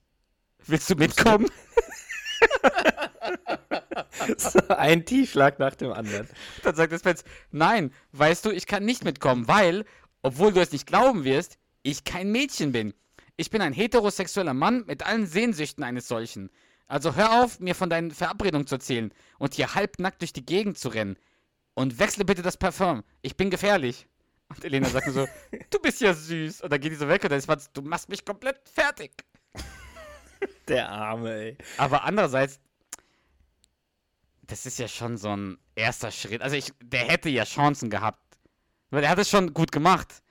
Willst 0.66 0.90
du 0.90 0.96
mitkommen? 0.96 1.48
So 4.38 4.60
ein 4.70 5.06
Tiefschlag 5.06 5.60
nach 5.60 5.76
dem 5.76 5.92
anderen. 5.92 6.28
Dann 6.64 6.76
sagt 6.76 6.92
der 6.92 7.00
Spence, 7.00 7.24
nein, 7.52 7.94
weißt 8.12 8.46
du, 8.46 8.52
ich 8.52 8.68
kann 8.68 8.86
nicht 8.86 9.04
mitkommen, 9.04 9.48
weil, 9.48 9.86
obwohl 10.22 10.54
du 10.54 10.62
es 10.62 10.72
nicht 10.72 10.88
glauben 10.88 11.24
wirst, 11.24 11.58
ich 11.84 12.04
kein 12.04 12.32
Mädchen 12.32 12.72
bin. 12.72 12.94
Ich 13.38 13.50
bin 13.50 13.62
ein 13.62 13.74
heterosexueller 13.74 14.54
Mann 14.54 14.86
mit 14.88 15.06
allen 15.06 15.28
Sehnsüchten 15.28 15.84
eines 15.84 16.08
solchen. 16.08 16.50
Also 16.88 17.16
hör 17.16 17.44
auf, 17.44 17.60
mir 17.60 17.76
von 17.76 17.90
deinen 17.90 18.12
Verabredungen 18.12 18.68
zu 18.68 18.76
erzählen 18.76 19.12
und 19.40 19.56
hier 19.56 19.76
halbnackt 19.76 20.22
durch 20.22 20.34
die 20.34 20.46
Gegend 20.46 20.78
zu 20.78 20.90
rennen. 20.90 21.18
Und 21.74 22.00
wechsle 22.00 22.24
bitte 22.24 22.42
das 22.42 22.58
Parfum. 22.58 23.04
Ich 23.22 23.36
bin 23.36 23.50
gefährlich. 23.50 24.08
Und 24.48 24.64
Elena 24.64 24.88
sagt 24.88 25.08
nur 25.08 25.16
so, 25.16 25.28
du 25.70 25.80
bist 25.80 26.00
ja 26.00 26.14
süß. 26.14 26.62
Und 26.62 26.72
dann 26.72 26.80
geht 26.80 26.92
die 26.92 26.96
so 26.98 27.10
weg 27.10 27.24
und 27.24 27.32
dann 27.32 27.40
ist 27.40 27.48
was, 27.48 27.72
du 27.74 27.82
machst 27.82 28.08
mich 28.10 28.24
komplett 28.24 28.70
fertig. 28.70 29.12
Der 30.68 30.90
Arme, 30.90 31.34
ey. 31.34 31.58
Aber 31.78 32.04
andererseits, 32.04 32.60
das 34.44 34.66
ist 34.66 34.80
ja 34.80 34.88
schon 34.88 35.18
so 35.18 35.36
ein 35.36 35.58
erster 35.76 36.12
Schritt. 36.12 36.42
Also 36.42 36.56
ich, 36.56 36.72
der 36.82 37.02
hätte 37.06 37.30
ja 37.30 37.44
Chancen 37.46 37.90
gehabt. 37.90 38.22
Weil 38.92 39.04
er 39.04 39.10
hat 39.10 39.20
es 39.20 39.30
schon 39.30 39.54
gut 39.54 39.72
gemacht. 39.72 40.22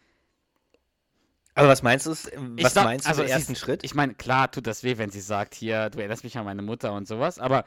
Aber 1.55 1.69
was 1.69 1.83
meinst 1.83 2.07
du? 2.07 2.11
Was 2.11 2.75
sag- 2.75 2.85
meinst 2.85 3.07
du 3.07 3.11
also 3.11 3.23
ersten 3.23 3.55
Schritt? 3.55 3.85
Ich 3.85 3.95
meine, 3.95 4.15
klar 4.15 4.51
tut 4.51 4.67
das 4.67 4.83
weh, 4.83 4.99
wenn 4.99 5.11
sie 5.11 5.21
sagt, 5.21 5.55
hier, 5.55 5.91
du 5.91 5.99
erinnerst 5.99 6.25
mich 6.25 6.37
an 6.37 6.45
meine 6.45 6.63
Mutter 6.63 6.93
und 6.93 7.07
sowas, 7.07 7.39
aber 7.39 7.65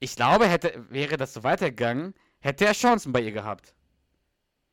ich 0.00 0.16
glaube, 0.16 0.48
hätte, 0.48 0.84
wäre 0.90 1.16
das 1.16 1.32
so 1.32 1.42
weitergegangen, 1.42 2.14
hätte 2.40 2.66
er 2.66 2.72
Chancen 2.72 3.12
bei 3.12 3.20
ihr 3.20 3.32
gehabt. 3.32 3.74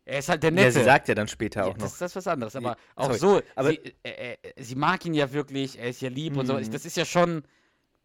Er 0.07 0.19
ist 0.19 0.29
halt 0.29 0.41
der 0.41 0.51
Nette. 0.51 0.65
ja, 0.67 0.71
sie 0.71 0.83
sagt 0.83 1.07
ja 1.09 1.15
dann 1.15 1.27
später 1.27 1.61
Ja, 1.61 1.67
auch 1.67 1.73
noch. 1.73 1.79
das, 1.83 1.97
das 1.97 2.11
ist 2.11 2.15
was 2.15 2.27
anderes, 2.27 2.55
aber 2.55 2.69
Ja, 2.71 2.77
auch 2.95 3.13
sorry, 3.13 3.17
so, 3.19 3.41
aber- 3.55 3.69
sie, 3.71 3.93
äh, 4.03 4.37
äh, 4.41 4.63
sie 4.63 4.75
mag 4.75 5.03
ihn 5.05 5.13
ja 5.13 5.33
wirklich, 5.33 5.77
er 5.77 5.89
ist 5.89 6.01
ja 6.01 6.09
lieb 6.09 6.37
und 6.37 6.45
so, 6.47 6.53
Mhm. 6.53 6.71
das 6.71 6.85
ist 6.85 6.95
ja 6.95 7.03
schon 7.03 7.43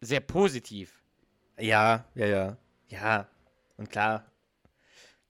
sehr 0.01 0.19
positiv. 0.19 1.01
Ja, 1.57 2.05
ja, 2.15 2.25
ja. 2.25 2.57
Ja, 2.89 3.27
und 3.77 3.89
klar. 3.89 4.25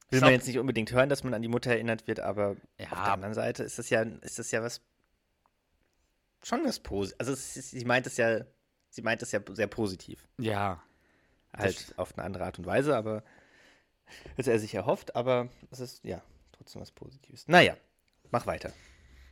Will 0.09 0.19
glaub- 0.19 0.29
man 0.29 0.33
jetzt 0.33 0.47
nicht 0.47 0.57
unbedingt 0.57 0.91
hören, 0.91 1.09
dass 1.09 1.23
man 1.23 1.33
an 1.35 1.41
die 1.43 1.47
Mutter 1.47 1.71
erinnert 1.71 2.07
wird, 2.07 2.19
aber 2.19 2.55
Ja. 2.79 2.85
auf 2.91 3.03
der 3.03 3.13
anderen 3.13 3.33
Seite 3.35 3.63
ist 3.63 3.77
das 3.77 3.89
ja, 3.91 4.01
ist 4.01 4.39
das 4.39 4.49
ja 4.51 4.63
was. 4.63 4.81
Schon 6.43 6.65
was 6.65 6.79
Positives. 6.79 7.19
Also, 7.19 7.33
ist, 7.33 7.53
sie 7.53 7.85
meint 7.85 8.05
es 8.07 8.17
ja, 8.17 8.41
sie 8.89 9.01
meint 9.01 9.21
es 9.21 9.31
ja 9.31 9.39
sehr 9.51 9.67
positiv. 9.67 10.27
Ja, 10.39 10.81
Halt 11.55 11.93
auf 11.97 12.17
eine 12.17 12.25
andere 12.25 12.45
Art 12.45 12.57
und 12.57 12.65
Weise, 12.65 12.97
aber 12.97 13.23
als 14.37 14.47
er 14.47 14.57
sich 14.59 14.73
erhofft, 14.73 15.15
aber 15.15 15.49
es 15.69 15.79
ist 15.79 16.03
ja 16.03 16.21
trotzdem 16.53 16.81
was 16.81 16.91
Positives. 16.91 17.47
Naja, 17.47 17.75
mach 18.31 18.45
weiter. 18.45 18.71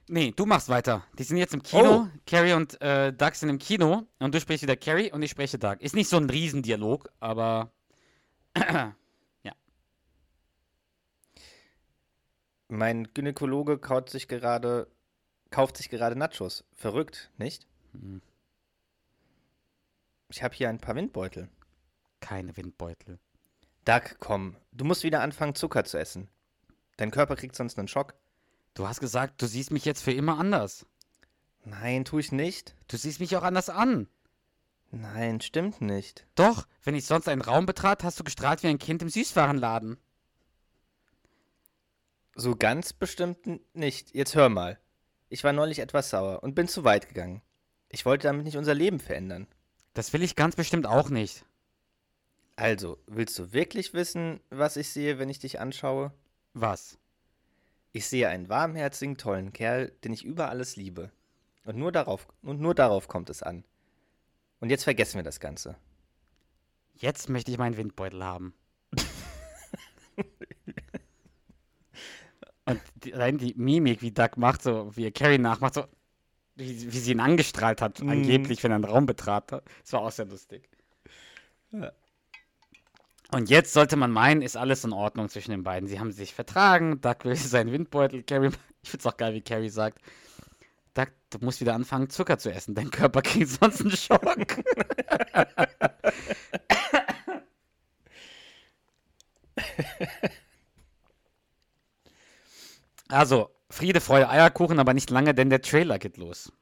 Nee, 0.08 0.34
du 0.36 0.46
machst 0.46 0.68
weiter. 0.68 1.06
Die 1.18 1.24
sind 1.24 1.38
jetzt 1.38 1.54
im 1.54 1.64
Kino. 1.64 2.08
Oh. 2.08 2.20
Carrie 2.26 2.54
und 2.54 2.82
äh, 2.82 3.14
Doug 3.14 3.34
sind 3.34 3.50
im 3.50 3.60
Kino. 3.60 4.08
Und 4.20 4.36
du 4.36 4.42
sprichst 4.42 4.64
wieder 4.64 4.76
Carrie 4.76 5.12
und 5.12 5.22
ich 5.22 5.32
spreche 5.32 5.58
Doug. 5.58 5.78
Ist 5.80 5.96
nicht 5.96 6.10
so 6.10 6.18
ein 6.18 6.30
Riesendialog, 6.30 7.10
aber. 7.20 7.72
Mein 12.72 13.14
Gynäkologe 13.14 13.80
kaut 13.80 14.10
sich 14.10 14.30
gerade, 14.30 14.88
kauft 15.50 15.76
sich 15.76 15.90
gerade 15.90 16.16
Nachos. 16.16 16.64
Verrückt, 16.72 17.30
nicht? 17.38 17.68
Hm. 17.92 18.22
Ich 20.30 20.42
habe 20.42 20.56
hier 20.56 20.70
ein 20.70 20.80
paar 20.80 20.96
Windbeutel. 20.96 21.50
Keine 22.22 22.56
Windbeutel. 22.56 23.20
Doug, 23.84 24.16
komm, 24.20 24.56
du 24.72 24.86
musst 24.86 25.04
wieder 25.04 25.20
anfangen, 25.20 25.54
Zucker 25.54 25.84
zu 25.84 25.98
essen. 25.98 26.30
Dein 26.98 27.12
Körper 27.12 27.36
kriegt 27.36 27.56
sonst 27.56 27.78
einen 27.78 27.88
Schock. 27.88 28.14
Du 28.74 28.88
hast 28.88 29.00
gesagt, 29.00 29.42
du 29.42 29.48
siehst 29.48 29.72
mich 29.72 29.86
jetzt 29.86 30.02
für 30.04 30.12
immer 30.12 30.40
anders. 30.40 30.86
Nein, 31.64 32.06
tu 32.06 32.20
ich 32.20 32.32
nicht. 32.32 32.76
Du 32.88 32.98
siehst 32.98 33.20
mich 33.20 33.36
auch 33.36 33.44
anders 33.44 33.70
an. 33.70 34.08
Nein, 34.92 35.40
stimmt 35.42 35.82
nicht. 35.82 36.26
Doch, 36.36 36.68
wenn 36.84 36.96
ich 36.96 37.06
sonst 37.06 37.30
einen 37.30 37.42
Raum 37.42 37.66
betrat, 37.66 38.04
hast 38.04 38.20
du 38.20 38.24
gestrahlt 38.24 38.64
wie 38.64 38.68
ein 38.68 38.80
Kind 38.80 39.02
im 39.02 39.10
Süßwarenladen. 39.10 39.98
So 42.36 42.56
ganz 42.56 42.94
bestimmt 42.94 43.40
nicht. 43.74 44.14
Jetzt 44.14 44.36
hör 44.36 44.50
mal. 44.50 44.80
Ich 45.30 45.44
war 45.44 45.54
neulich 45.54 45.80
etwas 45.80 46.10
sauer 46.10 46.44
und 46.44 46.56
bin 46.56 46.68
zu 46.68 46.84
weit 46.84 47.08
gegangen. 47.08 47.42
Ich 47.90 48.06
wollte 48.06 48.28
damit 48.28 48.46
nicht 48.46 48.58
unser 48.58 48.74
Leben 48.74 49.00
verändern. 49.00 49.48
Das 49.94 50.12
will 50.14 50.24
ich 50.24 50.36
ganz 50.36 50.56
bestimmt 50.56 50.88
auch 50.88 51.10
nicht. 51.10 51.46
Also, 52.56 52.98
willst 53.08 53.38
du 53.40 53.54
wirklich 53.54 53.94
wissen, 53.94 54.40
was 54.50 54.78
ich 54.78 54.90
sehe, 54.90 55.20
wenn 55.20 55.30
ich 55.30 55.40
dich 55.40 55.60
anschaue? 55.60 56.14
Was? 56.54 56.98
Ich 57.94 58.08
sehe 58.08 58.30
einen 58.30 58.50
warmherzigen, 58.50 59.18
tollen 59.18 59.52
Kerl, 59.54 59.92
den 60.04 60.14
ich 60.14 60.24
über 60.24 60.50
alles 60.50 60.76
liebe. 60.76 61.12
Und 61.66 61.78
nur 61.78 61.92
darauf, 61.92 62.28
und 62.42 62.60
nur 62.62 62.74
darauf 62.74 63.08
kommt 63.08 63.30
es 63.30 63.44
an. 63.44 63.64
Und 64.60 64.70
jetzt 64.70 64.84
vergessen 64.84 65.18
wir 65.18 65.24
das 65.24 65.40
Ganze. 65.40 65.76
Jetzt 66.96 67.30
möchte 67.30 67.52
ich 67.52 67.58
meinen 67.58 67.78
Windbeutel 67.78 68.24
haben. 68.24 68.54
Und 72.66 72.82
die, 73.04 73.14
allein 73.14 73.38
die 73.38 73.54
Mimik, 73.56 74.02
wie 74.02 74.12
Doug 74.12 74.38
macht, 74.38 74.62
so 74.62 74.96
wie 74.96 75.06
er 75.06 75.12
Carrie 75.12 75.40
nachmacht, 75.40 75.74
so 75.74 75.86
wie, 76.56 76.94
wie 76.94 77.00
sie 77.00 77.12
ihn 77.12 77.20
angestrahlt 77.20 77.82
hat, 77.82 78.02
Mhm. 78.02 78.10
angeblich, 78.10 78.64
wenn 78.64 78.72
er 78.72 78.76
einen 78.76 78.84
Raum 78.86 79.06
betrat. 79.06 79.52
Das 79.52 79.64
war 79.94 80.02
auch 80.02 80.12
sehr 80.12 80.26
lustig. 80.26 80.70
Und 83.34 83.50
jetzt 83.50 83.72
sollte 83.74 83.96
man 83.96 84.12
meinen, 84.12 84.42
ist 84.42 84.58
alles 84.58 84.84
in 84.84 84.92
Ordnung 84.92 85.30
zwischen 85.30 85.52
den 85.52 85.64
beiden. 85.64 85.88
Sie 85.88 86.00
haben 86.00 86.12
sich 86.12 86.34
vertragen, 86.34 87.00
Doug 87.00 87.24
will 87.24 87.36
seinen 87.38 87.72
Windbeutel, 87.72 88.24
Carrie, 88.24 88.52
ich 88.84 88.90
find's 88.90 89.06
auch 89.06 89.18
geil, 89.18 89.34
wie 89.34 89.42
Carrie 89.42 89.70
sagt, 89.70 90.00
Doug, 90.94 91.08
du 91.30 91.38
musst 91.40 91.62
wieder 91.62 91.74
anfangen, 91.74 92.10
Zucker 92.10 92.38
zu 92.38 92.52
essen, 92.52 92.76
dein 92.76 92.92
Körper 92.92 93.22
kriegt 93.24 93.50
sonst 93.50 93.82
einen 93.82 93.92
Schock. 93.92 94.24
Also, 103.10 103.50
Friede, 103.70 104.00
Freude, 104.00 104.30
Eierkuchen, 104.30 104.80
aber 104.80 104.94
nicht 104.94 105.10
lange, 105.10 105.34
denn 105.34 105.50
der 105.50 105.62
Trailer 105.62 106.00
geht 106.00 106.16
los. 106.16 106.54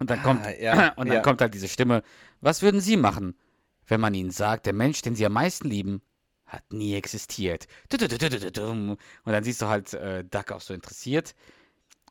Und 0.00 0.10
dann 0.10 0.22
kommt, 0.22 0.44
Ah, 0.44 0.50
ja, 0.58 0.88
und 0.96 1.08
dann 1.08 1.18
ja. 1.18 1.22
kommt 1.22 1.40
halt 1.40 1.54
diese 1.54 1.68
Stimme. 1.68 2.02
Was 2.40 2.62
würden 2.62 2.80
Sie 2.80 2.96
machen, 2.96 3.36
wenn 3.86 4.00
man 4.00 4.14
Ihnen 4.14 4.30
sagt, 4.30 4.66
der 4.66 4.72
Mensch, 4.72 5.02
den 5.02 5.14
Sie 5.14 5.26
am 5.26 5.32
meisten 5.32 5.68
lieben, 5.68 6.02
hat 6.46 6.72
nie 6.72 6.94
existiert? 6.94 7.66
Und 7.92 8.00
dann 9.24 9.44
siehst 9.44 9.62
du 9.62 9.66
halt 9.66 9.94
äh, 9.94 10.24
Duck 10.24 10.52
auch 10.52 10.60
so 10.60 10.74
interessiert. 10.74 11.34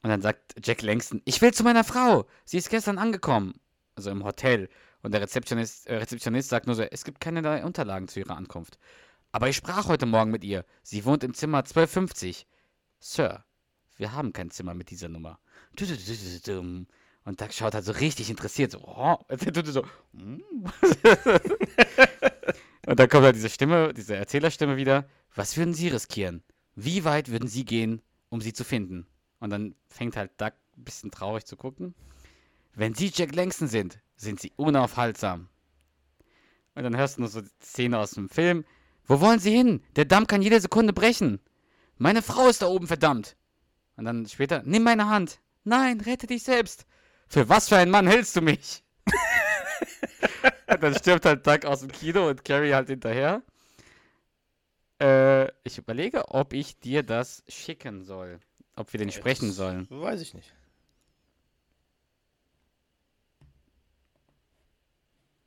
Und 0.02 0.10
dann 0.10 0.22
sagt 0.22 0.56
Jack 0.66 0.82
Langston, 0.82 1.22
ich 1.26 1.42
will 1.42 1.54
zu 1.54 1.64
meiner 1.64 1.84
Frau. 1.84 2.26
Sie 2.46 2.58
ist 2.58 2.70
gestern 2.70 2.98
angekommen. 2.98 3.60
Also 3.96 4.12
im 4.12 4.24
Hotel. 4.24 4.70
Und 5.02 5.14
der 5.14 5.22
Rezeptionist, 5.22 5.88
äh, 5.88 5.96
Rezeptionist 5.96 6.50
sagt 6.50 6.68
nur 6.68 6.76
so, 6.76 6.84
es 6.84 7.04
gibt 7.04 7.20
keine 7.20 7.66
Unterlagen 7.66 8.08
zu 8.08 8.20
ihrer 8.20 8.38
Ankunft. 8.38 8.80
Aber 9.32 9.50
ich 9.50 9.58
sprach 9.58 9.88
heute 9.88 10.06
Morgen 10.06 10.32
mit 10.32 10.44
ihr. 10.44 10.66
Sie 10.84 11.06
wohnt 11.06 11.24
im 11.24 11.34
Zimmer 11.34 11.60
1250. 11.60 12.48
Sir, 13.00 13.44
wir 13.98 14.14
haben 14.14 14.34
kein 14.34 14.52
Zimmer 14.52 14.74
mit 14.74 14.90
dieser 14.90 15.10
Nummer. 15.10 15.40
Und 15.72 15.82
Doug 17.36 17.52
schaut 17.52 17.74
halt 17.74 17.86
so 17.86 17.92
richtig 17.92 18.30
interessiert. 18.30 18.72
So, 18.72 18.80
oh. 18.80 19.18
Und 19.28 19.68
so. 19.68 19.84
"Mm." 20.14 20.40
Und 22.88 23.00
dann 23.00 23.10
kommt 23.10 23.26
halt 23.26 23.36
diese 23.36 23.50
Stimme, 23.50 23.94
diese 23.94 24.16
Erzählerstimme 24.16 24.78
wieder. 24.78 25.08
Was 25.36 25.58
würden 25.58 25.74
Sie 25.74 25.90
riskieren? 25.90 26.44
Wie 26.76 27.04
weit 27.04 27.30
würden 27.30 27.48
Sie 27.48 27.66
gehen, 27.66 28.02
um 28.30 28.42
sie 28.42 28.54
zu 28.54 28.64
finden? 28.64 29.06
Und 29.40 29.52
dann 29.52 29.76
fängt 29.90 30.18
halt 30.18 30.32
Doug 30.38 30.54
ein 30.78 30.84
bisschen 30.84 31.12
traurig 31.12 31.46
zu 31.46 31.56
gucken. 31.56 31.94
Wenn 32.74 32.96
Sie 32.96 33.12
Jack 33.14 33.36
Langston 33.36 33.68
sind, 33.68 34.00
sind 34.16 34.40
Sie 34.40 34.54
unaufhaltsam. 34.56 35.50
Und 36.76 36.84
dann 36.84 36.98
hörst 36.98 37.18
du 37.18 37.22
nur 37.22 37.30
so 37.30 37.42
die 37.42 37.50
Szene 37.62 38.00
aus 38.00 38.12
dem 38.12 38.30
Film. 38.30 38.66
Wo 39.06 39.22
wollen 39.22 39.40
Sie 39.40 39.52
hin? 39.52 39.84
Der 39.96 40.06
Damm 40.06 40.28
kann 40.28 40.42
jede 40.42 40.62
Sekunde 40.62 40.94
brechen. 40.94 41.40
Meine 41.98 42.22
Frau 42.22 42.48
ist 42.48 42.62
da 42.62 42.68
oben, 42.68 42.88
verdammt. 42.88 43.36
Und 43.98 44.06
dann 44.06 44.26
später, 44.28 44.64
nimm 44.66 44.84
meine 44.84 45.10
Hand. 45.10 45.40
Nein, 45.64 46.00
rette 46.02 46.26
dich 46.26 46.44
selbst. 46.44 46.86
Für 47.30 47.48
was 47.48 47.70
für 47.70 47.78
einen 47.78 47.92
Mann 47.92 48.08
hältst 48.08 48.36
du 48.36 48.42
mich? 48.42 48.84
dann 50.68 50.96
stirbt 50.96 51.26
halt 51.26 51.46
Doug 51.46 51.66
aus 51.66 51.82
dem 51.82 51.92
Kino 51.92 52.28
und 52.28 52.44
Carrie 52.44 52.74
halt 52.74 52.90
hinterher. 52.90 53.44
Äh, 55.02 55.48
ich 55.64 55.78
überlege, 55.78 56.30
ob 56.30 56.54
ich 56.54 56.80
dir 56.80 57.04
das 57.04 57.44
schicken 57.48 58.04
soll. 58.04 58.40
Ob 58.76 58.92
wir 58.94 58.98
den 58.98 59.12
sprechen 59.12 59.52
sollen. 59.52 59.88
Weiß 59.90 60.22
ich 60.22 60.34
nicht. 60.34 60.54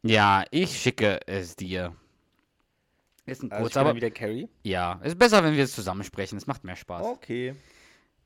Ja, 0.03 0.45
ich 0.51 0.81
schicke 0.81 1.21
es 1.27 1.57
dir. 1.57 1.95
Ist 3.25 3.43
ein 3.43 3.53
Also 3.53 3.63
kurz, 3.65 3.77
aber 3.77 3.95
wieder 3.95 4.11
Carrie. 4.11 4.49
ja, 4.65 5.01
ist 5.05 5.19
besser, 5.19 5.45
wenn 5.45 5.55
wir 5.57 5.63
es 5.65 5.75
zusammen 5.75 6.03
sprechen. 6.03 6.37
Es 6.37 6.47
macht 6.47 6.65
mehr 6.65 6.75
Spaß. 6.77 7.07
Okay. 7.07 7.55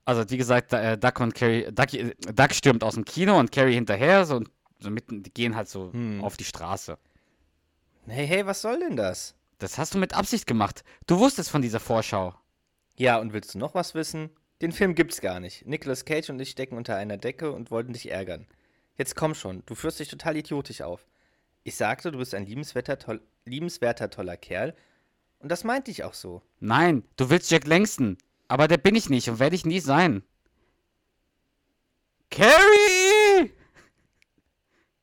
Also, 0.07 0.31
wie 0.31 0.37
gesagt, 0.39 0.73
äh, 0.73 0.97
Duck 0.97 1.21
und 1.21 1.35
Carrie, 1.35 1.67
Duck, 1.73 1.93
äh, 1.93 2.15
Duck 2.33 2.55
stürmt 2.55 2.83
aus 2.85 2.95
dem 2.95 3.05
Kino 3.05 3.39
und 3.39 3.53
Carrie 3.53 3.75
hinterher, 3.75 4.25
so, 4.25 4.37
und 4.37 4.51
so 4.79 4.89
mitten, 4.91 5.23
die 5.23 5.33
gehen 5.35 5.55
halt 5.57 5.69
so 5.69 5.93
Hm. 5.93 6.23
auf 6.23 6.37
die 6.37 6.45
Straße. 6.45 6.97
Hey, 8.07 8.27
hey, 8.27 8.47
was 8.47 8.63
soll 8.63 8.79
denn 8.79 8.97
das? 8.97 9.35
Das 9.59 9.79
hast 9.79 9.95
du 9.95 9.99
mit 9.99 10.15
Absicht 10.15 10.47
gemacht. 10.47 10.85
Du 11.07 11.19
wusstest 11.19 11.51
von 11.51 11.61
dieser 11.61 11.81
Vorschau. 11.81 12.35
Ja, 12.97 13.19
und 13.19 13.33
willst 13.33 13.55
du 13.55 13.59
noch 13.59 13.75
was 13.75 13.95
wissen? 13.95 14.31
Den 14.63 14.73
Film 14.73 14.95
gibt's 14.95 15.21
gar 15.21 15.41
nicht. 15.41 15.67
Nicolas 15.67 16.05
Cage 16.05 16.31
und 16.31 16.41
ich 16.41 16.51
stecken 16.51 16.77
unter 16.77 16.97
einer 16.97 17.17
Decke 17.17 17.51
und 17.53 17.71
wollten 17.71 17.93
dich 17.93 18.11
ärgern. 18.11 18.47
Jetzt 18.97 19.17
komm 19.17 19.35
schon, 19.35 19.63
du 19.67 19.75
führst 19.75 19.99
dich 19.99 20.09
total 20.09 20.37
idiotisch 20.37 20.83
auf. 20.83 21.07
Ich 21.65 21.75
sagte, 21.77 22.13
du 22.13 22.19
bist 22.19 22.35
ein 22.35 22.47
liebenswerter, 22.47 22.99
toll, 22.99 23.21
liebenswerter 23.45 24.09
toller 24.09 24.37
Kerl. 24.37 24.75
Und 25.41 25.51
das 25.51 25.65
meinte 25.65 25.91
ich 25.91 26.05
auch 26.05 26.15
so. 26.15 26.43
Nein, 26.61 27.03
du 27.17 27.29
willst 27.29 27.51
Jack 27.51 27.67
Langston. 27.67 28.17
Aber 28.49 28.69
der 28.69 28.79
bin 28.79 28.95
ich 28.95 29.09
nicht 29.09 29.29
und 29.29 29.39
werde 29.39 29.57
ich 29.57 29.67
nie 29.67 29.81
sein. 29.81 30.23
Carrie! 32.31 33.53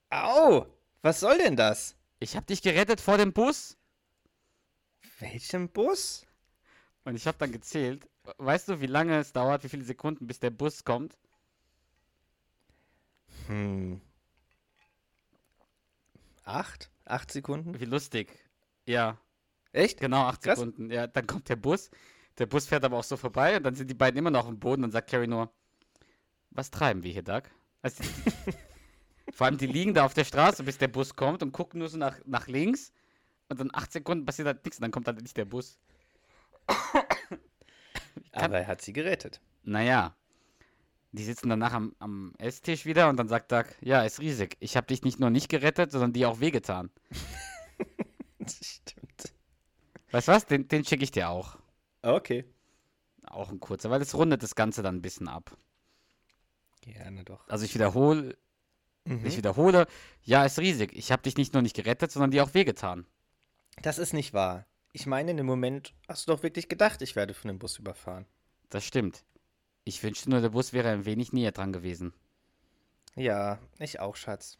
Au! 0.09 0.67
Was 1.01 1.19
soll 1.19 1.37
denn 1.37 1.55
das? 1.55 1.95
Ich 2.19 2.37
hab 2.37 2.47
dich 2.47 2.61
gerettet 2.61 3.01
vor 3.01 3.17
dem 3.17 3.33
Bus. 3.33 3.77
Welchem 5.19 5.69
Bus? 5.69 6.25
Und 7.03 7.15
ich 7.15 7.27
habe 7.27 7.37
dann 7.37 7.51
gezählt. 7.51 8.07
Weißt 8.37 8.69
du, 8.69 8.79
wie 8.79 8.87
lange 8.87 9.17
es 9.19 9.33
dauert, 9.33 9.63
wie 9.63 9.69
viele 9.69 9.83
Sekunden, 9.83 10.27
bis 10.27 10.39
der 10.39 10.49
Bus 10.49 10.85
kommt? 10.85 11.17
Hm. 13.47 13.99
Acht? 16.45 16.89
Acht 17.05 17.31
Sekunden? 17.31 17.79
Wie 17.79 17.85
lustig. 17.85 18.29
Ja, 18.85 19.17
Echt? 19.73 19.99
genau, 19.99 20.23
acht 20.23 20.41
Krass. 20.41 20.59
Sekunden. 20.59 20.91
Ja, 20.91 21.07
dann 21.07 21.27
kommt 21.27 21.49
der 21.49 21.55
Bus. 21.55 21.89
Der 22.39 22.45
Bus 22.47 22.65
fährt 22.65 22.83
aber 22.83 22.97
auch 22.97 23.03
so 23.03 23.17
vorbei 23.17 23.57
und 23.57 23.63
dann 23.63 23.75
sind 23.75 23.89
die 23.89 23.95
beiden 23.95 24.17
immer 24.17 24.31
noch 24.31 24.47
am 24.47 24.59
Boden 24.59 24.83
und 24.83 24.91
sagt 24.91 25.09
Carrie 25.09 25.27
nur, 25.27 25.51
was 26.51 26.71
treiben 26.71 27.03
wir 27.03 27.11
hier, 27.11 27.23
Doug? 27.23 27.43
Also, 27.81 28.03
vor 29.33 29.45
allem, 29.45 29.57
die 29.57 29.67
liegen 29.67 29.93
da 29.93 30.05
auf 30.05 30.13
der 30.13 30.23
Straße, 30.23 30.63
bis 30.63 30.77
der 30.77 30.87
Bus 30.87 31.15
kommt 31.15 31.43
und 31.43 31.51
gucken 31.51 31.79
nur 31.79 31.89
so 31.89 31.97
nach, 31.97 32.19
nach 32.25 32.47
links 32.47 32.91
und 33.49 33.59
dann 33.59 33.69
acht 33.73 33.91
Sekunden 33.91 34.25
passiert 34.25 34.47
halt 34.47 34.63
nichts 34.63 34.79
und 34.79 34.83
dann 34.83 34.91
kommt 34.91 35.07
halt 35.07 35.21
nicht 35.21 35.37
der 35.37 35.45
Bus. 35.45 35.77
Aber 38.31 38.59
er 38.59 38.67
hat 38.67 38.81
sie 38.81 38.93
gerettet. 38.93 39.41
Naja, 39.63 40.15
die 41.11 41.23
sitzen 41.23 41.49
danach 41.49 41.73
am, 41.73 41.95
am 41.99 42.33
Esstisch 42.39 42.85
wieder 42.85 43.09
und 43.09 43.17
dann 43.17 43.27
sagt 43.27 43.51
Doug, 43.51 43.65
ja, 43.81 44.03
ist 44.03 44.19
riesig. 44.19 44.57
Ich 44.59 44.75
habe 44.75 44.87
dich 44.87 45.03
nicht 45.03 45.19
nur 45.19 45.29
nicht 45.29 45.49
gerettet, 45.49 45.91
sondern 45.91 46.13
dir 46.13 46.29
auch 46.29 46.39
wehgetan. 46.39 46.89
Stimmt. 48.47 49.33
Weißt 50.11 50.27
du 50.27 50.31
was? 50.31 50.45
Den, 50.47 50.67
den 50.67 50.83
schicke 50.83 51.03
ich 51.03 51.11
dir 51.11 51.29
auch. 51.29 51.57
Okay. 52.03 52.45
Auch 53.25 53.49
ein 53.49 53.59
kurzer, 53.59 53.89
weil 53.89 54.01
es 54.01 54.13
rundet 54.15 54.43
das 54.43 54.55
Ganze 54.55 54.83
dann 54.83 54.97
ein 54.97 55.01
bisschen 55.01 55.27
ab. 55.27 55.57
Gerne 56.81 57.23
doch. 57.23 57.47
Also 57.47 57.65
ich 57.65 57.73
wiederhole, 57.73 58.37
Mhm. 59.05 59.25
ich 59.25 59.37
wiederhole, 59.37 59.87
ja, 60.21 60.45
ist 60.45 60.59
riesig. 60.59 60.93
Ich 60.93 61.11
habe 61.11 61.23
dich 61.23 61.35
nicht 61.37 61.53
nur 61.53 61.61
nicht 61.61 61.75
gerettet, 61.75 62.11
sondern 62.11 62.31
dir 62.31 62.43
auch 62.43 62.53
wehgetan. 62.53 63.05
Das 63.81 63.97
ist 63.97 64.13
nicht 64.13 64.33
wahr. 64.33 64.65
Ich 64.91 65.05
meine, 65.07 65.31
in 65.31 65.37
dem 65.37 65.45
Moment 65.45 65.93
hast 66.07 66.27
du 66.27 66.33
doch 66.33 66.43
wirklich 66.43 66.69
gedacht, 66.69 67.01
ich 67.01 67.15
werde 67.15 67.33
von 67.33 67.47
dem 67.47 67.57
Bus 67.59 67.79
überfahren. 67.79 68.25
Das 68.69 68.85
stimmt. 68.85 69.23
Ich 69.85 70.03
wünschte 70.03 70.29
nur, 70.29 70.39
der 70.41 70.49
Bus 70.49 70.71
wäre 70.71 70.89
ein 70.89 71.05
wenig 71.05 71.33
näher 71.33 71.51
dran 71.51 71.73
gewesen. 71.73 72.13
Ja, 73.15 73.59
ich 73.79 73.99
auch, 73.99 74.15
Schatz. 74.15 74.57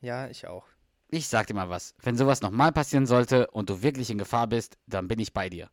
Ja, 0.00 0.28
ich 0.28 0.46
auch. 0.46 0.66
Ich 1.08 1.28
sag 1.28 1.46
dir 1.46 1.54
mal 1.54 1.68
was. 1.68 1.94
Wenn 2.02 2.16
sowas 2.16 2.40
nochmal 2.42 2.72
passieren 2.72 3.06
sollte 3.06 3.48
und 3.48 3.70
du 3.70 3.82
wirklich 3.82 4.10
in 4.10 4.18
Gefahr 4.18 4.46
bist, 4.46 4.76
dann 4.86 5.08
bin 5.08 5.18
ich 5.18 5.32
bei 5.32 5.48
dir. 5.48 5.70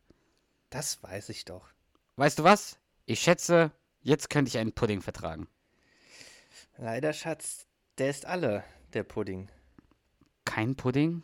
Das 0.74 1.00
weiß 1.04 1.28
ich 1.28 1.44
doch. 1.44 1.68
Weißt 2.16 2.40
du 2.40 2.42
was? 2.42 2.80
Ich 3.06 3.20
schätze, 3.20 3.70
jetzt 4.02 4.28
könnte 4.28 4.48
ich 4.48 4.58
einen 4.58 4.72
Pudding 4.72 5.02
vertragen. 5.02 5.46
Leider, 6.78 7.12
Schatz, 7.12 7.68
der 7.98 8.10
ist 8.10 8.26
alle, 8.26 8.64
der 8.92 9.04
Pudding. 9.04 9.48
Kein 10.44 10.74
Pudding? 10.74 11.22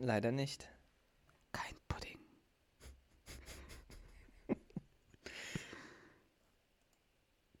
Leider 0.00 0.32
nicht. 0.32 0.68
Kein 1.52 1.76
Pudding. 1.86 2.18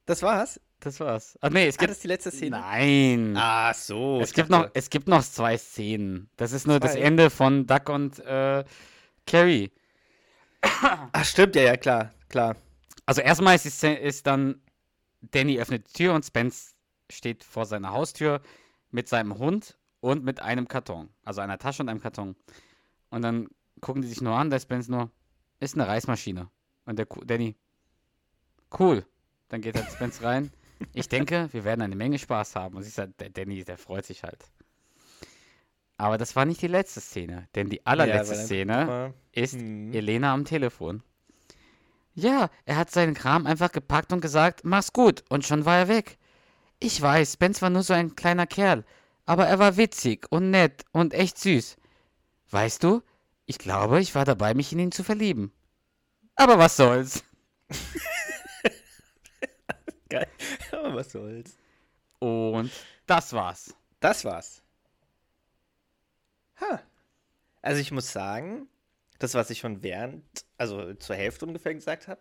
Das 0.06 0.22
war's? 0.22 0.60
Das 0.80 1.00
war's. 1.00 1.36
Ah, 1.40 1.50
nee, 1.50 1.66
es 1.66 1.76
Ah, 1.76 1.80
gibt. 1.80 1.90
das 1.90 1.96
ist 1.98 2.04
die 2.04 2.08
letzte 2.08 2.30
Szene? 2.30 2.58
Nein. 2.60 3.36
Ah, 3.36 3.74
so. 3.74 4.20
es, 4.20 4.32
gibt 4.32 4.50
dachte- 4.50 4.66
noch, 4.66 4.70
es 4.74 4.90
gibt 4.90 5.08
noch 5.08 5.22
zwei 5.22 5.58
Szenen. 5.58 6.30
Das 6.36 6.52
ist 6.52 6.66
nur 6.66 6.78
das 6.80 6.92
Zwei? 6.92 7.00
Ende 7.02 7.30
von 7.30 7.66
Duck 7.66 7.88
und 7.88 8.18
äh, 8.20 8.64
Carrie. 9.26 9.70
Ach, 11.12 11.24
stimmt, 11.24 11.56
ja, 11.56 11.62
ja, 11.62 11.76
klar, 11.76 12.12
klar. 12.28 12.56
Also 13.06 13.20
erstmal 13.20 13.56
ist, 13.56 13.64
Szene- 13.66 13.98
ist 13.98 14.26
dann, 14.26 14.60
Danny 15.20 15.58
öffnet 15.58 15.88
die 15.88 15.92
Tür 15.92 16.14
und 16.14 16.24
Spence 16.24 16.74
steht 17.10 17.42
vor 17.44 17.64
seiner 17.66 17.92
Haustür 17.92 18.40
mit 18.90 19.08
seinem 19.08 19.38
Hund 19.38 19.78
und 20.00 20.24
mit 20.24 20.40
einem 20.40 20.68
Karton. 20.68 21.08
Also 21.24 21.40
einer 21.40 21.58
Tasche 21.58 21.82
und 21.82 21.88
einem 21.88 22.00
Karton. 22.00 22.36
Und 23.10 23.22
dann 23.22 23.48
gucken 23.80 24.02
die 24.02 24.08
sich 24.08 24.20
nur 24.20 24.34
an, 24.36 24.50
der 24.50 24.60
Spence 24.60 24.88
nur, 24.88 25.10
ist 25.60 25.74
eine 25.74 25.88
Reismaschine. 25.88 26.50
Und 26.84 26.98
der 26.98 27.06
Danny, 27.24 27.56
cool. 28.78 29.04
Dann 29.48 29.60
geht 29.62 29.76
halt 29.76 29.90
Spence 29.90 30.22
rein. 30.22 30.52
Ich 30.92 31.08
denke, 31.08 31.48
wir 31.52 31.64
werden 31.64 31.82
eine 31.82 31.96
Menge 31.96 32.18
Spaß 32.18 32.54
haben. 32.56 32.76
Und 32.76 32.82
siehst 32.82 32.98
halt, 32.98 33.18
der 33.20 33.30
Danny, 33.30 33.64
der 33.64 33.78
freut 33.78 34.04
sich 34.06 34.22
halt. 34.22 34.44
Aber 35.98 36.16
das 36.16 36.36
war 36.36 36.44
nicht 36.44 36.62
die 36.62 36.68
letzte 36.68 37.00
Szene, 37.00 37.48
denn 37.54 37.68
die 37.68 37.84
allerletzte 37.84 38.36
dann 38.36 38.46
Szene 38.46 39.14
ist 39.32 39.54
Hm. 39.54 39.92
Elena 39.92 40.32
am 40.32 40.44
Telefon. 40.44 41.02
Ja, 42.14 42.50
er 42.64 42.76
hat 42.76 42.90
seinen 42.90 43.14
Kram 43.14 43.46
einfach 43.46 43.72
gepackt 43.72 44.12
und 44.12 44.20
gesagt, 44.20 44.64
mach's 44.64 44.92
gut. 44.92 45.24
Und 45.28 45.44
schon 45.44 45.64
war 45.64 45.76
er 45.76 45.88
weg. 45.88 46.18
Ich 46.80 47.00
weiß, 47.02 47.34
Spence 47.34 47.62
war 47.62 47.70
nur 47.70 47.82
so 47.82 47.94
ein 47.94 48.14
kleiner 48.16 48.46
Kerl. 48.46 48.84
Aber 49.26 49.46
er 49.46 49.58
war 49.58 49.76
witzig 49.76 50.26
und 50.30 50.50
nett 50.50 50.84
und 50.92 51.14
echt 51.14 51.38
süß. 51.38 51.76
Weißt 52.50 52.82
du, 52.82 53.02
ich 53.46 53.58
glaube, 53.58 54.00
ich 54.00 54.14
war 54.14 54.24
dabei, 54.24 54.54
mich 54.54 54.72
in 54.72 54.78
ihn 54.78 54.92
zu 54.92 55.04
verlieben. 55.04 55.52
Aber 56.36 56.58
was 56.58 56.76
soll's. 56.76 57.24
Geil. 60.08 60.26
Aber 60.72 60.94
was 60.94 61.12
soll's. 61.12 61.56
Und 62.20 62.70
das 63.06 63.32
war's. 63.32 63.74
Das 64.00 64.24
war's. 64.24 64.62
Ha. 66.60 66.82
Also 67.62 67.80
ich 67.80 67.90
muss 67.90 68.12
sagen, 68.12 68.68
das, 69.18 69.34
was 69.34 69.50
ich 69.50 69.58
schon 69.58 69.82
während, 69.82 70.24
also 70.56 70.94
zur 70.94 71.16
Hälfte 71.16 71.46
ungefähr 71.46 71.74
gesagt 71.74 72.08
habe, 72.08 72.20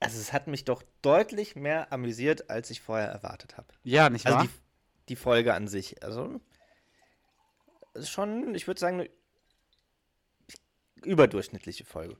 Also 0.00 0.18
es 0.20 0.32
hat 0.32 0.46
mich 0.46 0.64
doch 0.64 0.82
deutlich 1.02 1.54
mehr 1.56 1.92
amüsiert, 1.92 2.50
als 2.50 2.70
ich 2.70 2.80
vorher 2.80 3.08
erwartet 3.08 3.56
habe. 3.56 3.68
Ja, 3.84 4.10
nicht 4.10 4.26
Also 4.26 4.38
wahr? 4.38 4.44
die, 4.46 4.50
die 5.08 5.16
Folge 5.16 5.54
an 5.54 5.68
sich. 5.68 6.02
Also 6.02 6.40
schon, 8.02 8.54
ich 8.54 8.66
würde 8.66 8.80
sagen, 8.80 9.00
eine 9.00 9.10
überdurchschnittliche 11.04 11.84
Folge. 11.84 12.16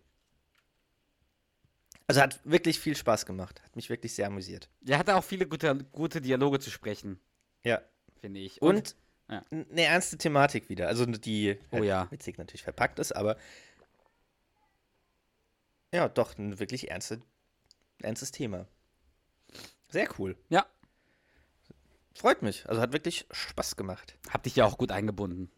Also 2.09 2.21
hat 2.21 2.41
wirklich 2.45 2.79
viel 2.81 2.97
Spaß 2.97 3.27
gemacht. 3.27 3.63
Hat 3.63 3.77
mich 3.77 3.89
wirklich 3.89 4.15
sehr 4.15 4.27
amüsiert. 4.27 4.69
Der 4.81 4.99
hatte 4.99 5.15
auch 5.17 5.25
viele 5.25 5.47
gute, 5.47 5.75
gute 5.93 6.21
Dialoge 6.21 6.59
zu 6.59 6.71
sprechen, 6.71 7.21
Ja. 7.65 7.81
finde 8.21 8.41
ich. 8.41 8.61
Und 8.61 8.97
ja. 9.31 9.45
eine 9.51 9.83
ernste 9.83 10.19
Thematik 10.19 10.69
wieder. 10.69 10.89
Also 10.89 11.07
die 11.07 11.59
Oh 11.71 11.77
halt 11.77 11.85
ja. 11.85 12.11
witzig 12.11 12.39
natürlich 12.39 12.63
verpackt 12.63 12.99
ist, 12.99 13.13
aber 13.13 13.37
ja, 15.93 16.09
doch 16.09 16.37
ein 16.39 16.59
wirklich 16.59 16.91
ernste, 16.91 17.21
ernstes 18.03 18.31
Thema. 18.31 18.67
Sehr 19.89 20.09
cool. 20.19 20.37
Ja. 20.49 20.67
Freut 22.15 22.43
mich. 22.43 22.67
Also 22.69 22.81
hat 22.81 22.93
wirklich 22.93 23.27
Spaß 23.31 23.77
gemacht. 23.77 24.17
hab 24.31 24.43
dich 24.43 24.57
ja 24.57 24.65
auch 24.65 24.79
gut 24.79 24.91
eingebunden. 24.93 25.51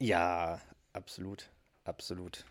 Ja, 0.00 0.60
absolut. 0.92 1.50
Absolut. 1.84 2.44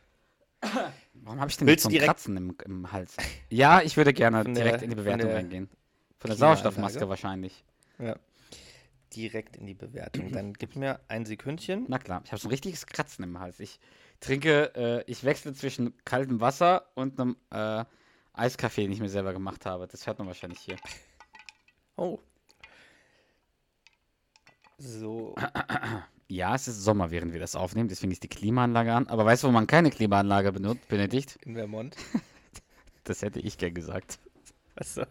Warum 1.13 1.39
habe 1.39 1.49
ich 1.51 1.57
denn 1.57 1.67
Willst 1.67 1.83
jetzt 1.83 1.83
so 1.83 1.89
ein 1.89 1.91
du 1.91 1.99
direkt- 1.99 2.07
Kratzen 2.07 2.37
im, 2.37 2.57
im 2.65 2.91
Hals? 2.91 3.15
Ja, 3.49 3.81
ich 3.81 3.95
würde 3.95 4.13
gerne 4.13 4.43
der- 4.43 4.53
direkt 4.53 4.81
in 4.81 4.89
die 4.89 4.95
Bewertung 4.95 5.31
reingehen. 5.31 5.69
Von 6.17 6.29
der? 6.29 6.37
Sauerstoffmaske 6.37 7.07
wahrscheinlich. 7.07 7.63
Ja. 7.99 8.15
Direkt 9.15 9.55
in 9.57 9.65
die 9.65 9.73
Bewertung. 9.73 10.31
Dann 10.31 10.53
gib 10.53 10.75
mir 10.75 10.99
ein 11.07 11.25
Sekündchen. 11.25 11.85
Na 11.87 11.99
klar, 11.99 12.21
ich 12.25 12.31
habe 12.31 12.41
so 12.41 12.47
ein 12.47 12.51
richtiges 12.51 12.85
Kratzen 12.85 13.23
im 13.23 13.39
Hals. 13.39 13.59
Ich 13.59 13.79
trinke, 14.19 14.73
äh, 14.75 15.11
ich 15.11 15.23
wechsle 15.23 15.53
zwischen 15.53 15.93
kaltem 16.05 16.41
Wasser 16.41 16.87
und 16.95 17.19
einem 17.19 17.37
äh, 17.51 17.85
Eiskaffee, 18.33 18.83
den 18.83 18.91
ich 18.91 18.99
mir 18.99 19.09
selber 19.09 19.33
gemacht 19.33 19.65
habe. 19.65 19.87
Das 19.87 20.07
hört 20.07 20.19
man 20.19 20.27
wahrscheinlich 20.27 20.59
hier. 20.59 20.77
Oh. 21.95 22.19
So. 24.77 25.35
Ja, 26.29 26.55
es 26.55 26.67
ist 26.67 26.83
Sommer, 26.83 27.09
während 27.09 27.31
wir 27.31 27.39
das 27.39 27.55
aufnehmen, 27.55 27.87
deswegen 27.87 28.11
ist 28.11 28.21
die 28.21 28.27
Klimaanlage 28.27 28.93
an. 28.93 29.07
Aber 29.07 29.23
weißt 29.23 29.43
du, 29.43 29.47
wo 29.47 29.51
man 29.53 29.65
keine 29.65 29.91
Klimaanlage 29.91 30.51
benutzt, 30.51 30.85
Benedikt? 30.89 31.37
In 31.45 31.55
Vermont. 31.55 31.95
Das 33.05 33.21
hätte 33.21 33.39
ich 33.39 33.57
gern 33.57 33.73
gesagt. 33.73 34.19
Achso. 34.75 35.03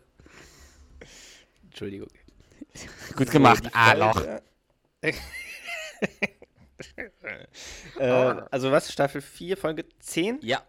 Entschuldigung. 1.65 2.11
Gut 3.17 3.27
So, 3.29 3.33
gemacht, 3.33 3.65
A-Loch. 3.75 4.21
Folge- 4.21 4.43
äh, 7.99 8.05
also 8.51 8.71
was? 8.71 8.93
Staffel 8.93 9.21
4, 9.21 9.57
Folge 9.57 9.85
10? 10.01 10.41
Ja. 10.43 10.63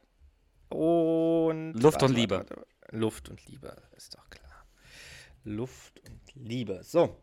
Und. 0.69 1.73
Luft 1.81 2.03
und 2.03 2.13
Liebe. 2.13 2.37
warte. 2.37 2.65
Luft 2.91 3.29
und 3.29 3.45
Liebe, 3.47 3.75
ist 3.95 4.15
doch 4.15 4.29
klar. 4.29 4.65
Luft 5.43 5.99
und 6.07 6.21
Liebe. 6.35 6.81
So. 6.83 7.21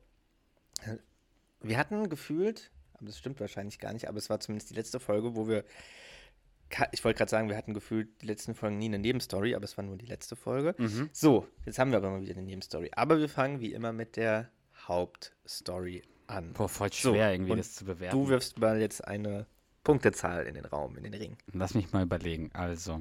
Wir 1.62 1.79
hatten 1.79 2.11
gefühlt, 2.11 2.71
aber 2.95 3.07
das 3.07 3.19
stimmt 3.19 3.41
wahrscheinlich 3.41 3.79
gar 3.79 3.93
nicht, 3.95 4.09
aber 4.09 4.19
es 4.19 4.29
war 4.29 4.39
zumindest 4.41 4.71
die 4.71 4.75
letzte 4.75 5.01
Folge, 5.01 5.35
wo 5.35 5.49
wir. 5.49 5.65
Ich 6.93 7.05
wollte 7.05 7.19
gerade 7.19 7.31
sagen, 7.31 7.49
wir 7.49 7.57
hatten 7.57 7.73
gefühlt 7.73 8.21
die 8.21 8.27
letzten 8.27 8.55
Folgen 8.55 8.79
nie 8.79 8.87
eine 8.87 8.99
Nebenstory, 8.99 9.55
aber 9.55 9.65
es 9.65 9.77
war 9.77 9.85
nur 9.85 9.97
die 9.97 10.07
letzte 10.07 10.35
Folge. 10.35 10.75
Mhm. 10.79 11.09
So, 11.12 11.47
jetzt 11.65 11.79
haben 11.79 11.91
wir 11.93 11.99
aber 11.99 12.11
mal 12.11 12.21
wieder 12.23 12.33
eine 12.33 12.43
Nebenstory. 12.43 12.91
Aber 12.97 13.19
wir 13.19 13.29
fangen 13.29 13.61
wie 13.61 13.73
immer 13.73 13.93
mit 13.93 14.17
der 14.17 14.51
Hauptstory 14.89 16.03
an. 16.26 16.53
Boah, 16.53 16.68
voll 16.68 16.93
So, 16.93 17.12
schwer 17.12 17.32
irgendwie 17.32 17.53
und 17.53 17.59
das 17.59 17.74
zu 17.74 17.85
bewerten. 17.85 18.16
Du 18.16 18.28
wirfst 18.28 18.59
mal 18.59 18.80
jetzt 18.80 19.07
eine 19.07 19.47
Punktezahl 19.82 20.47
in 20.47 20.55
den 20.55 20.64
Raum, 20.64 20.97
in 20.97 21.05
den 21.05 21.14
Ring. 21.14 21.37
Lass 21.53 21.74
mich 21.74 21.93
mal 21.93 22.03
überlegen. 22.03 22.51
Also. 22.55 23.01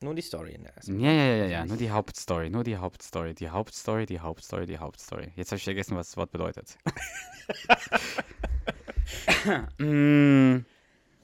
Nur 0.00 0.14
die 0.14 0.22
Story 0.22 0.52
in 0.54 0.64
der 0.64 0.74
ersten. 0.76 0.98
Ja, 0.98 1.12
ja, 1.12 1.24
ja, 1.24 1.34
ja, 1.36 1.46
ja. 1.46 1.64
Nur 1.64 1.76
die 1.76 1.90
Hauptstory, 1.90 2.50
nur 2.50 2.64
die 2.64 2.76
Hauptstory, 2.76 3.34
die 3.34 3.50
Hauptstory, 3.50 4.04
die 4.06 4.18
Hauptstory, 4.20 4.66
die 4.66 4.78
Hauptstory. 4.78 5.32
Jetzt 5.36 5.52
habe 5.52 5.58
ich 5.58 5.64
vergessen, 5.64 5.96
was 5.96 6.08
das 6.08 6.16
Wort 6.16 6.30
bedeutet. 6.32 6.76
Mm, 9.78 10.64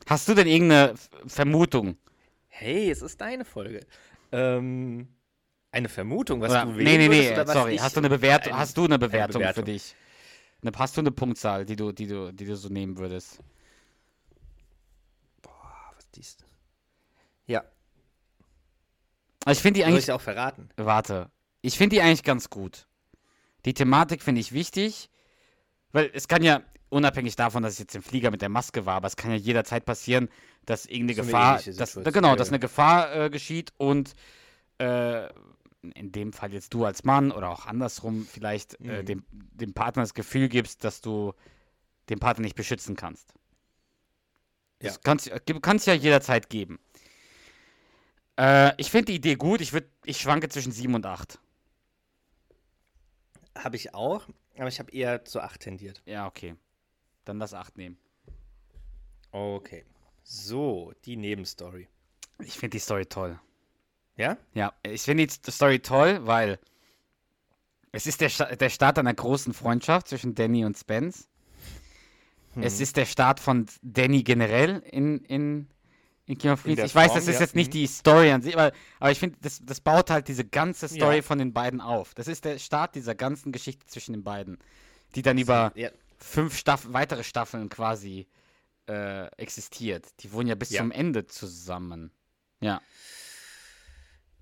Hast 0.06 0.28
du 0.28 0.34
denn 0.34 0.46
irgendeine 0.46 0.94
Vermutung? 1.26 1.96
Hey, 2.48 2.90
es 2.90 3.02
ist 3.02 3.20
deine 3.20 3.44
Folge. 3.44 3.80
Ähm, 4.32 5.08
eine 5.70 5.88
Vermutung, 5.88 6.40
was 6.40 6.50
Oder, 6.52 6.64
du 6.64 6.72
nee, 6.72 6.84
wählen 6.84 7.10
nee, 7.10 7.30
nee, 7.30 7.36
was 7.36 7.52
sorry. 7.52 7.74
ich- 7.74 7.80
Hast 7.80 7.96
du 7.96 8.00
eine 8.00 8.08
Bewertung, 8.08 8.52
Ein- 8.54 8.58
hast 8.58 8.76
du 8.76 8.84
eine 8.84 8.98
Bewertung, 8.98 9.40
Bewertung. 9.42 9.64
für 9.64 9.70
dich? 9.70 9.94
Eine, 10.62 10.72
hast 10.76 10.96
du 10.96 11.00
eine 11.00 11.10
Punktzahl, 11.12 11.64
die 11.64 11.76
du, 11.76 11.92
die 11.92 12.06
du, 12.06 12.32
die 12.32 12.44
du 12.46 12.56
so 12.56 12.68
nehmen 12.68 12.96
würdest? 12.98 13.38
Ah, 15.46 15.92
was 15.96 16.10
dies? 16.14 16.36
Ja, 17.46 17.64
Also 19.44 19.58
ich 19.58 19.62
finde 19.62 19.78
die 19.78 19.84
soll 19.84 19.92
eigentlich 19.92 20.04
ich 20.04 20.12
auch 20.12 20.20
verraten? 20.20 20.68
Warte. 20.76 21.30
Ich 21.62 21.76
finde 21.78 21.96
die 21.96 22.02
eigentlich 22.02 22.22
ganz 22.22 22.50
gut. 22.50 22.86
Die 23.64 23.74
Thematik 23.74 24.22
finde 24.22 24.40
ich 24.40 24.52
wichtig, 24.52 25.10
weil 25.92 26.10
es 26.12 26.28
kann 26.28 26.42
ja, 26.42 26.62
unabhängig 26.90 27.36
davon, 27.36 27.62
dass 27.62 27.74
es 27.74 27.78
jetzt 27.78 27.94
im 27.94 28.02
Flieger 28.02 28.30
mit 28.30 28.42
der 28.42 28.48
Maske 28.48 28.86
war, 28.86 28.96
aber 28.96 29.06
es 29.06 29.16
kann 29.16 29.30
ja 29.30 29.36
jederzeit 29.36 29.84
passieren, 29.84 30.28
dass 30.66 30.86
irgendeine 30.86 31.14
So 31.14 31.22
eine 31.22 31.30
Gefahr, 31.30 31.52
ähnliche 31.60 31.74
dass, 31.74 32.12
genau, 32.12 32.36
dass 32.36 32.48
eine 32.48 32.58
Gefahr 32.58 33.14
äh, 33.14 33.30
geschieht 33.30 33.72
und 33.78 34.14
äh, 34.78 35.28
in 35.82 36.12
dem 36.12 36.32
Fall 36.32 36.52
jetzt 36.52 36.74
du 36.74 36.84
als 36.84 37.04
Mann 37.04 37.30
oder 37.32 37.50
auch 37.50 37.66
andersrum 37.66 38.26
vielleicht 38.26 38.80
äh, 38.80 39.02
Mhm. 39.02 39.06
dem, 39.06 39.24
dem 39.30 39.74
Partner 39.74 40.02
das 40.02 40.14
Gefühl 40.14 40.48
gibst, 40.48 40.84
dass 40.84 41.00
du 41.00 41.34
den 42.08 42.18
Partner 42.18 42.42
nicht 42.42 42.56
beschützen 42.56 42.96
kannst. 42.96 43.32
Das 44.80 44.94
Ja. 44.94 45.00
kann's 45.02 45.30
kann's 45.62 45.86
ja 45.86 45.94
jederzeit 45.94 46.48
geben. 46.50 46.78
Äh, 48.38 48.72
ich 48.76 48.90
finde 48.90 49.06
die 49.06 49.16
Idee 49.16 49.34
gut. 49.34 49.60
Ich, 49.60 49.72
würd, 49.72 49.86
ich 50.04 50.18
schwanke 50.20 50.48
zwischen 50.48 50.72
7 50.72 50.94
und 50.94 51.04
8. 51.06 51.38
Habe 53.56 53.76
ich 53.76 53.94
auch, 53.94 54.28
aber 54.56 54.68
ich 54.68 54.78
habe 54.78 54.92
eher 54.92 55.24
zu 55.24 55.40
8 55.40 55.60
tendiert. 55.60 56.02
Ja, 56.06 56.26
okay. 56.26 56.54
Dann 57.24 57.38
lass 57.38 57.54
8 57.54 57.76
nehmen. 57.76 57.98
Okay. 59.32 59.84
So, 60.22 60.92
die 61.04 61.16
Nebenstory. 61.16 61.88
Ich 62.38 62.54
finde 62.54 62.76
die 62.76 62.80
Story 62.80 63.06
toll. 63.06 63.38
Ja? 64.18 64.36
Ja, 64.52 64.72
ich 64.82 65.02
finde 65.02 65.26
die 65.26 65.50
Story 65.50 65.78
toll, 65.78 66.20
weil 66.26 66.58
es 67.92 68.06
ist 68.06 68.20
der, 68.20 68.28
Sta- 68.28 68.54
der 68.54 68.68
Start 68.68 68.98
einer 68.98 69.14
großen 69.14 69.54
Freundschaft 69.54 70.08
zwischen 70.08 70.34
Danny 70.34 70.64
und 70.64 70.76
Spence. 70.76 71.28
Hm. 72.54 72.62
Es 72.62 72.80
ist 72.80 72.96
der 72.96 73.06
Start 73.06 73.40
von 73.40 73.66
Danny 73.80 74.22
generell 74.22 74.82
in, 74.90 75.20
in, 75.24 75.68
in 76.26 76.36
King 76.36 76.50
of 76.50 76.64
Queens. 76.64 76.80
Ich 76.80 76.94
weiß, 76.94 77.06
Form, 77.12 77.18
das 77.20 77.28
ist 77.28 77.36
ja. 77.36 77.40
jetzt 77.40 77.54
nicht 77.54 77.68
Mhm. 77.68 77.78
die 77.78 77.86
Story 77.86 78.30
an 78.30 78.42
sich, 78.42 78.54
aber, 78.58 78.72
aber 79.00 79.10
ich 79.10 79.18
finde, 79.18 79.38
das, 79.40 79.60
das 79.64 79.80
baut 79.80 80.10
halt 80.10 80.28
diese 80.28 80.44
ganze 80.44 80.88
Story 80.88 81.16
Ja. 81.16 81.22
von 81.22 81.38
den 81.38 81.52
beiden 81.52 81.80
auf. 81.80 82.12
Das 82.14 82.28
ist 82.28 82.44
der 82.44 82.58
Start 82.58 82.94
dieser 82.96 83.14
ganzen 83.14 83.52
Geschichte 83.52 83.86
zwischen 83.86 84.12
den 84.12 84.24
beiden, 84.24 84.58
die 85.14 85.22
dann 85.22 85.38
über 85.38 85.72
Ja, 85.74 85.90
fünf 86.18 86.56
Staff 86.58 86.88
weitere 86.90 87.22
Staffeln 87.24 87.68
quasi 87.68 88.26
äh, 88.88 89.26
existiert. 89.36 90.06
Die 90.20 90.32
wohnen 90.32 90.48
ja 90.48 90.54
bis 90.56 90.70
zum 90.70 90.90
Ende 90.90 91.26
zusammen. 91.26 92.10
Ja, 92.60 92.80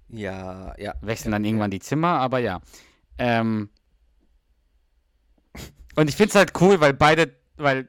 ja, 0.08 0.74
ja. 0.78 0.94
wechseln 1.00 1.32
dann 1.32 1.44
irgendwann 1.44 1.70
die 1.70 1.80
Zimmer, 1.80 2.18
aber 2.20 2.38
ja. 2.38 2.60
Ähm, 3.18 3.70
und 5.96 6.08
ich 6.08 6.16
finde 6.16 6.30
es 6.30 6.34
halt 6.34 6.52
cool, 6.60 6.80
weil 6.80 6.92
beide, 6.92 7.34
weil 7.56 7.88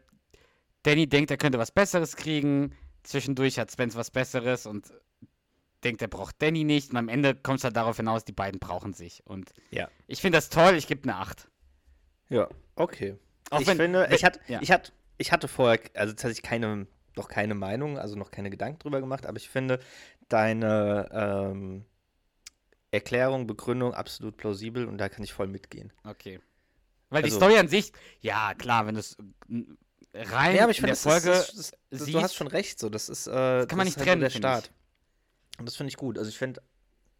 Danny 0.83 1.07
denkt, 1.07 1.31
er 1.31 1.37
könnte 1.37 1.57
was 1.59 1.71
Besseres 1.71 2.15
kriegen. 2.15 2.73
Zwischendurch 3.03 3.59
hat 3.59 3.71
Spence 3.71 3.95
was 3.95 4.11
Besseres 4.11 4.65
und 4.65 4.91
denkt, 5.83 6.01
er 6.01 6.07
braucht 6.07 6.41
Danny 6.41 6.63
nicht. 6.63 6.91
Und 6.91 6.97
am 6.97 7.09
Ende 7.09 7.35
kommt 7.35 7.59
es 7.59 7.63
halt 7.65 7.75
darauf 7.75 7.97
hinaus, 7.97 8.23
die 8.25 8.31
beiden 8.31 8.59
brauchen 8.59 8.93
sich. 8.93 9.21
Und 9.25 9.51
Ja. 9.71 9.89
ich 10.07 10.21
finde 10.21 10.37
das 10.37 10.49
toll, 10.49 10.75
ich 10.75 10.87
gebe 10.87 11.03
eine 11.03 11.15
8. 11.17 11.49
Ja, 12.29 12.47
okay. 12.75 13.17
Auch 13.49 13.59
ich 13.61 13.67
wenn- 13.67 13.77
finde, 13.77 14.07
ich, 14.13 14.23
hatte, 14.23 14.39
ja. 14.47 14.59
ich, 14.61 14.71
hatte, 14.71 14.91
ich 15.17 15.31
hatte 15.31 15.47
vorher, 15.47 15.79
also 15.93 16.13
tatsächlich 16.13 16.43
keine, 16.43 16.87
noch 17.15 17.27
keine 17.27 17.55
Meinung, 17.55 17.97
also 17.97 18.15
noch 18.15 18.31
keine 18.31 18.49
Gedanken 18.49 18.79
drüber 18.79 18.99
gemacht, 19.01 19.25
aber 19.25 19.37
ich 19.37 19.49
finde 19.49 19.79
deine 20.29 21.09
ähm, 21.11 21.85
Erklärung, 22.97 23.47
Begründung 23.47 23.93
absolut 23.93 24.37
plausibel 24.37 24.85
und 24.87 24.97
da 24.97 25.09
kann 25.09 25.23
ich 25.23 25.33
voll 25.33 25.47
mitgehen. 25.47 25.91
Okay. 26.03 26.39
Weil 27.09 27.21
die 27.23 27.27
Also- 27.27 27.37
Story 27.37 27.57
an 27.57 27.67
sich, 27.67 27.91
ja 28.21 28.53
klar, 28.53 28.85
wenn 28.85 28.95
du 28.95 28.99
es 29.01 29.17
rein 30.13 30.55
Ja, 30.55 30.63
aber 30.63 30.71
ich 30.71 30.79
in 30.79 30.85
finde, 30.87 30.87
der 30.87 30.87
das 30.95 31.01
Folge 31.03 31.31
ist, 31.31 31.57
das, 31.57 31.71
das, 31.89 32.05
du 32.05 32.21
hast 32.21 32.35
schon 32.35 32.47
recht, 32.47 32.79
so, 32.79 32.89
das 32.89 33.09
ist, 33.09 33.27
äh, 33.27 33.31
das 33.31 33.67
kann 33.67 33.77
man 33.77 33.85
nicht 33.85 33.97
halt 33.97 34.07
trennen, 34.07 34.21
der 34.21 34.31
finde 34.31 34.47
ich. 34.47 34.51
Start. 34.53 34.71
Und 35.59 35.65
das 35.67 35.75
finde 35.75 35.89
ich 35.89 35.97
gut. 35.97 36.17
Also 36.17 36.29
ich 36.29 36.37
finde, 36.37 36.61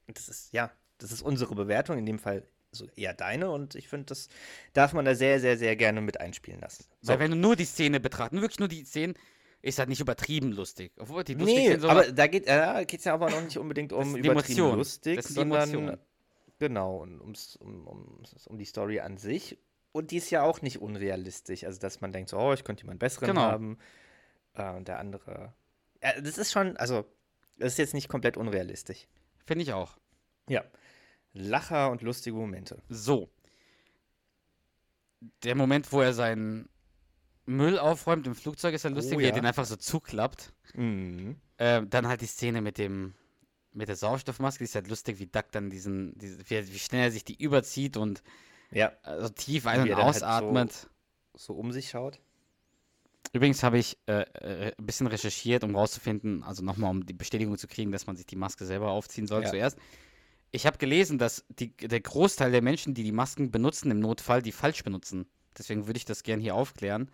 das 0.08 0.28
ist, 0.30 0.54
ja, 0.54 0.72
das 1.00 1.12
ist 1.12 1.22
unsere 1.22 1.56
Bewertung, 1.56 1.98
in 1.98 2.06
dem 2.06 2.20
Fall 2.20 2.44
so 2.72 2.88
eher 2.96 3.14
deine 3.14 3.50
und 3.50 3.76
ich 3.76 3.88
finde, 3.88 4.08
das 4.08 4.28
darf 4.74 4.94
man 4.94 5.06
da 5.06 5.16
sehr, 5.16 5.40
sehr, 5.40 5.58
sehr 5.58 5.76
gerne 5.76 6.02
mit 6.02 6.20
einspielen 6.20 6.60
lassen. 6.60 6.86
So. 7.02 7.12
Weil 7.14 7.20
wenn 7.20 7.32
du 7.32 7.38
nur 7.38 7.56
die 7.56 7.66
Szene 7.66 8.00
betrachtest, 8.00 8.42
wirklich 8.42 8.60
nur 8.60 8.68
die 8.68 8.84
Szenen, 8.84 9.16
ist 9.68 9.80
halt 9.80 9.90
nicht 9.90 10.00
übertrieben 10.02 10.52
lustig. 10.52 10.92
Obwohl 10.98 11.24
die 11.24 11.34
lustig 11.34 11.56
Nee, 11.56 11.68
sind, 11.72 11.82
so 11.82 11.90
aber 11.90 12.12
da 12.12 12.28
geht 12.28 12.48
es 12.48 13.04
ja 13.04 13.14
aber 13.14 13.30
noch 13.30 13.42
nicht 13.44 13.58
unbedingt 13.58 13.92
um 13.94 14.16
übertrieben 14.16 14.32
Emotionen. 14.32 14.78
lustig, 14.78 15.22
sondern 15.24 15.98
genau, 16.60 17.02
ums, 17.02 17.56
um, 17.58 17.86
um, 17.88 18.24
um 18.46 18.58
die 18.58 18.66
Story 18.66 19.00
an 19.00 19.18
sich. 19.18 19.58
Und 19.92 20.12
die 20.12 20.18
ist 20.18 20.30
ja 20.30 20.44
auch 20.44 20.62
nicht 20.62 20.80
unrealistisch. 20.82 21.64
Also, 21.64 21.80
dass 21.80 22.02
man 22.02 22.12
denkt, 22.14 22.30
so, 22.30 22.38
oh, 22.38 22.54
ich 22.54 22.64
könnte 22.64 22.84
jemanden 22.84 23.00
besseren 23.00 23.28
Genau. 23.30 23.42
haben. 23.42 23.78
Äh, 24.54 24.72
und 24.72 24.88
der 24.88 25.00
andere. 25.00 25.54
Ja, 26.04 26.20
das 26.22 26.38
ist 26.38 26.52
schon, 26.52 26.78
also, 26.78 27.06
das 27.58 27.74
ist 27.74 27.78
jetzt 27.80 27.94
nicht 27.94 28.08
komplett 28.10 28.38
unrealistisch. 28.38 29.08
finde 29.46 29.64
ich 29.64 29.74
auch. 29.74 29.98
Ja. 30.50 30.64
Lacher 31.34 31.90
und 31.92 32.02
lustige 32.02 32.36
Momente. 32.36 32.82
So. 32.90 33.30
Der 35.44 35.56
Moment, 35.56 35.92
wo 35.92 36.02
er 36.02 36.14
seinen 36.14 36.70
Müll 37.48 37.80
aufräumt 37.80 38.28
im 38.28 38.36
Flugzeug, 38.36 38.76
ist 38.76 38.84
ja 38.84 38.90
lustig, 38.90 39.16
Oh, 39.18 39.20
wie 39.20 39.26
er 39.26 39.32
den 39.32 39.46
einfach 39.46 39.66
so 39.66 39.76
zuklappt. 39.76 40.54
Mhm. 40.76 41.38
Ähm, 41.58 41.90
dann 41.90 42.08
halt 42.08 42.22
die 42.22 42.26
Szene 42.28 42.62
mit 42.62 42.78
dem 42.78 43.14
mit 43.74 43.90
der 43.90 43.96
Sauerstoffmaske, 43.96 44.60
die 44.60 44.64
ist 44.66 44.76
halt 44.76 44.88
lustig, 44.88 45.20
wie 45.20 45.28
Duck 45.28 45.52
dann 45.52 45.70
diesen, 45.70 46.18
diese, 46.18 46.40
wie, 46.50 46.74
wie 46.74 46.80
schnell 46.80 47.04
er 47.04 47.12
sich 47.12 47.24
die 47.24 47.36
überzieht 47.42 47.96
und 47.96 48.24
Ja, 48.72 48.92
also 49.04 49.30
tief 49.30 49.68
ein- 49.68 49.82
und 49.82 49.88
er 49.90 49.96
dann 49.98 50.06
halt 50.06 50.16
so- 50.16 50.26
ausatmet. 50.26 50.90
so 51.36 51.54
um 51.54 51.72
sich 51.72 51.90
schaut. 51.90 52.20
Übrigens 53.34 53.62
habe 53.62 53.78
ich 53.78 53.98
äh, 54.08 54.22
äh, 54.22 54.74
ein 54.78 54.86
bisschen 54.86 55.06
recherchiert, 55.08 55.64
um 55.64 55.76
rauszufinden, 55.76 56.44
also 56.44 56.64
nochmal, 56.64 56.90
um 56.92 57.06
die 57.06 57.14
Bestätigung 57.14 57.58
zu 57.58 57.68
kriegen, 57.68 57.92
dass 57.92 58.08
man 58.08 58.16
sich 58.16 58.26
die 58.26 58.36
Maske 58.38 58.66
selber 58.66 58.90
aufziehen 58.92 59.28
soll 59.28 59.44
Ja. 59.44 59.50
zuerst. 59.50 59.78
Ich 60.52 60.66
habe 60.66 60.78
gelesen, 60.78 61.18
dass 61.20 61.46
die, 61.50 61.76
der 61.76 62.00
Großteil 62.00 62.52
der 62.52 62.62
Menschen, 62.64 62.94
die 62.94 63.04
die 63.04 63.12
Masken 63.12 63.52
benutzen 63.52 63.92
im 63.92 64.00
Notfall, 64.00 64.42
die 64.42 64.54
falsch 64.54 64.84
benutzen. 64.84 65.28
Deswegen 65.58 65.86
würde 65.88 65.98
ich 65.98 66.06
das 66.06 66.24
gern 66.24 66.40
hier 66.40 66.56
aufklären. 66.56 67.12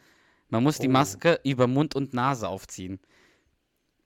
Man 0.50 0.64
muss 0.64 0.78
die 0.80 0.88
Oh. 0.88 0.91
Maske 0.91 1.39
über 1.44 1.68
Mund 1.68 1.96
und 1.96 2.14
Nase 2.14 2.48
aufziehen. 2.48 3.00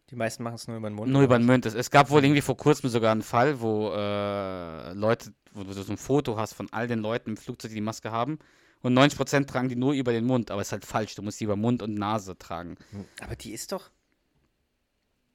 Die 0.10 0.16
meisten 0.16 0.44
machen 0.44 0.56
es 0.56 0.68
nur 0.68 0.78
über 0.78 0.90
den 0.90 0.96
Mund. 0.96 1.12
Nur 1.12 1.22
über 1.24 1.38
den 1.38 1.46
Mund. 1.46 1.66
Es, 1.66 1.92
gab 1.92 2.10
wohl 2.10 2.24
irgendwie 2.24 2.42
vor 2.42 2.56
kurzem 2.56 2.90
sogar 2.90 3.12
einen 3.12 3.24
Fall, 3.24 3.60
wo 3.60 3.92
äh, 3.92 4.94
Leute, 4.94 5.34
wo 5.52 5.64
du 5.64 5.74
so 5.74 5.92
ein 5.92 5.98
Foto 5.98 6.38
hast 6.38 6.54
von 6.54 6.68
all 6.72 6.88
den 6.88 7.00
Leuten 7.00 7.32
im 7.32 7.38
Flugzeug, 7.38 7.70
die 7.72 7.76
die 7.76 7.82
Maske 7.82 8.12
haben. 8.12 8.40
Und 8.82 8.94
90% 8.98 9.48
tragen 9.48 9.68
die 9.68 9.76
nur 9.76 9.94
über 9.94 10.14
den 10.14 10.26
Mund, 10.26 10.50
aber 10.50 10.62
es 10.62 10.70
ist 10.70 10.72
halt 10.72 10.86
falsch. 10.86 11.16
Du 11.16 11.24
musst 11.24 11.40
die 11.42 11.44
über 11.44 11.58
Mund 11.58 11.82
und 11.82 11.96
Nase 11.96 12.38
tragen. 12.38 12.78
Aber 13.22 13.36
die 13.36 13.52
ist 13.52 13.72
doch. 13.74 13.90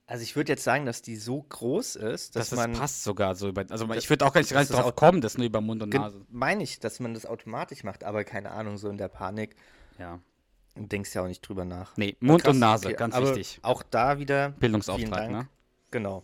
Also 0.07 0.23
ich 0.23 0.35
würde 0.35 0.51
jetzt 0.51 0.63
sagen, 0.63 0.85
dass 0.85 1.01
die 1.01 1.15
so 1.17 1.43
groß 1.43 1.95
ist, 1.95 2.35
dass 2.35 2.49
Das, 2.49 2.57
man. 2.57 2.71
das 2.71 2.79
passt 2.79 3.03
sogar 3.03 3.35
so 3.35 3.47
über. 3.49 3.65
Also 3.69 3.89
ich 3.93 4.09
würde 4.09 4.25
auch 4.25 4.33
gar 4.33 4.41
nicht, 4.41 4.51
ist 4.51 4.73
drauf 4.73 4.95
kommen, 4.95 5.21
das 5.21 5.37
nur 5.37 5.45
über 5.45 5.61
Mund 5.61 5.83
und 5.83 5.93
Nase. 5.93 6.25
Meine 6.29 6.63
ich, 6.63 6.79
dass 6.79 6.99
man 6.99 7.13
das 7.13 7.25
automatisch 7.25 7.83
macht, 7.83 8.03
aber 8.03 8.23
keine 8.23 8.51
Ahnung, 8.51 8.77
so 8.77 8.89
in 8.89 8.97
der 8.97 9.07
Panik. 9.07 9.55
Ja. 9.99 10.19
Du 10.75 10.87
denkst 10.87 11.13
ja 11.13 11.21
auch 11.23 11.27
nicht 11.27 11.41
drüber 11.41 11.65
nach. 11.65 11.95
Nee, 11.97 12.15
Mund 12.19 12.41
Krass, 12.43 12.53
und 12.53 12.59
Nase, 12.59 12.87
okay, 12.87 12.95
ganz 12.97 13.15
wichtig. 13.15 13.59
Auch 13.61 13.83
da 13.83 14.17
wieder. 14.19 14.49
Bildungsauftrag, 14.49 15.29
ne? 15.29 15.47
Genau. 15.91 16.23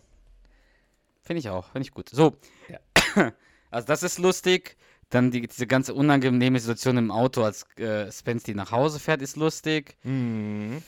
Finde 1.22 1.38
ich 1.40 1.48
auch, 1.48 1.66
finde 1.70 1.82
ich 1.82 1.92
gut. 1.92 2.08
So. 2.08 2.36
Ja. 2.68 3.32
Also 3.72 3.86
das 3.86 4.02
ist 4.02 4.18
lustig. 4.18 4.76
Dann 5.10 5.30
die, 5.30 5.42
diese 5.46 5.68
ganze 5.68 5.94
unangenehme 5.94 6.58
Situation 6.58 6.96
im 6.96 7.12
Auto, 7.12 7.44
als 7.44 7.64
äh, 7.76 8.10
Spence 8.10 8.42
die 8.42 8.54
nach 8.54 8.72
Hause 8.72 8.98
fährt, 8.98 9.22
ist 9.22 9.36
lustig. 9.36 9.96
Mhm. 10.02 10.82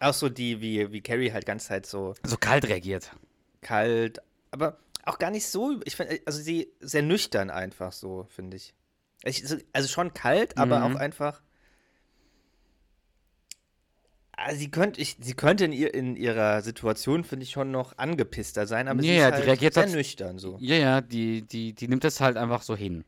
Auch 0.00 0.14
so 0.14 0.30
die, 0.30 0.62
wie, 0.62 0.90
wie 0.92 1.02
Carrie 1.02 1.30
halt 1.30 1.44
ganz 1.44 1.66
Zeit 1.66 1.84
so 1.84 2.14
So 2.24 2.38
kalt 2.38 2.66
reagiert. 2.66 3.10
kalt, 3.60 4.22
aber 4.50 4.78
auch 5.04 5.18
gar 5.18 5.30
nicht 5.30 5.46
so. 5.46 5.78
Ich 5.84 5.94
finde, 5.96 6.20
also 6.24 6.40
sie 6.40 6.72
sehr 6.80 7.02
nüchtern 7.02 7.50
einfach 7.50 7.92
so, 7.92 8.24
finde 8.30 8.56
ich. 8.56 8.72
ich. 9.24 9.46
so- 9.46 9.58
Also 9.74 9.88
schon 9.88 10.14
kalt, 10.14 10.56
aber 10.56 10.78
Mhm. 10.88 10.96
auch 10.96 11.00
einfach. 11.00 11.42
Ah, 14.42 14.54
Sie 14.54 14.70
könnte, 14.70 15.00
ich, 15.00 15.16
sie 15.20 15.34
könnte 15.34 15.66
in, 15.66 15.72
ihr, 15.72 15.92
in 15.92 16.16
ihrer 16.16 16.62
Situation, 16.62 17.24
finde 17.24 17.44
ich, 17.44 17.50
schon 17.50 17.70
noch 17.70 17.98
angepisster 17.98 18.66
sein, 18.66 18.88
aber 18.88 19.02
sie 19.02 19.08
Ja, 19.08 19.14
ist 19.14 19.20
ja, 19.20 19.28
die 19.30 19.34
halt 19.36 19.46
reagiert 19.46 19.74
sehr 19.74 19.82
halt- 19.84 19.92
nüchtern 19.94 20.38
so. 20.38 20.56
Ja, 20.60 20.76
ja, 20.76 21.00
die, 21.02 21.42
die, 21.42 21.74
die 21.74 21.88
nimmt 21.88 22.04
das 22.04 22.20
halt 22.20 22.36
einfach 22.38 22.62
so 22.62 22.74
hin. 22.74 23.04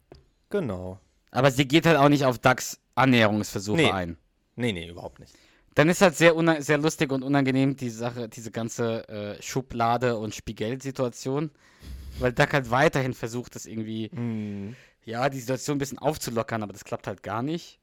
Genau. 0.51 0.99
Aber 1.31 1.51
sie 1.51 1.67
geht 1.67 1.87
halt 1.87 1.97
auch 1.97 2.11
nicht 2.11 2.27
auf 2.27 2.39
Ducks 2.39 2.79
Annäherungsversuche 2.97 3.77
Nee. 3.79 3.91
ein. 3.91 4.19
Nee, 4.57 4.73
nee, 4.73 4.89
überhaupt 4.89 5.21
nicht. 5.21 5.33
Dann 5.75 5.89
ist 5.89 6.03
halt 6.03 6.15
sehr, 6.17 6.35
sehr 6.63 6.77
lustig 6.77 7.11
und 7.11 7.23
unangenehm 7.23 7.77
die 7.77 7.89
Sache, 7.89 8.29
diese 8.29 8.51
ganze 8.51 9.09
äh, 9.09 9.41
Schublade- 9.43 10.19
und 10.19 10.35
Spiegel-Situation. 10.35 11.51
Weil 12.19 12.35
Duck 12.35 12.53
halt 12.53 12.71
weiterhin 12.71 13.15
versucht, 13.15 13.55
das 13.55 13.65
irgendwie, 13.65 14.11
Mhm. 14.13 14.77
ja, 15.07 15.31
die 15.31 15.41
Situation 15.41 15.77
ein 15.77 15.79
bisschen 15.79 15.97
aufzulockern, 15.99 16.63
aber 16.63 16.75
das 16.75 16.85
klappt 16.85 17.07
halt 17.07 17.23
gar 17.23 17.43
nicht. 17.43 17.79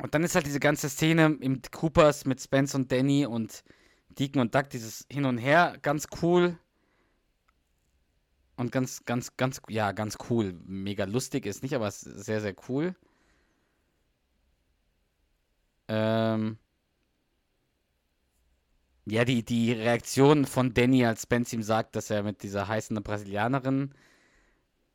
Und 0.00 0.14
dann 0.14 0.22
ist 0.22 0.34
halt 0.34 0.46
diese 0.46 0.60
ganze 0.60 0.88
Szene 0.88 1.36
im 1.40 1.60
Coopers 1.72 2.24
mit 2.24 2.40
Spence 2.40 2.74
und 2.74 2.90
Danny 2.92 3.26
und 3.26 3.64
Deacon 4.10 4.40
und 4.40 4.54
Duck, 4.54 4.70
dieses 4.70 5.06
Hin 5.10 5.24
und 5.24 5.38
Her, 5.38 5.76
ganz 5.82 6.06
cool. 6.22 6.58
Und 8.56 8.72
ganz, 8.72 9.04
ganz, 9.04 9.36
ganz, 9.36 9.60
ja, 9.68 9.92
ganz 9.92 10.18
cool. 10.30 10.54
Mega 10.64 11.04
lustig 11.04 11.46
ist 11.46 11.62
nicht, 11.62 11.74
aber 11.74 11.90
sehr, 11.90 12.40
sehr 12.40 12.54
cool. 12.68 12.94
Ähm. 15.88 16.58
Ja, 19.06 19.24
die, 19.24 19.42
die 19.44 19.72
Reaktion 19.72 20.44
von 20.44 20.74
Danny, 20.74 21.06
als 21.06 21.22
Spence 21.22 21.52
ihm 21.54 21.62
sagt, 21.62 21.96
dass 21.96 22.10
er 22.10 22.22
mit 22.22 22.42
dieser 22.42 22.68
heißen 22.68 22.94
Brasilianerin 23.02 23.94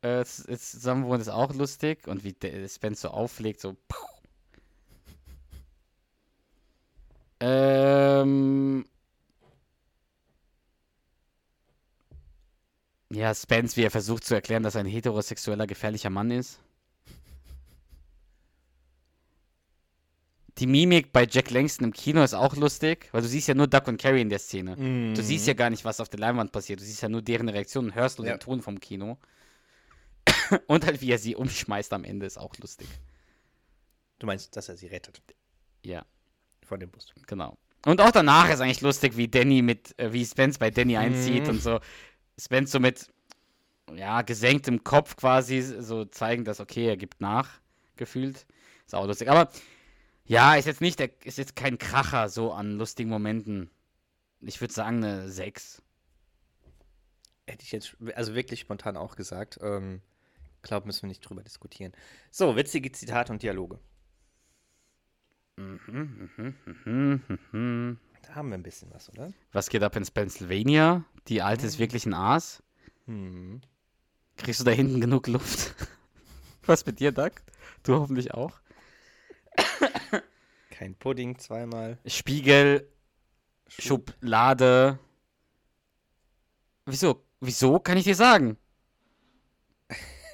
äh, 0.02 0.24
zusammen 0.24 1.04
wohnt, 1.06 1.20
ist 1.20 1.28
auch 1.28 1.52
lustig. 1.54 2.06
Und 2.06 2.22
wie 2.24 2.36
Spence 2.68 3.00
so 3.02 3.08
auflegt, 3.08 3.60
so. 3.60 3.76
Puh. 3.88 4.13
Ähm. 7.46 8.86
Ja, 13.12 13.34
Spence, 13.34 13.76
wie 13.76 13.82
er 13.82 13.90
versucht 13.90 14.24
zu 14.24 14.34
erklären, 14.34 14.62
dass 14.62 14.74
er 14.76 14.80
ein 14.80 14.86
heterosexueller, 14.86 15.66
gefährlicher 15.66 16.08
Mann 16.08 16.30
ist. 16.30 16.58
Die 20.58 20.66
Mimik 20.66 21.12
bei 21.12 21.26
Jack 21.28 21.50
Langston 21.50 21.84
im 21.88 21.92
Kino 21.92 22.22
ist 22.22 22.32
auch 22.32 22.56
lustig, 22.56 23.08
weil 23.12 23.20
du 23.20 23.28
siehst 23.28 23.48
ja 23.48 23.54
nur 23.54 23.66
Duck 23.66 23.88
und 23.88 24.00
Carrie 24.00 24.22
in 24.22 24.30
der 24.30 24.38
Szene. 24.38 24.76
Du 25.14 25.22
siehst 25.22 25.46
ja 25.46 25.52
gar 25.52 25.68
nicht, 25.68 25.84
was 25.84 26.00
auf 26.00 26.08
der 26.08 26.20
Leinwand 26.20 26.50
passiert. 26.50 26.80
Du 26.80 26.84
siehst 26.84 27.02
ja 27.02 27.08
nur 27.10 27.22
deren 27.22 27.48
Reaktion 27.50 27.86
und 27.86 27.94
hörst 27.94 28.18
nur 28.18 28.26
Ja. 28.26 28.36
den 28.36 28.40
Ton 28.40 28.62
vom 28.62 28.80
Kino. 28.80 29.18
und 30.66 30.86
halt, 30.86 31.02
wie 31.02 31.10
er 31.10 31.18
sie 31.18 31.36
umschmeißt 31.36 31.92
am 31.92 32.04
Ende, 32.04 32.24
ist 32.24 32.38
auch 32.38 32.56
lustig. 32.56 32.88
Du 34.18 34.26
meinst, 34.26 34.56
dass 34.56 34.68
er 34.70 34.76
sie 34.76 34.86
rettet 34.86 35.20
Ja, 35.84 36.06
vor 36.64 36.78
dem 36.78 36.90
Bus. 36.90 37.12
genau. 37.26 37.56
Und 37.86 38.00
auch 38.00 38.12
danach 38.12 38.48
ist 38.50 38.60
eigentlich 38.60 38.80
lustig, 38.80 39.16
wie 39.18 39.28
Danny 39.28 39.60
mit, 39.60 39.98
äh, 39.98 40.12
wie 40.12 40.24
Spence 40.24 40.58
bei 40.58 40.70
Danny 40.70 40.96
einzieht 40.96 41.44
Mhm. 41.44 41.50
und 41.50 41.62
so. 41.62 41.80
Spence 42.38 42.72
so 42.72 42.80
mit, 42.80 43.08
ja, 43.94 44.22
gesenktem 44.22 44.82
Kopf 44.82 45.16
quasi 45.16 45.60
so 45.60 46.06
zeigen, 46.06 46.44
dass, 46.44 46.60
okay, 46.60 46.86
er 46.86 46.96
gibt 46.96 47.20
nach, 47.20 47.60
gefühlt. 47.96 48.46
Ist 48.86 48.94
auch 48.94 49.06
lustig. 49.06 49.30
Aber 49.30 49.50
ja, 50.24 50.54
ist 50.54 50.64
jetzt 50.64 50.80
nicht, 50.80 50.98
der, 50.98 51.10
ist 51.24 51.36
jetzt 51.36 51.56
kein 51.56 51.76
Kracher 51.76 52.30
so 52.30 52.52
an 52.52 52.78
lustigen 52.78 53.10
Momenten. 53.10 53.70
Ich 54.40 54.60
würde 54.60 54.72
sagen, 54.72 55.04
eine 55.04 55.28
6. 55.28 55.82
Hätte 57.46 57.62
ich 57.62 57.72
jetzt 57.72 57.96
also 58.14 58.34
wirklich 58.34 58.60
spontan 58.60 58.96
auch 58.96 59.16
gesagt. 59.16 59.58
Ähm, 59.62 60.00
glaube, 60.62 60.86
müssen 60.86 61.02
wir 61.02 61.08
nicht 61.08 61.20
drüber 61.20 61.42
diskutieren. 61.42 61.92
So, 62.30 62.56
witzige 62.56 62.90
Zitate 62.90 63.32
und 63.32 63.42
Dialoge. 63.42 63.78
Mhm, 65.56 66.30
mhm, 66.36 66.54
mhm, 66.84 67.38
mhm. 67.52 67.98
Da 68.22 68.34
haben 68.34 68.48
wir 68.48 68.58
ein 68.58 68.62
bisschen 68.62 68.90
was, 68.92 69.10
oder? 69.10 69.32
Was 69.52 69.68
geht 69.68 69.82
ab 69.82 69.96
in 69.96 70.04
Pennsylvania? 70.04 71.04
Die 71.28 71.42
Alte 71.42 71.66
ist 71.66 71.78
wirklich 71.78 72.06
ein 72.06 72.14
Aas. 72.14 72.62
Hm. 73.06 73.60
Kriegst 74.36 74.60
du 74.60 74.64
da 74.64 74.70
hinten 74.72 75.00
genug 75.00 75.26
Luft? 75.26 75.74
Was 76.66 76.84
mit 76.86 76.98
dir, 76.98 77.12
Doug? 77.12 77.32
Du 77.82 77.94
hoffentlich 77.94 78.32
auch. 78.32 78.60
Kein 80.70 80.94
Pudding 80.96 81.38
zweimal. 81.38 81.98
Spiegel, 82.06 82.88
Schublade. 83.68 84.98
Wieso? 86.86 87.24
Wieso 87.40 87.78
kann 87.78 87.98
ich 87.98 88.04
dir 88.04 88.16
sagen? 88.16 88.56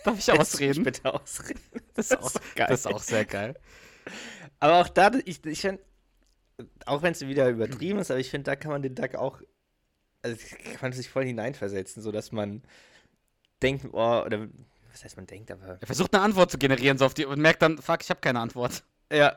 Darf 0.04 0.18
ich 0.18 0.30
ausreden? 0.40 0.84
Bitte 0.84 1.12
ausreden. 1.12 1.60
Das 1.94 2.10
ist, 2.10 2.16
auch, 2.16 2.32
geil. 2.54 2.68
das 2.70 2.80
ist 2.80 2.86
auch 2.86 3.02
sehr 3.02 3.24
geil. 3.24 3.54
Aber 4.60 4.80
auch 4.80 4.88
da, 4.88 5.10
ich, 5.24 5.44
ich 5.44 5.60
find, 5.60 5.80
auch 6.86 7.02
wenn 7.02 7.12
es 7.12 7.26
wieder 7.26 7.48
übertrieben 7.48 7.98
ist, 7.98 8.10
aber 8.10 8.20
ich 8.20 8.30
finde, 8.30 8.44
da 8.44 8.56
kann 8.56 8.70
man 8.70 8.82
den 8.82 8.94
Duck 8.94 9.14
auch, 9.14 9.40
also 10.22 10.36
kann 10.64 10.78
man 10.82 10.92
sich 10.92 11.08
voll 11.08 11.24
hineinversetzen, 11.24 12.02
sodass 12.02 12.30
man 12.30 12.62
denkt, 13.62 13.86
oh, 13.92 14.22
oder 14.24 14.48
was 14.92 15.04
heißt 15.04 15.16
man 15.16 15.26
denkt, 15.26 15.50
aber 15.50 15.78
Er 15.80 15.86
versucht 15.86 16.14
eine 16.14 16.22
Antwort 16.22 16.50
zu 16.50 16.58
generieren 16.58 16.98
so 16.98 17.06
auf 17.06 17.14
die, 17.14 17.24
und 17.24 17.40
merkt 17.40 17.62
dann, 17.62 17.78
fuck, 17.78 18.02
ich 18.02 18.10
habe 18.10 18.20
keine 18.20 18.40
Antwort. 18.40 18.84
ja. 19.12 19.36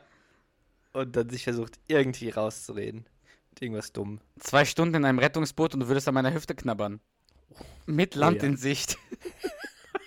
Und 0.92 1.16
dann 1.16 1.30
sich 1.30 1.44
versucht, 1.44 1.80
irgendwie 1.88 2.30
rauszureden. 2.30 3.08
Mit 3.50 3.62
irgendwas 3.62 3.94
dumm. 3.94 4.20
Zwei 4.40 4.66
Stunden 4.66 4.96
in 4.96 5.06
einem 5.06 5.20
Rettungsboot 5.20 5.74
und 5.74 5.80
du 5.82 5.88
würdest 5.88 6.08
an 6.08 6.14
meiner 6.14 6.34
Hüfte 6.34 6.54
knabbern. 6.54 7.00
Mit 7.86 8.14
Land 8.16 8.42
ja. 8.42 8.50
in 8.50 8.58
Sicht. 8.58 8.98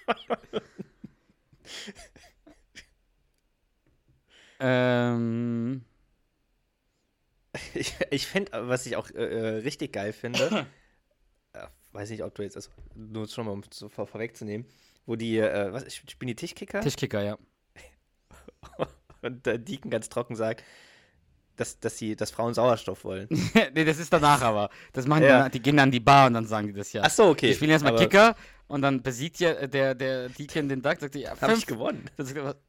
ähm, 4.60 5.84
Ich, 7.74 7.94
ich 8.10 8.26
finde, 8.26 8.52
was 8.68 8.86
ich 8.86 8.96
auch 8.96 9.10
äh, 9.10 9.24
äh, 9.24 9.48
richtig 9.58 9.92
geil 9.92 10.12
finde, 10.12 10.66
äh, 11.52 11.66
weiß 11.92 12.10
nicht, 12.10 12.22
ob 12.22 12.34
du 12.34 12.42
jetzt, 12.42 12.56
also 12.56 12.70
nur 12.94 13.28
schon 13.28 13.46
mal 13.46 13.52
um 13.52 13.62
so 13.72 13.88
vor, 13.88 14.06
vorwegzunehmen, 14.06 14.66
wo 15.06 15.16
die, 15.16 15.38
äh, 15.38 15.72
was, 15.72 15.94
spielen 15.94 16.28
die 16.28 16.34
Tischkicker? 16.34 16.80
Tischkicker, 16.80 17.22
ja. 17.22 17.38
Und 19.22 19.46
der 19.46 19.58
Deacon 19.58 19.90
ganz 19.90 20.08
trocken 20.08 20.36
sagt, 20.36 20.62
dass, 21.56 21.80
dass, 21.80 21.96
sie, 21.96 22.14
dass 22.14 22.30
Frauen 22.30 22.52
Sauerstoff 22.52 23.04
wollen. 23.04 23.28
nee, 23.74 23.84
das 23.84 23.98
ist 23.98 24.12
danach 24.12 24.42
aber. 24.42 24.68
Das 24.92 25.06
machen 25.06 25.22
Ja. 25.24 25.44
die, 25.48 25.52
die 25.52 25.62
gehen 25.62 25.78
dann 25.78 25.88
in 25.88 25.92
die 25.92 26.00
Bar 26.00 26.26
und 26.26 26.34
dann 26.34 26.46
sagen 26.46 26.66
die 26.66 26.74
das 26.74 26.92
ja. 26.92 27.02
Ach 27.02 27.10
so, 27.10 27.28
okay. 27.28 27.48
Die 27.48 27.54
spielen 27.54 27.70
erstmal 27.70 27.96
Kicker 27.96 28.36
und 28.68 28.82
dann 28.82 29.02
besiegt 29.02 29.38
ja 29.40 29.66
der, 29.66 29.94
der 29.94 30.28
Deacon 30.28 30.68
den 30.68 30.82
Duck, 30.82 30.98
sagt 31.00 31.14
ja, 31.14 31.30
Hab 31.30 31.38
fünf, 31.50 31.58
ich 31.60 31.66
gewonnen. 31.66 32.10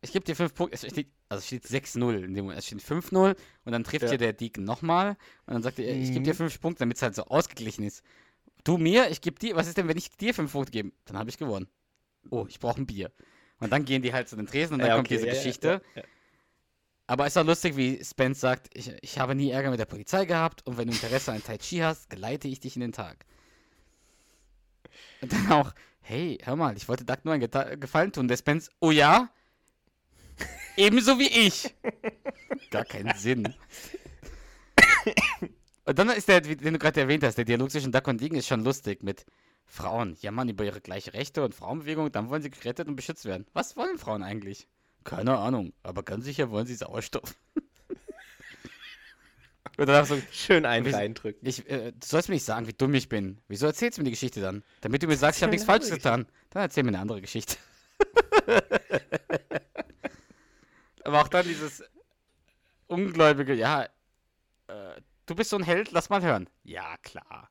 Ich 0.01 0.11
gebe 0.11 0.25
dir 0.25 0.35
fünf 0.35 0.53
Punkte. 0.53 0.75
Es 0.75 0.81
steht, 0.91 1.07
also 1.29 1.39
es 1.39 1.47
steht 1.47 1.65
6-0 1.65 2.23
in 2.23 2.33
dem 2.33 2.45
Moment. 2.45 2.59
Es 2.59 2.67
steht 2.67 2.81
5-0 2.81 3.35
und 3.65 3.71
dann 3.71 3.83
trifft 3.83 4.05
Ja. 4.05 4.11
dir 4.11 4.17
der 4.17 4.33
Deacon 4.33 4.63
nochmal 4.63 5.17
und 5.45 5.53
dann 5.53 5.63
sagt 5.63 5.79
er, 5.79 5.95
ich 5.95 6.11
gebe 6.11 6.23
dir 6.23 6.33
Mhm. 6.33 6.37
fünf 6.37 6.61
Punkte, 6.61 6.79
damit 6.79 6.97
es 6.97 7.03
halt 7.03 7.15
so 7.15 7.23
ausgeglichen 7.25 7.83
ist. 7.83 8.03
Du 8.63 8.77
mir, 8.77 9.09
ich 9.09 9.21
gebe 9.21 9.39
dir, 9.39 9.55
was 9.55 9.67
ist 9.67 9.77
denn, 9.77 9.87
wenn 9.87 9.97
ich 9.97 10.09
dir 10.17 10.33
fünf 10.33 10.51
Punkte 10.51 10.71
gebe? 10.71 10.91
Dann 11.05 11.17
habe 11.17 11.29
ich 11.29 11.37
gewonnen. 11.37 11.67
Oh, 12.29 12.45
ich 12.49 12.59
brauche 12.59 12.81
ein 12.81 12.85
Bier. 12.85 13.11
Und 13.59 13.71
dann 13.71 13.85
gehen 13.85 14.01
die 14.01 14.13
halt 14.13 14.27
zu 14.29 14.35
den 14.35 14.45
Tresen 14.45 14.75
und 14.75 14.81
dann 14.81 14.89
Ja, 14.89 14.95
kommt 14.95 15.07
okay, 15.07 15.15
diese 15.15 15.27
ja, 15.27 15.33
Geschichte. 15.33 15.81
Aber 17.07 17.25
es 17.25 17.33
ist 17.33 17.37
auch 17.37 17.45
lustig, 17.45 17.77
wie 17.77 18.03
Spence 18.03 18.41
sagt, 18.41 18.69
ich, 18.73 18.91
ich 19.01 19.17
habe 19.17 19.33
nie 19.33 19.49
Ärger 19.49 19.69
mit 19.71 19.79
der 19.79 19.85
Polizei 19.85 20.25
gehabt 20.25 20.67
und 20.67 20.77
wenn 20.77 20.87
du 20.89 20.93
Interesse 20.93 21.31
an 21.31 21.41
Tai 21.41 21.57
Chi 21.57 21.77
hast, 21.77 22.09
geleite 22.09 22.47
ich 22.49 22.59
dich 22.59 22.75
in 22.75 22.81
den 22.81 22.91
Tag. 22.91 23.25
Und 25.21 25.33
dann 25.33 25.51
auch, 25.51 25.73
hey, 26.01 26.37
hör 26.43 26.55
mal, 26.55 26.75
ich 26.77 26.87
wollte 26.87 27.05
Duck 27.05 27.25
nur 27.25 27.33
einen 27.33 27.41
Geta 27.41 27.75
Gefallen 27.75 28.11
tun. 28.11 28.27
Der 28.27 28.37
Spence, 28.37 28.69
oh 28.79 28.91
ja? 28.91 29.29
Ebenso 30.77 31.19
wie 31.19 31.27
ich. 31.27 31.73
Gar 32.71 32.85
keinen 32.85 33.15
Sinn. 33.17 33.53
Und 35.85 35.97
dann 35.97 36.09
ist 36.09 36.27
der, 36.27 36.41
den 36.41 36.73
du 36.73 36.79
gerade 36.79 36.99
erwähnt 36.99 37.23
hast, 37.23 37.37
der 37.37 37.45
Dialog 37.45 37.71
zwischen 37.71 37.91
Duck 37.91 38.07
und 38.07 38.19
Deacon 38.19 38.37
ist 38.37 38.47
schon 38.47 38.63
lustig 38.63 39.03
mit 39.03 39.25
Frauen 39.65 40.17
jammern 40.21 40.49
über 40.49 40.63
ihre 40.63 40.81
gleiche 40.81 41.13
Rechte 41.13 41.43
und 41.43 41.53
Frauenbewegung, 41.55 42.11
dann 42.11 42.29
wollen 42.29 42.41
sie 42.41 42.49
gerettet 42.49 42.87
und 42.87 42.95
beschützt 42.95 43.25
werden. 43.25 43.45
Was 43.53 43.75
wollen 43.75 43.97
Frauen 43.97 44.23
eigentlich? 44.23 44.67
Keine 45.03 45.37
Ahnung, 45.37 45.73
aber 45.83 46.03
ganz 46.03 46.25
sicher 46.25 46.49
wollen 46.49 46.67
sie 46.67 46.75
Sauerstoff. 46.75 47.35
Und 49.77 49.87
dann 49.87 50.03
auch 50.03 50.07
so, 50.07 50.17
Schön 50.31 50.65
einen 50.65 50.93
reindrücken. 50.93 51.47
ich, 51.47 51.69
äh, 51.69 51.91
du 51.91 52.05
sollst 52.05 52.29
mir 52.29 52.35
nicht 52.35 52.45
sagen, 52.45 52.67
wie 52.67 52.73
dumm 52.73 52.93
ich 52.93 53.09
bin. 53.09 53.39
Wieso 53.47 53.65
erzählst 53.67 53.97
du 53.97 54.01
mir 54.01 54.05
die 54.05 54.11
Geschichte 54.11 54.41
dann? 54.41 54.63
Damit 54.81 55.03
du 55.03 55.07
mir 55.07 55.17
sagst, 55.17 55.39
ich 55.39 55.43
habe 55.43 55.51
nichts 55.51 55.65
Falsches 55.65 55.91
getan. 55.91 56.25
Dann 56.51 56.63
erzähl 56.63 56.83
mir 56.83 56.89
eine 56.89 56.99
andere 56.99 57.21
Geschichte. 57.21 57.57
Aber 61.03 61.21
auch 61.21 61.27
dann 61.27 61.45
dieses 61.45 61.83
ungläubige, 62.87 63.53
ja, 63.53 63.83
äh, 64.67 65.01
du 65.25 65.35
bist 65.35 65.49
so 65.49 65.57
ein 65.57 65.63
Held, 65.63 65.91
lass 65.91 66.09
mal 66.09 66.21
hören. 66.21 66.49
Ja, 66.63 66.95
klar. 67.01 67.49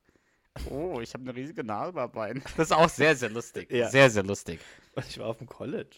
Oh, 0.70 1.00
ich 1.00 1.12
habe 1.14 1.22
eine 1.22 1.34
riesige 1.34 1.64
Narbe 1.64 2.02
am 2.02 2.12
Bein. 2.12 2.42
Das 2.56 2.68
ist 2.68 2.72
auch 2.72 2.88
sehr, 2.88 3.14
sehr 3.14 3.30
lustig. 3.30 3.70
Ja. 3.70 3.88
Sehr, 3.88 4.10
sehr 4.10 4.22
lustig. 4.22 4.60
Und 4.94 5.06
ich 5.06 5.18
war 5.18 5.26
auf 5.26 5.38
dem 5.38 5.46
College. 5.46 5.96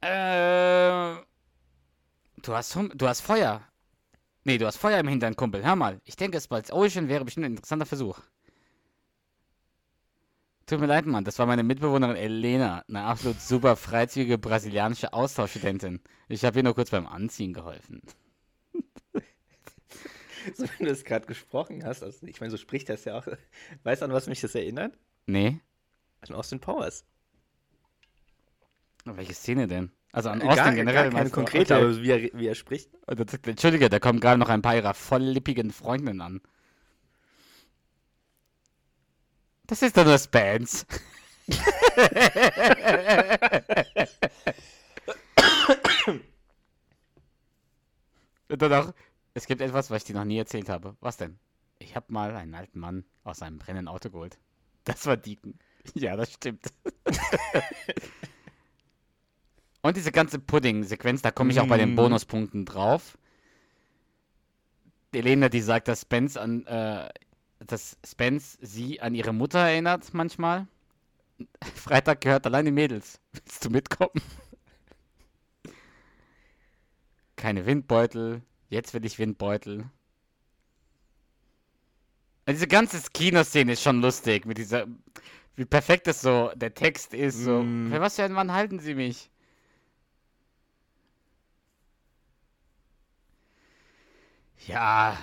Äh, 0.00 1.16
du 2.42 2.54
hast, 2.54 2.74
Hum 2.76 2.90
du 2.94 3.08
hast 3.08 3.20
Feuer. 3.20 3.62
Nee, 4.44 4.58
du 4.58 4.66
hast 4.66 4.78
Feuer 4.78 4.98
im 4.98 5.08
Hintern, 5.08 5.36
Kumpel. 5.36 5.64
Hör 5.64 5.76
mal, 5.76 6.00
ich 6.04 6.16
denke, 6.16 6.38
es 6.38 6.50
als 6.50 6.72
Ocean 6.72 7.08
wäre 7.08 7.24
bestimmt 7.24 7.46
ein 7.46 7.52
interessanter 7.52 7.86
Versuch. 7.86 8.20
Tut 10.66 10.80
mir 10.80 10.86
leid, 10.86 11.04
Mann, 11.04 11.24
das 11.24 11.38
war 11.38 11.46
meine 11.46 11.64
Mitbewohnerin 11.64 12.16
Elena, 12.16 12.84
eine 12.88 13.02
absolut 13.02 13.40
super 13.40 13.74
freizügige 13.74 14.38
brasilianische 14.38 15.12
Austauschstudentin. 15.12 16.00
Ich 16.28 16.44
habe 16.44 16.60
ihr 16.60 16.62
nur 16.62 16.74
kurz 16.74 16.90
beim 16.90 17.06
Anziehen 17.06 17.52
geholfen. 17.52 18.02
So, 20.56 20.62
wenn 20.64 20.86
du 20.86 20.86
das 20.86 21.04
gerade 21.04 21.26
gesprochen 21.26 21.84
hast, 21.84 22.02
also 22.02 22.26
ich 22.26 22.40
meine, 22.40 22.50
so 22.50 22.56
spricht 22.56 22.88
das 22.88 23.04
ja 23.04 23.18
auch. 23.18 23.26
Weißt 23.82 24.00
du, 24.00 24.06
an 24.06 24.12
was 24.12 24.26
mich 24.26 24.40
das 24.40 24.54
erinnert? 24.54 24.96
Nee? 25.26 25.60
An 26.22 26.34
Austin 26.34 26.60
Powers. 26.60 27.04
Welche 29.04 29.34
Szene 29.34 29.66
denn? 29.68 29.92
Also 30.12 30.28
an 30.30 30.40
Gar- 30.40 30.48
Austin 30.48 30.64
gar 30.64 30.74
generell. 30.74 31.02
keine 31.04 31.14
meinst 31.14 31.32
du? 31.32 31.34
konkrete, 31.36 31.74
Okay. 31.76 31.84
aber 31.84 32.02
wie 32.02 32.10
er, 32.10 32.38
wie 32.38 32.46
er 32.48 32.54
spricht. 32.54 32.90
Er, 33.06 33.16
Entschuldige, 33.46 33.88
da 33.88 33.98
kommen 34.00 34.18
gerade 34.20 34.38
noch 34.38 34.48
ein 34.48 34.62
paar 34.62 34.74
ihrer 34.76 34.94
volllippigen 34.94 35.70
Freundinnen 35.70 36.20
an. 36.20 36.40
Das 39.66 39.82
ist 39.82 39.96
doch 39.96 40.04
nur 40.04 40.18
Spans. 40.18 40.84
Und 48.48 48.62
dann 48.62 48.72
auch, 48.72 48.92
es 49.34 49.46
gibt 49.46 49.60
etwas, 49.60 49.90
was 49.90 49.98
ich 49.98 50.04
dir 50.04 50.14
noch 50.14 50.24
nie 50.24 50.38
erzählt 50.38 50.68
habe. 50.68 50.96
Was 51.00 51.16
denn? 51.16 51.38
Ich 51.78 51.94
habe 51.96 52.12
mal 52.12 52.34
einen 52.34 52.54
alten 52.54 52.80
Mann 52.80 53.04
aus 53.24 53.42
einem 53.42 53.58
brennenden 53.58 53.88
Auto 53.88 54.10
geholt. 54.10 54.38
Das 54.84 55.06
war 55.06 55.16
Deacon. 55.16 55.54
Ja, 55.94 56.14
das 56.16 56.32
stimmt. 56.32 56.66
Und 59.82 59.96
diese 59.96 60.12
ganze 60.12 60.38
Pudding-Sequenz, 60.38 61.22
da 61.22 61.30
komme 61.30 61.52
ich 61.52 61.60
auch 61.60 61.66
bei 61.66 61.78
den 61.78 61.92
Mm. 61.94 61.96
Bonuspunkten 61.96 62.64
drauf. 62.66 63.16
Elena, 65.12 65.48
die 65.48 65.60
sagt, 65.62 65.88
dass 65.88 66.02
Spence 66.02 66.36
an, 66.36 66.66
äh, 66.66 67.08
dass 67.66 67.96
Spence 68.06 68.58
sie 68.60 69.00
an 69.00 69.14
ihre 69.14 69.32
Mutter 69.32 69.58
erinnert 69.58 70.12
manchmal. 70.12 70.66
Freitag 71.74 72.20
gehört 72.20 72.46
allein 72.46 72.66
die 72.66 72.70
Mädels. 72.72 73.20
Willst 73.32 73.64
du 73.64 73.70
mitkommen? 73.70 74.20
Keine 77.36 77.64
Windbeutel. 77.66 78.42
Jetzt 78.68 78.92
will 78.94 79.04
ich 79.04 79.18
Windbeutel. 79.18 79.78
Und 82.46 82.54
diese 82.54 82.66
ganze 82.68 83.00
Kinoszene 83.12 83.72
ist 83.72 83.82
schon 83.82 84.00
lustig, 84.02 84.44
mit 84.44 84.58
dieser, 84.58 84.86
wie 85.56 85.64
perfekt 85.64 86.06
das 86.06 86.20
so, 86.20 86.50
der 86.54 86.74
Text 86.74 87.14
ist, 87.14 87.38
so, 87.38 87.62
Mm. 87.62 87.90
für 87.90 88.00
was 88.00 88.16
für 88.16 88.24
einen 88.24 88.34
Mann 88.34 88.52
halten 88.52 88.78
Sie 88.78 88.94
mich? 88.94 89.30
Ja, 94.66 95.16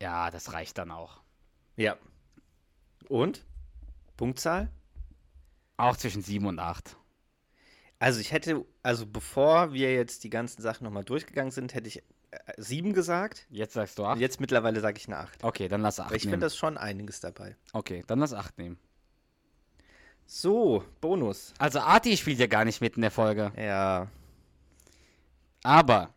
ja, 0.00 0.30
das 0.30 0.52
reicht 0.52 0.78
dann 0.78 0.90
auch. 0.90 1.20
Ja. 1.76 1.96
Und? 3.08 3.44
Punktzahl? 4.16 4.70
Auch 5.76 5.96
zwischen 5.96 6.22
7 6.22 6.46
und 6.46 6.58
8. 6.58 6.96
Also 7.98 8.20
ich 8.20 8.32
hätte, 8.32 8.64
also 8.82 9.06
bevor 9.06 9.72
wir 9.72 9.94
jetzt 9.94 10.24
die 10.24 10.30
ganzen 10.30 10.62
Sachen 10.62 10.84
nochmal 10.84 11.04
durchgegangen 11.04 11.50
sind, 11.50 11.74
hätte 11.74 11.88
ich 11.88 11.98
äh, 12.30 12.38
sieben 12.56 12.92
gesagt. 12.92 13.46
Jetzt 13.50 13.74
sagst 13.74 13.98
du 13.98 14.02
Und 14.02 14.10
8? 14.10 14.20
jetzt 14.20 14.40
mittlerweile 14.40 14.80
sage 14.80 14.98
ich 14.98 15.06
eine 15.06 15.18
acht. 15.18 15.42
Okay, 15.42 15.68
dann 15.68 15.80
lass 15.82 15.98
8 16.00 16.06
Aber 16.06 16.16
ich 16.16 16.22
finde 16.22 16.40
das 16.40 16.56
schon 16.56 16.76
einiges 16.78 17.20
dabei. 17.20 17.56
okay, 17.72 18.04
dann 18.06 18.18
lass 18.20 18.32
8 18.34 18.58
nehmen. 18.58 18.78
So, 20.26 20.84
Bonus. 21.00 21.52
Also 21.58 21.80
Arti 21.80 22.16
spielt 22.16 22.38
ja 22.38 22.46
gar 22.46 22.64
nicht 22.64 22.80
mit 22.80 22.96
in 22.96 23.02
der 23.02 23.10
Folge. 23.10 23.52
Ja. 23.56 24.08
Aber 25.62 26.14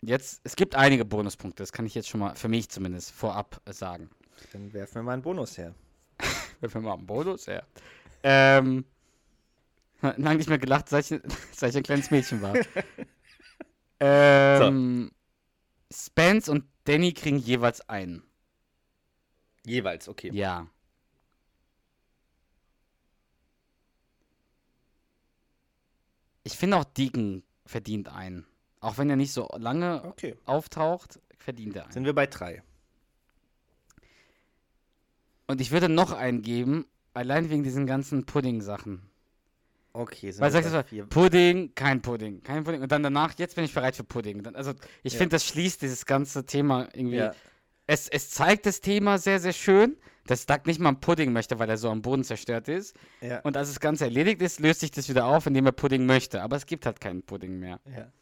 jetzt, 0.00 0.40
es 0.44 0.56
gibt 0.56 0.74
einige 0.74 1.04
Bonuspunkte, 1.04 1.62
das 1.62 1.72
kann 1.72 1.86
ich 1.86 1.94
jetzt 1.94 2.08
schon 2.08 2.20
mal, 2.20 2.34
für 2.34 2.48
mich 2.48 2.68
zumindest, 2.68 3.12
vorab 3.12 3.60
sagen. 3.70 4.10
Dann 4.52 4.72
werfen 4.72 4.96
wir 4.96 5.02
mal 5.02 5.12
einen 5.14 5.22
Bonus 5.22 5.58
her. 5.58 5.74
Werfen 6.60 6.82
wir 6.82 6.88
mal 6.88 6.94
einen 6.94 7.06
Bonus, 7.06 7.46
ja. 7.46 7.62
Ähm, 8.22 8.84
lange 10.00 10.36
nicht 10.36 10.48
mehr 10.48 10.58
gelacht, 10.58 10.88
seit 10.88 11.10
ich, 11.10 11.20
seit 11.52 11.70
ich 11.70 11.76
ein 11.76 11.82
kleines 11.82 12.10
Mädchen 12.10 12.42
war. 12.42 12.54
ähm, 14.00 15.10
Spence 15.92 16.48
und 16.48 16.64
Danny 16.84 17.12
kriegen 17.12 17.38
jeweils 17.38 17.88
einen. 17.88 18.22
Jeweils, 19.64 20.08
okay. 20.08 20.30
Ja. 20.32 20.66
Ich 26.44 26.56
finde 26.56 26.78
auch 26.78 26.84
Deacon 26.84 27.42
verdient 27.66 28.08
einen. 28.08 28.46
Auch 28.80 28.98
wenn 28.98 29.10
er 29.10 29.16
nicht 29.16 29.32
so 29.32 29.48
lange 29.56 30.04
Okay. 30.04 30.36
auftaucht, 30.44 31.20
verdient 31.38 31.76
er 31.76 31.84
einen. 31.84 31.92
Sind 31.92 32.04
wir 32.04 32.14
bei 32.14 32.26
drei. 32.26 32.62
Und 35.46 35.60
ich 35.60 35.70
würde 35.70 35.88
noch 35.88 36.12
einen 36.12 36.42
geben, 36.42 36.86
allein 37.14 37.50
wegen 37.50 37.62
diesen 37.62 37.86
ganzen 37.86 38.26
Pudding-Sachen. 38.26 39.02
Okay, 39.94 40.30
sind 40.30 40.42
Weil 40.42 40.50
sagst 40.50 40.72
du 40.72 40.84
vier. 40.84 41.06
Pudding, 41.06 41.74
kein 41.74 42.02
Pudding, 42.02 42.42
kein 42.42 42.62
Pudding. 42.62 42.82
Und 42.82 42.92
dann 42.92 43.02
danach, 43.02 43.34
jetzt 43.38 43.56
bin 43.56 43.64
ich 43.64 43.72
bereit 43.74 43.96
für 43.96 44.04
Pudding. 44.04 44.46
Also 44.54 44.74
ich 45.02 45.14
Ja. 45.14 45.18
finde, 45.18 45.34
das 45.36 45.46
schließt 45.46 45.82
dieses 45.82 46.04
ganze 46.06 46.44
Thema 46.44 46.88
irgendwie. 46.92 47.16
Ja. 47.16 47.32
Es, 47.86 48.06
es 48.08 48.30
zeigt 48.30 48.66
das 48.66 48.80
Thema 48.82 49.16
sehr, 49.18 49.40
sehr 49.40 49.54
schön, 49.54 49.96
dass 50.26 50.44
Doug 50.44 50.66
nicht 50.66 50.78
mal 50.78 50.90
einen 50.90 51.00
Pudding 51.00 51.32
möchte, 51.32 51.58
weil 51.58 51.70
er 51.70 51.78
so 51.78 51.88
am 51.90 52.02
Boden 52.02 52.22
zerstört 52.22 52.68
ist. 52.68 52.94
Ja. 53.22 53.40
Und 53.40 53.56
als 53.56 53.68
das 53.70 53.80
Ganze 53.80 54.04
erledigt 54.04 54.42
ist, 54.42 54.60
löst 54.60 54.80
sich 54.80 54.90
das 54.90 55.08
wieder 55.08 55.24
auf, 55.24 55.46
indem 55.46 55.64
er 55.64 55.72
Pudding 55.72 56.04
möchte. 56.04 56.42
Aber 56.42 56.56
es 56.56 56.66
gibt 56.66 56.84
halt 56.84 57.00
keinen 57.00 57.22
Pudding 57.22 57.58
mehr. 57.58 57.80
ja. 57.86 58.12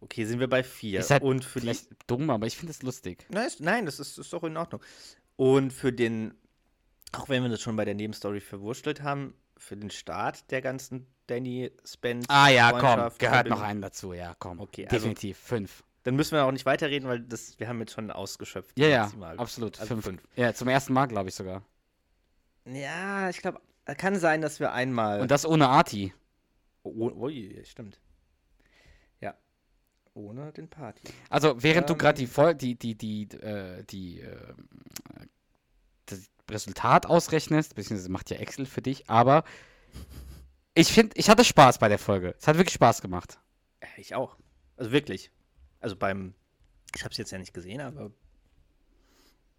Okay, 0.00 0.24
sind 0.24 0.40
wir 0.40 0.48
bei 0.48 0.62
vier. 0.62 1.00
Ist 1.00 1.10
halt 1.10 1.22
Und 1.22 1.44
für 1.44 1.60
die. 1.60 1.66
Vielleicht 1.66 1.88
dumm, 2.06 2.28
aber 2.30 2.46
ich 2.46 2.56
finde 2.56 2.70
es 2.72 2.82
lustig. 2.82 3.26
Nein, 3.30 3.46
ist- 3.46 3.60
nein 3.60 3.86
das 3.86 3.98
ist, 3.98 4.18
ist 4.18 4.32
doch 4.32 4.44
in 4.44 4.56
Ordnung. 4.56 4.80
Und 5.36 5.72
für 5.72 5.92
den, 5.92 6.34
auch 7.12 7.28
wenn 7.28 7.42
wir 7.42 7.48
das 7.50 7.60
schon 7.60 7.76
bei 7.76 7.84
der 7.84 7.94
Nebenstory 7.94 8.40
verwurstelt 8.40 9.02
haben, 9.02 9.34
für 9.56 9.76
den 9.76 9.90
Start 9.90 10.50
der 10.50 10.60
ganzen 10.60 11.06
Danny 11.26 11.72
Spence. 11.84 12.26
Ah 12.28 12.48
ja, 12.48 12.72
komm, 12.72 13.10
gehört 13.18 13.48
noch 13.48 13.62
einen 13.62 13.80
dazu, 13.80 14.12
ja, 14.12 14.34
komm. 14.38 14.60
Okay, 14.60 14.84
also- 14.84 14.96
Definitiv, 14.96 15.38
fünf. 15.38 15.82
Dann 16.04 16.14
müssen 16.14 16.36
wir 16.36 16.44
auch 16.44 16.52
nicht 16.52 16.66
weiterreden, 16.66 17.08
weil 17.08 17.18
das, 17.18 17.58
wir 17.58 17.66
haben 17.66 17.80
jetzt 17.80 17.92
schon 17.92 18.12
ausgeschöpft. 18.12 18.78
Ja, 18.78 18.86
ja, 18.86 19.10
absolut, 19.38 19.80
Also 19.80 19.94
fünf. 19.94 20.04
fünf. 20.04 20.22
Ja, 20.36 20.54
zum 20.54 20.68
ersten 20.68 20.92
Mal, 20.92 21.06
glaube 21.06 21.30
ich 21.30 21.34
sogar. 21.34 21.64
Ja, 22.64 23.28
ich 23.28 23.38
glaube, 23.38 23.60
kann 23.96 24.16
sein, 24.16 24.40
dass 24.40 24.60
wir 24.60 24.72
einmal. 24.72 25.20
Und 25.20 25.30
das 25.32 25.44
ohne 25.44 25.68
Arti. 25.68 26.12
oh, 26.84 27.10
oh, 27.10 27.30
stimmt. 27.64 27.98
Ohne 30.16 30.50
den 30.50 30.66
Party. 30.68 31.02
Also, 31.28 31.62
während 31.62 31.90
du 31.90 31.92
Ähm. 31.92 31.98
gerade 31.98 32.18
die, 32.18 32.26
Vol 32.26 32.54
die, 32.54 32.74
die, 32.74 32.94
die, 32.94 33.24
äh, 33.36 33.84
die, 33.84 34.20
äh, 34.20 34.54
das 36.06 36.30
Resultat 36.50 37.04
ausrechnest, 37.04 37.74
beziehungsweise 37.74 38.10
macht 38.10 38.30
ja 38.30 38.38
Excel 38.38 38.64
für 38.64 38.80
dich, 38.80 39.10
aber 39.10 39.44
ich 40.74 40.90
finde, 40.90 41.16
ich 41.18 41.28
hatte 41.28 41.44
Spaß 41.44 41.78
bei 41.78 41.88
der 41.88 41.98
Folge. 41.98 42.34
Es 42.38 42.48
hat 42.48 42.56
wirklich 42.56 42.74
Spaß 42.74 43.02
gemacht. 43.02 43.38
Ich 43.98 44.14
auch. 44.14 44.36
Also 44.78 44.90
wirklich. 44.90 45.30
Also 45.80 45.96
beim, 45.96 46.34
ich 46.94 47.02
habe 47.04 47.12
es 47.12 47.18
jetzt 47.18 47.30
ja 47.30 47.38
nicht 47.38 47.52
gesehen, 47.52 47.82
aber 47.82 48.10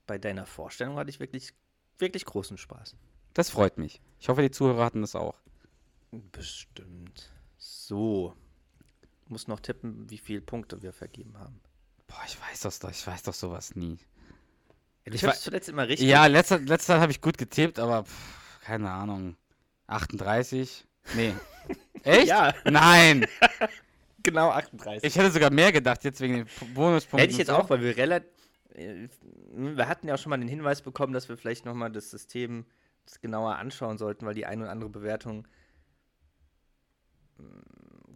bei 0.08 0.18
deiner 0.18 0.48
Vorstellung 0.48 0.98
hatte 0.98 1.12
ich 1.12 1.20
wirklich, 1.20 1.54
wirklich 2.00 2.26
großen 2.26 2.58
Spaß. 2.58 2.96
Das 3.34 3.52
freut 3.52 3.78
mich. 3.78 4.02
Ich 4.20 4.30
hoffe, 4.30 4.42
die 4.42 4.52
Zuhörer 4.52 4.86
hatten 4.86 5.02
das 5.02 5.16
auch. 5.16 5.36
Bestimmt. 6.32 7.32
So. 7.58 8.36
Muss 9.30 9.48
noch 9.48 9.60
tippen, 9.60 10.10
wie 10.10 10.18
viele 10.18 10.42
Punkte 10.42 10.82
wir 10.82 10.94
vergeben 10.94 11.38
haben. 11.38 11.60
Boah, 12.08 12.22
ich 12.26 12.40
weiß 12.40 12.62
das 12.62 12.80
doch, 12.80 12.90
ich 12.90 13.06
weiß 13.06 13.24
doch 13.24 13.34
sowas 13.34 13.76
nie. 13.76 13.98
Ich 15.04 15.16
Ich 15.16 15.24
wei- 15.24 15.32
zuletzt 15.32 15.70
immer 15.70 15.88
richtig. 15.88 16.08
Ja, 16.08 16.26
letzter, 16.28 16.60
letzter 16.60 16.94
Zeit 16.94 17.02
habe 17.02 17.12
ich 17.12 17.22
gut 17.22 17.38
getippt, 17.38 17.80
aber 17.80 18.04
pff, 18.06 18.60
keine 18.62 18.90
Ahnung. 18.90 19.36
38? 19.88 20.86
Nee. 21.16 21.34
Echt? 22.04 22.28
Ja. 22.28 22.54
Nein. 22.66 23.26
genau 24.24 24.50
38. 24.52 25.04
Ich 25.04 25.18
hätte 25.18 25.32
sogar 25.32 25.50
mehr 25.50 25.72
gedacht, 25.72 26.04
jetzt 26.04 26.20
wegen 26.22 26.36
den 26.46 26.48
Bonuspunkten. 26.74 27.20
Hätte 27.20 27.32
ich 27.32 27.38
jetzt 27.38 27.48
so. 27.48 27.56
auch, 27.56 27.70
weil 27.70 27.82
wir 27.82 27.96
relativ. 27.98 28.30
Wir 28.76 29.88
hatten 29.88 30.08
ja 30.08 30.14
auch 30.14 30.20
schon 30.20 30.30
mal 30.30 30.38
den 30.38 30.48
Hinweis 30.50 30.82
bekommen, 30.82 31.12
dass 31.14 31.28
wir 31.30 31.38
vielleicht 31.38 31.66
nochmal 31.66 31.92
das 31.92 32.12
System 32.12 32.66
genauer 33.22 33.56
anschauen 33.56 33.98
sollten, 33.98 34.26
weil 34.26 34.36
die 34.36 34.46
eine 34.46 34.64
oder 34.64 34.72
andere 34.72 34.90
Bewertung, 34.90 35.48
mh, 37.38 37.46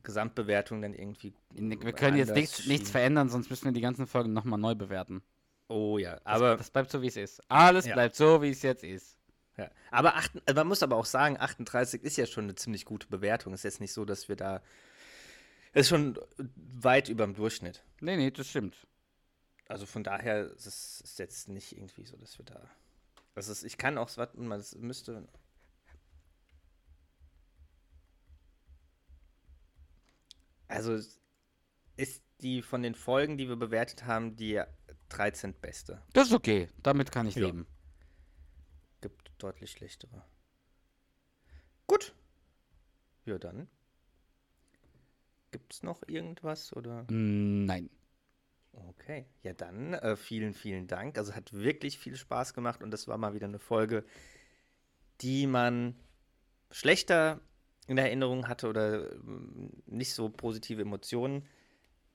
Gesamtbewertung 0.04 0.82
dann 0.82 0.94
irgendwie. 0.94 1.34
Wir 1.54 1.94
können 1.94 2.18
jetzt 2.18 2.34
nichts, 2.34 2.66
nichts 2.68 2.90
verändern, 2.90 3.30
sonst 3.30 3.50
müssen 3.50 3.66
wir 3.66 3.72
die 3.72 3.82
ganzen 3.82 4.08
Folgen 4.08 4.34
nochmal 4.34 4.60
neu 4.60 4.76
bewerten. 4.76 5.22
Oh 5.68 5.98
ja, 5.98 6.16
Das, 6.16 6.26
aber. 6.26 6.58
das 6.58 6.70
bleibt 6.70 6.92
so, 6.92 7.02
wie 7.02 7.08
es 7.08 7.16
ist. 7.16 7.42
Alles 7.50 7.86
Ja. 7.86 7.94
bleibt 7.94 8.16
so, 8.16 8.42
wie 8.42 8.50
es 8.50 8.62
jetzt 8.62 8.84
ist. 8.84 9.18
Ja. 9.58 9.70
Aber 9.92 10.16
acht, 10.16 10.32
also 10.46 10.60
man 10.60 10.68
muss 10.68 10.84
aber 10.84 10.96
auch 10.96 11.06
sagen, 11.06 11.38
38 11.40 12.04
ist 12.04 12.18
ja 12.18 12.26
schon 12.26 12.46
eine 12.46 12.56
ziemlich 12.56 12.86
gute 12.86 13.08
Bewertung. 13.08 13.54
Ist 13.54 13.64
jetzt 13.64 13.80
nicht 13.82 13.94
so, 13.94 14.06
dass 14.06 14.28
wir 14.30 14.36
da. 14.36 14.62
Ist 15.74 15.88
schon 15.90 16.20
weit 16.56 17.08
über 17.10 17.26
dem 17.26 17.36
Durchschnitt. 17.36 17.84
Nee, 18.02 18.18
nee, 18.18 18.32
das 18.32 18.48
stimmt. 18.50 18.76
Also 19.70 19.86
von 19.86 20.04
daher 20.04 20.48
ist 20.52 20.66
es 20.66 21.02
ist 21.02 21.20
jetzt 21.20 21.48
nicht 21.48 21.78
irgendwie 21.78 22.04
so, 22.06 22.18
dass 22.18 22.38
wir 22.38 22.46
da. 22.46 22.62
Das 23.36 23.48
ist, 23.48 23.64
ich 23.64 23.78
kann 23.78 23.98
auch, 23.98 24.10
warte 24.18 24.38
mal, 24.42 24.58
das 24.58 24.76
müsste. 24.76 25.26
Also 30.72 30.94
ist 31.98 32.24
die 32.42 32.62
von 32.62 32.82
den 32.82 32.96
Folgen, 32.96 33.38
die 33.38 33.48
wir 33.48 33.56
bewertet 33.56 34.06
haben, 34.06 34.36
die 34.36 34.62
13 35.10 35.54
beste. 35.54 36.02
Das 36.14 36.28
ist 36.30 36.34
okay. 36.34 36.70
Damit 36.82 37.12
kann 37.12 37.28
ich 37.28 37.36
Ja. 37.36 37.46
leben. 37.48 37.68
Gibt 39.02 39.32
deutlich 39.38 39.72
schlechtere. 39.72 40.24
Gut. 41.88 42.14
Ja, 43.26 43.38
dann. 43.38 43.68
Gibt 45.52 45.74
es 45.74 45.84
noch 45.84 46.02
irgendwas 46.08 46.74
oder? 46.76 47.04
Mm, 47.12 47.66
Nein. 47.66 47.90
Okay, 48.74 49.26
ja 49.44 49.52
dann 49.52 49.94
äh, 49.96 50.16
vielen, 50.16 50.54
vielen 50.54 50.88
Dank. 50.88 51.18
Also 51.18 51.36
hat 51.36 51.52
wirklich 51.52 52.00
viel 52.00 52.16
Spaß 52.16 52.54
gemacht 52.54 52.82
und 52.82 52.92
das 52.92 53.08
war 53.08 53.18
mal 53.18 53.34
wieder 53.34 53.48
eine 53.48 53.60
Folge, 53.60 54.06
die 55.20 55.46
man 55.46 56.00
schlechter 56.72 57.42
in 57.88 57.98
Erinnerung 57.98 58.48
hatte 58.48 58.70
oder 58.70 59.12
ähm, 59.12 59.72
nicht 59.86 60.14
so 60.14 60.30
positive 60.30 60.82
Emotionen 60.82 61.46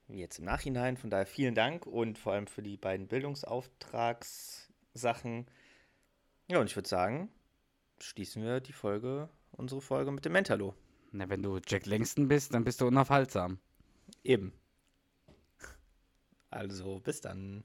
wie 0.07 0.19
jetzt 0.19 0.39
im 0.39 0.45
Nachhinein. 0.45 0.97
Von 0.97 1.09
daher 1.09 1.25
vielen 1.25 1.55
Dank 1.55 1.85
und 1.85 2.17
vor 2.17 2.33
allem 2.33 2.47
für 2.47 2.63
die 2.63 2.77
beiden 2.77 3.07
Bildungsauftragssachen. 3.07 5.47
Ja, 6.49 6.59
und 6.59 6.67
ich 6.67 6.75
würde 6.75 6.87
sagen, 6.87 7.29
schließen 7.99 8.43
wir 8.43 8.61
die 8.61 8.73
Folge, 8.73 9.29
unsere 9.51 9.81
Folge 9.81 10.11
mit 10.11 10.25
dem 10.25 10.33
Mentalo. 10.33 10.75
Na, 11.11 11.29
wenn 11.29 11.43
du 11.43 11.59
Jack 11.65 11.85
Langston 11.85 12.27
bist, 12.27 12.53
dann 12.53 12.63
bist 12.63 12.81
du 12.81 12.87
unaufhaltsam. 12.87 13.59
Eben. 14.23 14.53
Also, 16.49 16.99
bis 16.99 17.21
dann. 17.21 17.63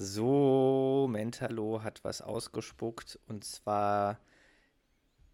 So, 0.00 1.08
Mentalo 1.10 1.82
hat 1.82 2.04
was 2.04 2.22
ausgespuckt 2.22 3.18
und 3.26 3.42
zwar, 3.42 4.20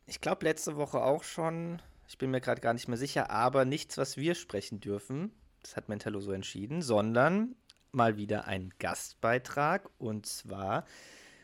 ich 0.07 0.23
glaube 0.23 0.47
letzte 0.47 0.77
Woche 0.77 1.03
auch 1.03 1.23
schon, 1.23 1.83
ich 2.09 2.17
bin 2.17 2.31
mir 2.31 2.41
gerade 2.41 2.63
gar 2.63 2.73
nicht 2.73 2.89
mehr 2.89 2.97
sicher, 2.97 3.29
aber 3.29 3.67
nichts, 3.67 3.99
was 3.99 4.17
wir 4.17 4.35
sprechen 4.35 4.81
dürfen, 4.81 5.33
das 5.61 5.77
hat 5.77 5.91
Mentalo 5.91 6.19
so 6.21 6.33
entschieden, 6.33 6.81
sondern 6.81 7.57
mal 7.93 8.17
wieder 8.17 8.47
ein 8.47 8.73
Gastbeitrag 8.79 9.91
und 9.99 10.25
zwar 10.25 10.87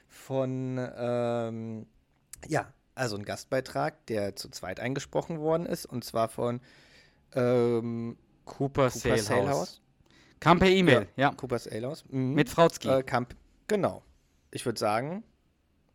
von, 0.09 0.79
ähm, 0.97 1.87
ja, 2.49 2.73
also 2.95 3.17
ein 3.17 3.27
Gastbeitrag, 3.27 4.07
der 4.07 4.35
zu 4.35 4.49
zweit 4.49 4.81
eingesprochen 4.81 5.41
worden 5.41 5.67
ist 5.67 5.85
und 5.85 6.05
zwar 6.05 6.31
von 6.31 6.63
ähm, 7.35 8.17
Cooper, 8.47 8.89
Cooper 8.89 8.91
Salehouse. 8.91 9.27
Salehouse. 9.27 9.81
Kam 10.41 10.59
per 10.59 10.69
E-Mail, 10.69 11.07
ja. 11.17 11.33
Cooper 11.33 11.59
Salehouse. 11.59 12.05
Mhm. 12.09 12.35
Mit 12.35 12.49
Frauzki. 12.49 12.89
Äh, 12.89 13.03
Kamp 13.03 13.37
genau. 13.69 14.03
Ich 14.51 14.65
würde 14.65 14.79
sagen, 14.79 15.23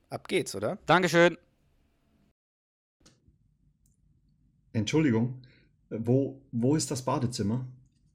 ab 0.10 0.28
geht's, 0.28 0.56
oder? 0.56 0.78
Dankeschön. 0.86 1.38
Entschuldigung, 4.72 5.42
wo, 5.90 6.42
wo 6.52 6.76
ist 6.76 6.92
das 6.92 7.04
Badezimmer? 7.04 7.66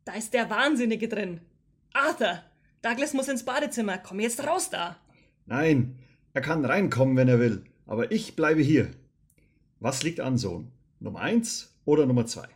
Da 0.04 0.12
ist 0.14 0.32
der 0.32 0.48
Wahnsinnige 0.50 1.08
drin. 1.08 1.40
Arthur, 1.92 2.42
Douglas 2.82 3.12
muss 3.12 3.28
ins 3.28 3.44
Badezimmer. 3.44 3.98
Komm 3.98 4.20
jetzt 4.20 4.46
raus 4.46 4.70
da. 4.70 4.96
Nein, 5.46 5.98
er 6.32 6.42
kann 6.42 6.64
reinkommen, 6.64 7.16
wenn 7.16 7.28
er 7.28 7.40
will, 7.40 7.64
aber 7.86 8.12
ich 8.12 8.36
bleibe 8.36 8.62
hier. 8.62 8.90
Was 9.80 10.02
liegt 10.02 10.20
an, 10.20 10.38
Sohn? 10.38 10.70
Nummer 11.00 11.20
eins 11.20 11.74
oder 11.84 12.06
Nummer 12.06 12.26
zwei? 12.26 12.48